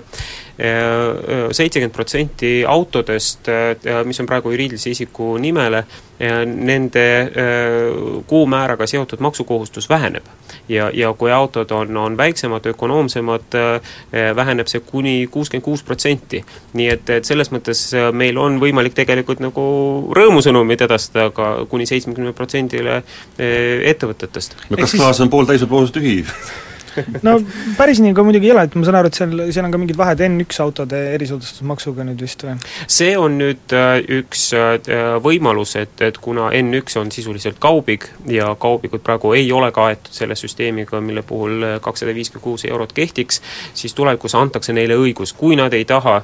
seitsekümmend 0.57 1.95
protsenti 1.95 2.51
autodest, 2.69 3.49
äh, 3.49 4.03
mis 4.05 4.21
on 4.21 4.29
praegu 4.29 4.53
juriidilise 4.53 4.93
isiku 4.93 5.33
nimele, 5.41 5.83
nende 6.45 7.21
äh, 7.21 7.29
kuumääraga 8.27 8.87
seotud 8.87 9.19
maksukohustus 9.19 9.89
väheneb. 9.89 10.23
ja, 10.69 10.89
ja 10.93 11.13
kui 11.13 11.31
autod 11.31 11.71
on, 11.71 11.97
on 11.97 12.17
väiksemad, 12.17 12.65
ökonoomsemad, 12.65 13.53
äh, 13.53 14.35
väheneb 14.35 14.67
see 14.67 14.79
kuni 14.79 15.27
kuuskümmend 15.31 15.63
kuus 15.63 15.83
protsenti. 15.83 16.45
nii 16.73 16.87
et, 16.89 17.09
et 17.09 17.25
selles 17.25 17.51
mõttes 17.51 17.83
äh, 17.93 18.09
meil 18.13 18.37
on 18.37 18.59
võimalik 18.59 18.97
tegelikult 18.97 19.39
nagu 19.39 19.67
rõõmusõnumit 20.17 20.81
edastada 20.81 21.29
ka 21.29 21.65
kuni 21.69 21.85
seitsmekümne 21.85 22.33
protsendile 22.33 23.03
ettevõtetest. 23.37 24.57
no 24.69 24.77
kas 24.77 24.97
klaas 24.97 25.21
on 25.21 25.29
pooltäis 25.29 25.61
või 25.61 25.75
pooltühi 25.75 26.17
no 27.27 27.37
päris 27.77 28.01
nii 28.03 28.15
ka 28.17 28.25
muidugi 28.25 28.49
ei 28.49 28.53
ole, 28.55 28.65
et 28.67 28.77
ma 28.77 28.87
saan 28.87 28.99
aru, 29.01 29.11
et 29.11 29.19
seal, 29.19 29.35
seal 29.53 29.67
on 29.67 29.75
ka 29.75 29.81
mingid 29.81 29.99
vahed 29.99 30.23
N1 30.27 30.61
autode 30.63 31.01
erisoodustusmaksuga 31.17 32.05
nüüd 32.07 32.23
vist 32.25 32.45
või? 32.47 32.57
see 32.97 33.13
on 33.19 33.37
nüüd 33.41 33.75
äh, 33.75 33.99
üks 34.19 34.47
äh, 34.57 34.77
võimalus, 35.23 35.75
et, 35.81 35.95
et 36.05 36.17
kuna 36.23 36.49
N1 36.57 36.99
on 37.01 37.11
sisuliselt 37.13 37.61
kaubig 37.63 38.09
ja 38.31 38.53
kaubigud 38.59 39.03
praegu 39.05 39.33
ei 39.37 39.51
ole 39.51 39.71
kaetud 39.75 40.13
selle 40.15 40.37
süsteemiga, 40.39 41.01
mille 41.03 41.23
puhul 41.27 41.65
kakssada 41.83 42.15
viiskümmend 42.15 42.43
kuus 42.43 42.65
eurot 42.67 42.93
kehtiks, 42.93 43.41
siis 43.77 43.95
tulevikus 43.97 44.35
antakse 44.37 44.75
neile 44.75 44.97
õigus, 44.99 45.33
kui 45.37 45.57
nad 45.59 45.73
ei 45.73 45.85
taha 45.87 46.21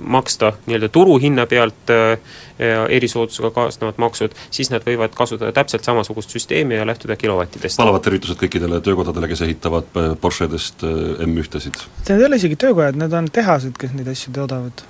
maksta 0.00 0.52
nii-öelda 0.66 0.88
turuhinna 0.88 1.46
pealt 1.46 1.92
erisoodustusega 2.88 3.50
kaasnevad 3.54 4.00
maksud, 4.02 4.34
siis 4.50 4.72
nad 4.72 4.82
võivad 4.86 5.14
kasutada 5.14 5.52
täpselt 5.54 5.86
samasugust 5.86 6.34
süsteemi 6.34 6.74
ja 6.74 6.86
lähtuda 6.86 7.16
kilovattidest. 7.16 7.78
palavad 7.78 8.02
tervitused 8.02 8.40
kõikidele 8.40 8.80
töökodadele, 8.82 9.28
kes 9.30 9.44
ehitavad 9.46 9.90
Porschedest 10.20 10.82
M1-sid? 10.82 11.78
Need 12.08 12.18
ei 12.18 12.26
ole 12.26 12.42
isegi 12.42 12.58
töökojad, 12.66 12.98
need 12.98 13.14
on 13.14 13.30
tehased, 13.32 13.76
kes 13.78 13.94
neid 13.94 14.10
asju 14.10 14.34
toodavad. 14.34 14.86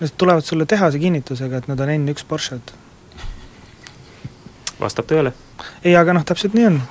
Nad 0.00 0.16
tulevad 0.20 0.44
sulle 0.44 0.66
tehase 0.68 0.98
kinnitusega, 1.00 1.62
et 1.62 1.68
nad 1.72 1.80
on 1.80 1.94
N1 1.94 2.26
Porsched. 2.28 2.74
vastab 4.80 5.06
tõele. 5.08 5.32
ei, 5.84 5.96
aga 5.96 6.12
noh, 6.12 6.24
täpselt 6.24 6.52
nii 6.54 6.66
on 6.68 6.82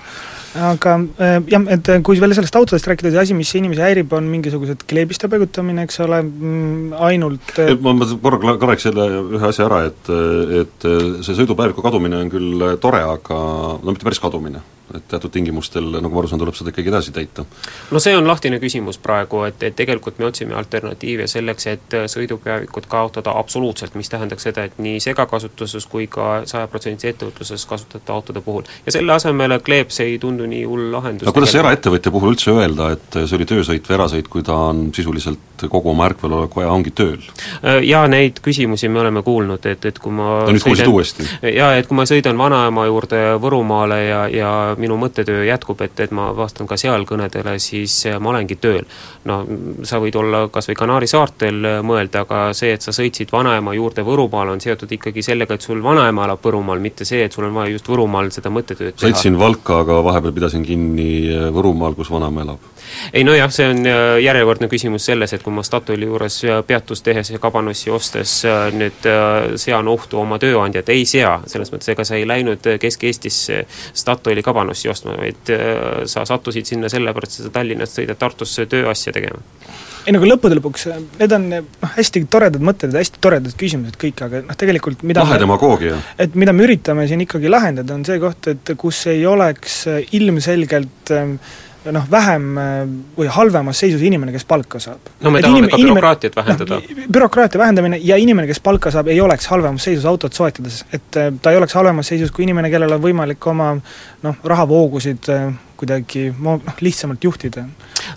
aga 0.56 0.96
äh, 1.20 1.40
jah, 1.52 1.66
et 1.76 1.90
äh, 1.92 2.02
kui 2.06 2.20
veel 2.22 2.36
sellest 2.38 2.56
autodest 2.60 2.88
rääkida, 2.90 3.12
see 3.14 3.24
asi, 3.24 3.38
mis 3.38 3.52
inimesi 3.58 3.84
häirib, 3.84 4.14
on 4.16 4.30
mingisugused 4.32 4.86
kleebiste 4.90 5.30
paigutamine, 5.32 5.86
eks 5.88 6.00
ole, 6.06 6.22
mm, 6.24 6.94
ainult 7.08 7.56
äh, 7.60 7.74
et 7.74 7.84
ma, 7.84 7.96
ma 7.98 8.08
korra 8.24 8.56
korraks 8.62 8.88
selle 8.88 9.10
ühe 9.24 9.50
asja 9.50 9.68
ära, 9.68 9.84
et, 9.90 10.14
et 10.62 10.88
see 11.26 11.38
sõidupäeviku 11.42 11.86
kadumine 11.86 12.24
on 12.24 12.32
küll 12.34 12.70
tore, 12.84 13.04
aga 13.18 13.42
no 13.82 13.92
mitte 13.92 14.08
päris 14.08 14.24
kadumine 14.24 14.64
et 14.94 15.08
teatud 15.10 15.32
tingimustel, 15.34 15.88
nagu 15.98 16.14
ma 16.14 16.22
aru 16.22 16.30
saan, 16.30 16.42
tuleb 16.42 16.58
seda 16.58 16.72
ikkagi 16.74 16.92
edasi 16.92 17.14
täita. 17.16 17.46
no 17.92 18.02
see 18.04 18.16
on 18.18 18.28
lahtine 18.28 18.60
küsimus 18.62 19.00
praegu, 19.02 19.44
et, 19.50 19.64
et 19.64 19.76
tegelikult 19.76 20.20
me 20.22 20.30
otsime 20.30 20.56
alternatiive 20.60 21.28
selleks, 21.32 21.68
et 21.72 21.98
sõidupeavikud 22.12 22.90
kaotada 22.92 23.34
absoluutselt, 23.40 23.96
mis 23.96 24.10
tähendaks 24.12 24.46
seda, 24.50 24.68
et 24.70 24.78
nii 24.82 25.00
segakasutuses 25.04 25.88
kui 25.90 26.08
ka 26.12 26.44
sajaprotsendilises 26.46 27.16
ettevõtluses 27.16 27.66
kasutatavate 27.70 28.14
autode 28.16 28.42
puhul. 28.46 28.64
ja 28.86 28.96
selle 28.96 29.14
asemel 29.14 29.58
kleeps 29.66 30.00
ei 30.06 30.20
tundu 30.20 30.46
nii 30.50 30.64
hull 30.70 30.92
lahendus. 30.94 31.28
aga 31.28 31.36
kuidas 31.40 31.56
eraettevõtja 31.56 32.14
puhul 32.14 32.36
üldse 32.36 32.54
öelda, 32.54 32.92
et 32.96 33.20
see 33.24 33.38
oli 33.40 33.50
töösõit 33.50 33.90
või 33.90 33.98
erasõit, 34.00 34.30
kui 34.30 34.44
ta 34.46 34.58
on 34.70 34.90
sisuliselt 34.96 35.55
kogu 35.72 35.92
oma 35.92 36.10
ärkveloleku 36.10 36.64
aja 36.64 36.74
ongi 36.74 36.92
tööl? 36.96 37.24
Jaa, 37.64 38.06
neid 38.12 38.42
küsimusi 38.44 38.90
me 38.92 39.02
oleme 39.04 39.24
kuulnud, 39.26 39.66
et, 39.70 39.86
et 39.86 40.00
kui 40.02 40.14
ma 40.14 40.44
no 40.46 40.54
nüüd 40.54 40.64
kuulsid 40.66 40.90
uuesti? 40.92 41.28
jaa, 41.56 41.74
et 41.80 41.88
kui 41.88 41.98
ma 41.98 42.06
sõidan 42.10 42.38
vanaema 42.40 42.86
juurde 42.90 43.22
Võrumaale 43.42 44.00
ja, 44.06 44.22
ja 44.32 44.52
minu 44.80 44.98
mõttetöö 45.00 45.46
jätkub, 45.48 45.82
et, 45.86 46.00
et 46.06 46.14
ma 46.16 46.30
vastan 46.36 46.68
ka 46.70 46.78
seal 46.80 47.06
kõnedele, 47.08 47.58
siis 47.62 47.98
äh, 48.10 48.20
ma 48.20 48.34
olengi 48.34 48.58
tööl. 48.62 48.86
no 49.30 49.42
sa 49.88 50.00
võid 50.04 50.18
olla 50.20 50.46
kas 50.54 50.70
või 50.70 50.80
Kanaari 50.80 51.10
saartel 51.10 51.62
äh, 51.66 51.80
mõelda, 51.86 52.26
aga 52.26 52.42
see, 52.58 52.74
et 52.76 52.86
sa 52.86 52.94
sõitsid 52.96 53.34
vanaema 53.34 53.76
juurde 53.78 54.06
Võrumaal, 54.06 54.54
on 54.56 54.64
seotud 54.64 54.92
ikkagi 54.98 55.24
sellega, 55.26 55.58
et 55.58 55.66
sul 55.66 55.84
vanaema 55.84 56.28
elab 56.28 56.44
Võrumaal, 56.46 56.84
mitte 56.84 57.08
see, 57.08 57.24
et 57.26 57.36
sul 57.36 57.48
on 57.50 57.56
vaja 57.58 57.74
just 57.76 57.90
Võrumaal 57.90 58.32
seda 58.36 58.52
mõttetööd 58.54 58.96
teha. 58.96 59.10
sõitsin 59.10 59.40
Valka, 59.40 59.82
aga 59.86 60.02
vahepeal 60.06 60.36
pidasin 60.36 60.66
kinni 60.68 61.10
äh, 61.32 61.50
Võrumaal, 61.56 61.98
kus 61.98 62.12
vanaema 62.14 62.46
elab. 62.46 62.72
Ei 63.14 63.24
nojah, 63.28 63.52
see 63.54 63.68
on 63.70 63.86
järjekordne 64.22 64.70
küsimus 64.72 65.06
selles, 65.10 65.34
et 65.34 65.44
kui 65.44 65.54
ma 65.54 65.64
Statoili 65.66 66.08
juures 66.10 66.42
peatust 66.68 67.06
tehes 67.06 67.32
ja 67.34 67.40
kabanossi 67.42 67.92
ostes 67.94 68.38
nüüd 68.76 69.08
sean 69.62 69.88
ohtu 69.92 70.20
oma 70.22 70.40
tööandjat, 70.42 70.90
ei 70.94 71.06
sea, 71.10 71.38
selles 71.48 71.72
mõttes 71.74 71.92
ega 71.94 72.06
sa 72.08 72.18
ei 72.20 72.28
läinud 72.28 72.66
Kesk-Eestisse 72.82 73.64
Statoili 73.94 74.44
kabanossi 74.46 74.90
ostma, 74.90 75.16
vaid 75.20 75.52
äh, 75.54 76.04
sa 76.10 76.26
sattusid 76.28 76.68
sinna 76.70 76.92
sellepärast, 76.92 77.40
et 77.40 77.48
sa 77.48 77.54
Tallinnast 77.60 78.00
sõidad 78.00 78.20
Tartusse 78.22 78.68
tööasja 78.70 79.14
tegema 79.16 79.44
ei 80.06 80.14
no 80.14 80.20
aga 80.22 80.28
lõppude 80.30 80.54
lõpuks, 80.60 80.84
need 81.18 81.32
on 81.34 81.46
noh, 81.50 81.94
hästi 81.96 82.22
toredad 82.30 82.62
mõtted 82.62 82.94
ja 82.94 83.02
hästi 83.02 83.22
toredad 83.26 83.56
küsimused 83.58 83.96
kõik, 83.98 84.20
aga 84.22 84.44
noh, 84.46 84.58
tegelikult 84.62 85.02
mida 85.02 85.24
lahe 85.26 85.40
demagoogia. 85.42 85.98
et 86.22 86.36
mida 86.38 86.54
me 86.54 86.68
üritame 86.68 87.08
siin 87.10 87.24
ikkagi 87.26 87.50
lahendada, 87.50 87.96
on 87.98 88.06
see 88.06 88.20
koht, 88.22 88.52
et 88.54 88.76
kus 88.78 89.00
ei 89.10 89.26
oleks 89.26 89.80
ilmselgelt 90.14 91.14
äh, 91.16 91.56
noh, 91.94 92.06
vähem 92.12 92.46
äh, 92.58 92.74
või 93.18 93.28
halvemas 93.32 93.80
seisus 93.84 94.02
inimene, 94.06 94.34
kes 94.36 94.46
palka 94.50 94.80
saab. 94.82 95.12
no 95.22 95.34
me 95.34 95.40
et 95.40 95.48
tahame 95.48 95.66
inim, 95.66 95.70
ka 95.72 95.82
bürokraatiat 95.82 96.40
vähendada 96.40 96.80
no,. 96.80 97.08
bürokraatia 97.18 97.62
vähendamine 97.62 98.00
ja 98.04 98.18
inimene, 98.22 98.48
kes 98.50 98.62
palka 98.64 98.92
saab, 98.94 99.12
ei 99.14 99.22
oleks 99.22 99.48
halvemas 99.52 99.86
seisus 99.90 100.06
autot 100.10 100.34
soetades, 100.34 100.84
et 100.94 101.22
äh, 101.22 101.32
ta 101.42 101.54
ei 101.54 101.60
oleks 101.62 101.78
halvemas 101.78 102.10
seisus 102.14 102.34
kui 102.36 102.48
inimene, 102.48 102.72
kellel 102.74 102.98
on 102.98 103.04
võimalik 103.04 103.50
oma 103.52 103.74
noh, 104.26 104.42
rahavoogusid 104.44 105.30
kuidagi 105.78 106.30
noh, 106.40 106.62
lihtsamalt 106.82 107.24
juhtida 107.24 107.66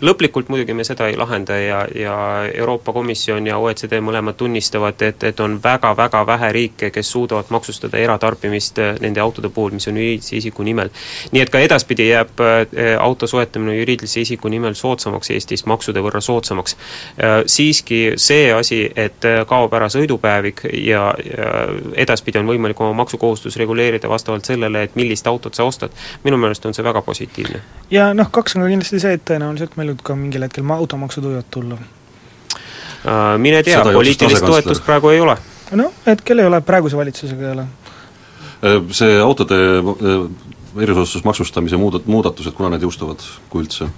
lõplikult 0.01 0.49
muidugi 0.49 0.75
me 0.77 0.85
seda 0.87 1.09
ei 1.09 1.17
lahenda 1.17 1.57
ja, 1.57 1.81
ja 1.95 2.15
Euroopa 2.55 2.93
Komisjon 2.93 3.47
ja 3.47 3.59
OECD 3.59 3.99
mõlemad 4.05 4.37
tunnistavad, 4.39 5.01
et, 5.03 5.25
et 5.31 5.41
on 5.41 5.59
väga-väga 5.63 6.25
vähe 6.27 6.51
riike, 6.53 6.91
kes 6.95 7.11
suudavad 7.11 7.51
maksustada 7.55 7.99
eratarbimist 7.99 8.79
äh, 8.83 8.95
nende 9.03 9.21
autode 9.21 9.49
puhul, 9.55 9.75
mis 9.79 9.89
on 9.89 9.97
juriidilise 9.97 10.37
isiku 10.37 10.67
nimel. 10.67 10.91
nii 11.33 11.43
et 11.43 11.51
ka 11.51 11.63
edaspidi 11.65 12.09
jääb 12.11 12.43
äh, 12.45 12.95
auto 13.01 13.27
soetamine 13.27 13.77
juriidilise 13.79 14.21
isiku 14.21 14.49
nimel 14.49 14.75
soodsamaks 14.79 15.31
Eestis, 15.35 15.67
maksude 15.67 16.03
võrra 16.05 16.21
soodsamaks. 16.25 16.77
Äh, 17.19 17.39
siiski 17.47 18.01
see 18.17 18.53
asi, 18.55 18.85
et 18.97 19.25
kaob 19.49 19.75
ära 19.75 19.89
sõidupäevik 19.93 20.65
ja, 20.73 21.09
ja 21.25 21.49
edaspidi 21.99 22.39
on 22.41 22.49
võimalik 22.49 22.81
oma 22.81 22.95
maksukohustus 23.03 23.57
reguleerida 23.57 24.09
vastavalt 24.09 24.45
sellele, 24.49 24.83
et 24.87 24.97
millist 24.97 25.27
autot 25.27 25.55
sa 25.55 25.67
ostad, 25.69 25.95
minu 26.25 26.39
meelest 26.41 26.67
on 26.67 26.77
see 26.77 26.85
väga 26.85 27.03
positiivne. 27.03 27.48
Ja 27.91 28.11
noh, 28.17 28.31
kaks 28.33 28.57
on 28.57 28.65
ka 28.65 28.73
kindlasti 28.73 29.01
see, 29.03 29.15
et 29.19 29.25
tõenäoliselt 29.29 29.79
meil 29.81 29.93
võib 29.93 30.03
ka 30.07 30.17
mingil 30.19 30.45
hetkel 30.47 30.75
automaksud 30.79 31.29
võivad 31.29 31.49
tulla 31.51 31.79
uh,? 31.79 33.39
Mine 33.39 33.63
tea, 33.63 33.83
poliitilist 33.85 34.45
toetust 34.45 34.85
praegu 34.87 35.13
ei 35.15 35.21
ole. 35.25 35.37
noh, 35.79 35.95
hetkel 36.07 36.43
ei 36.43 36.51
ole, 36.51 36.61
praeguse 36.67 36.99
valitsusega 36.99 37.47
ei 37.47 37.53
ole. 37.55 37.67
Äh, 38.59 38.79
see 38.91 39.21
autode 39.23 39.59
äh, 39.79 40.29
erisoodustusmaksustamise 40.83 41.79
muudat-, 41.81 42.07
muudatused, 42.11 42.53
kuna 42.57 42.73
need 42.75 42.85
jõustuvad, 42.87 43.23
kui 43.49 43.65
üldse? 43.65 43.89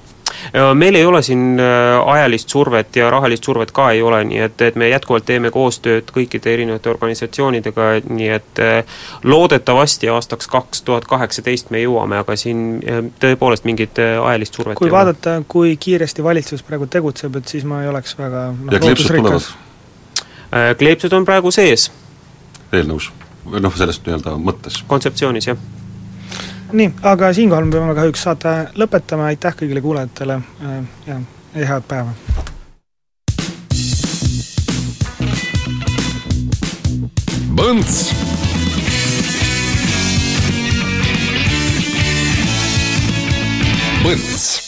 Meil 0.74 0.94
ei 0.94 1.04
ole 1.04 1.22
siin 1.22 1.60
äh, 1.60 2.08
ajalist 2.12 2.48
survet 2.48 2.96
ja 2.96 3.10
rahalist 3.10 3.44
survet 3.44 3.72
ka 3.72 3.90
ei 3.90 4.02
ole, 4.02 4.22
nii 4.24 4.42
et, 4.46 4.62
et 4.62 4.76
me 4.78 4.88
jätkuvalt 4.90 5.26
teeme 5.28 5.50
koostööd 5.54 6.10
kõikide 6.14 6.52
erinevate 6.54 6.90
organisatsioonidega, 6.90 7.88
nii 8.08 8.28
et 8.34 8.62
äh, 8.64 9.00
loodetavasti 9.24 10.10
aastaks 10.12 10.50
kaks 10.50 10.84
tuhat 10.86 11.08
kaheksateist 11.10 11.72
me 11.74 11.82
jõuame, 11.82 12.20
aga 12.22 12.36
siin 12.40 12.80
äh, 12.80 13.02
tõepoolest 13.22 13.66
mingit 13.68 13.98
ajalist 14.00 14.58
survet 14.58 14.78
kui 14.80 14.92
vaadata, 14.92 15.40
kui 15.48 15.76
kiiresti 15.80 16.24
valitsus 16.24 16.64
praegu 16.66 16.88
tegutseb, 16.90 17.40
et 17.40 17.56
siis 17.56 17.66
ma 17.68 17.82
ei 17.84 17.90
oleks 17.90 18.16
väga 18.18 18.46
noh, 18.52 18.74
ja 18.74 18.82
kleepsud 18.82 19.16
tulevad? 19.16 19.50
kleepsud 20.78 21.12
on 21.14 21.26
praegu 21.26 21.52
sees. 21.54 21.90
eelnõus? 22.72 23.10
või 23.50 23.62
noh, 23.64 23.76
selles 23.76 24.00
nii-öelda 24.06 24.38
mõttes? 24.40 24.82
kontseptsioonis, 24.90 25.52
jah 25.52 25.79
nii, 26.72 26.92
aga 27.02 27.32
siinkohal 27.34 27.66
me 27.66 27.74
peame 27.74 27.94
kahjuks 27.98 28.24
saate 28.26 28.54
lõpetama, 28.78 29.30
aitäh 29.30 29.56
kõigile 29.58 29.82
kuulajatele 29.84 30.38
äh, 30.38 30.80
ja, 31.06 31.20
head 31.72 31.86
päeva! 31.90 32.14
Põnts! 37.60 38.00
Põnts 44.00 44.59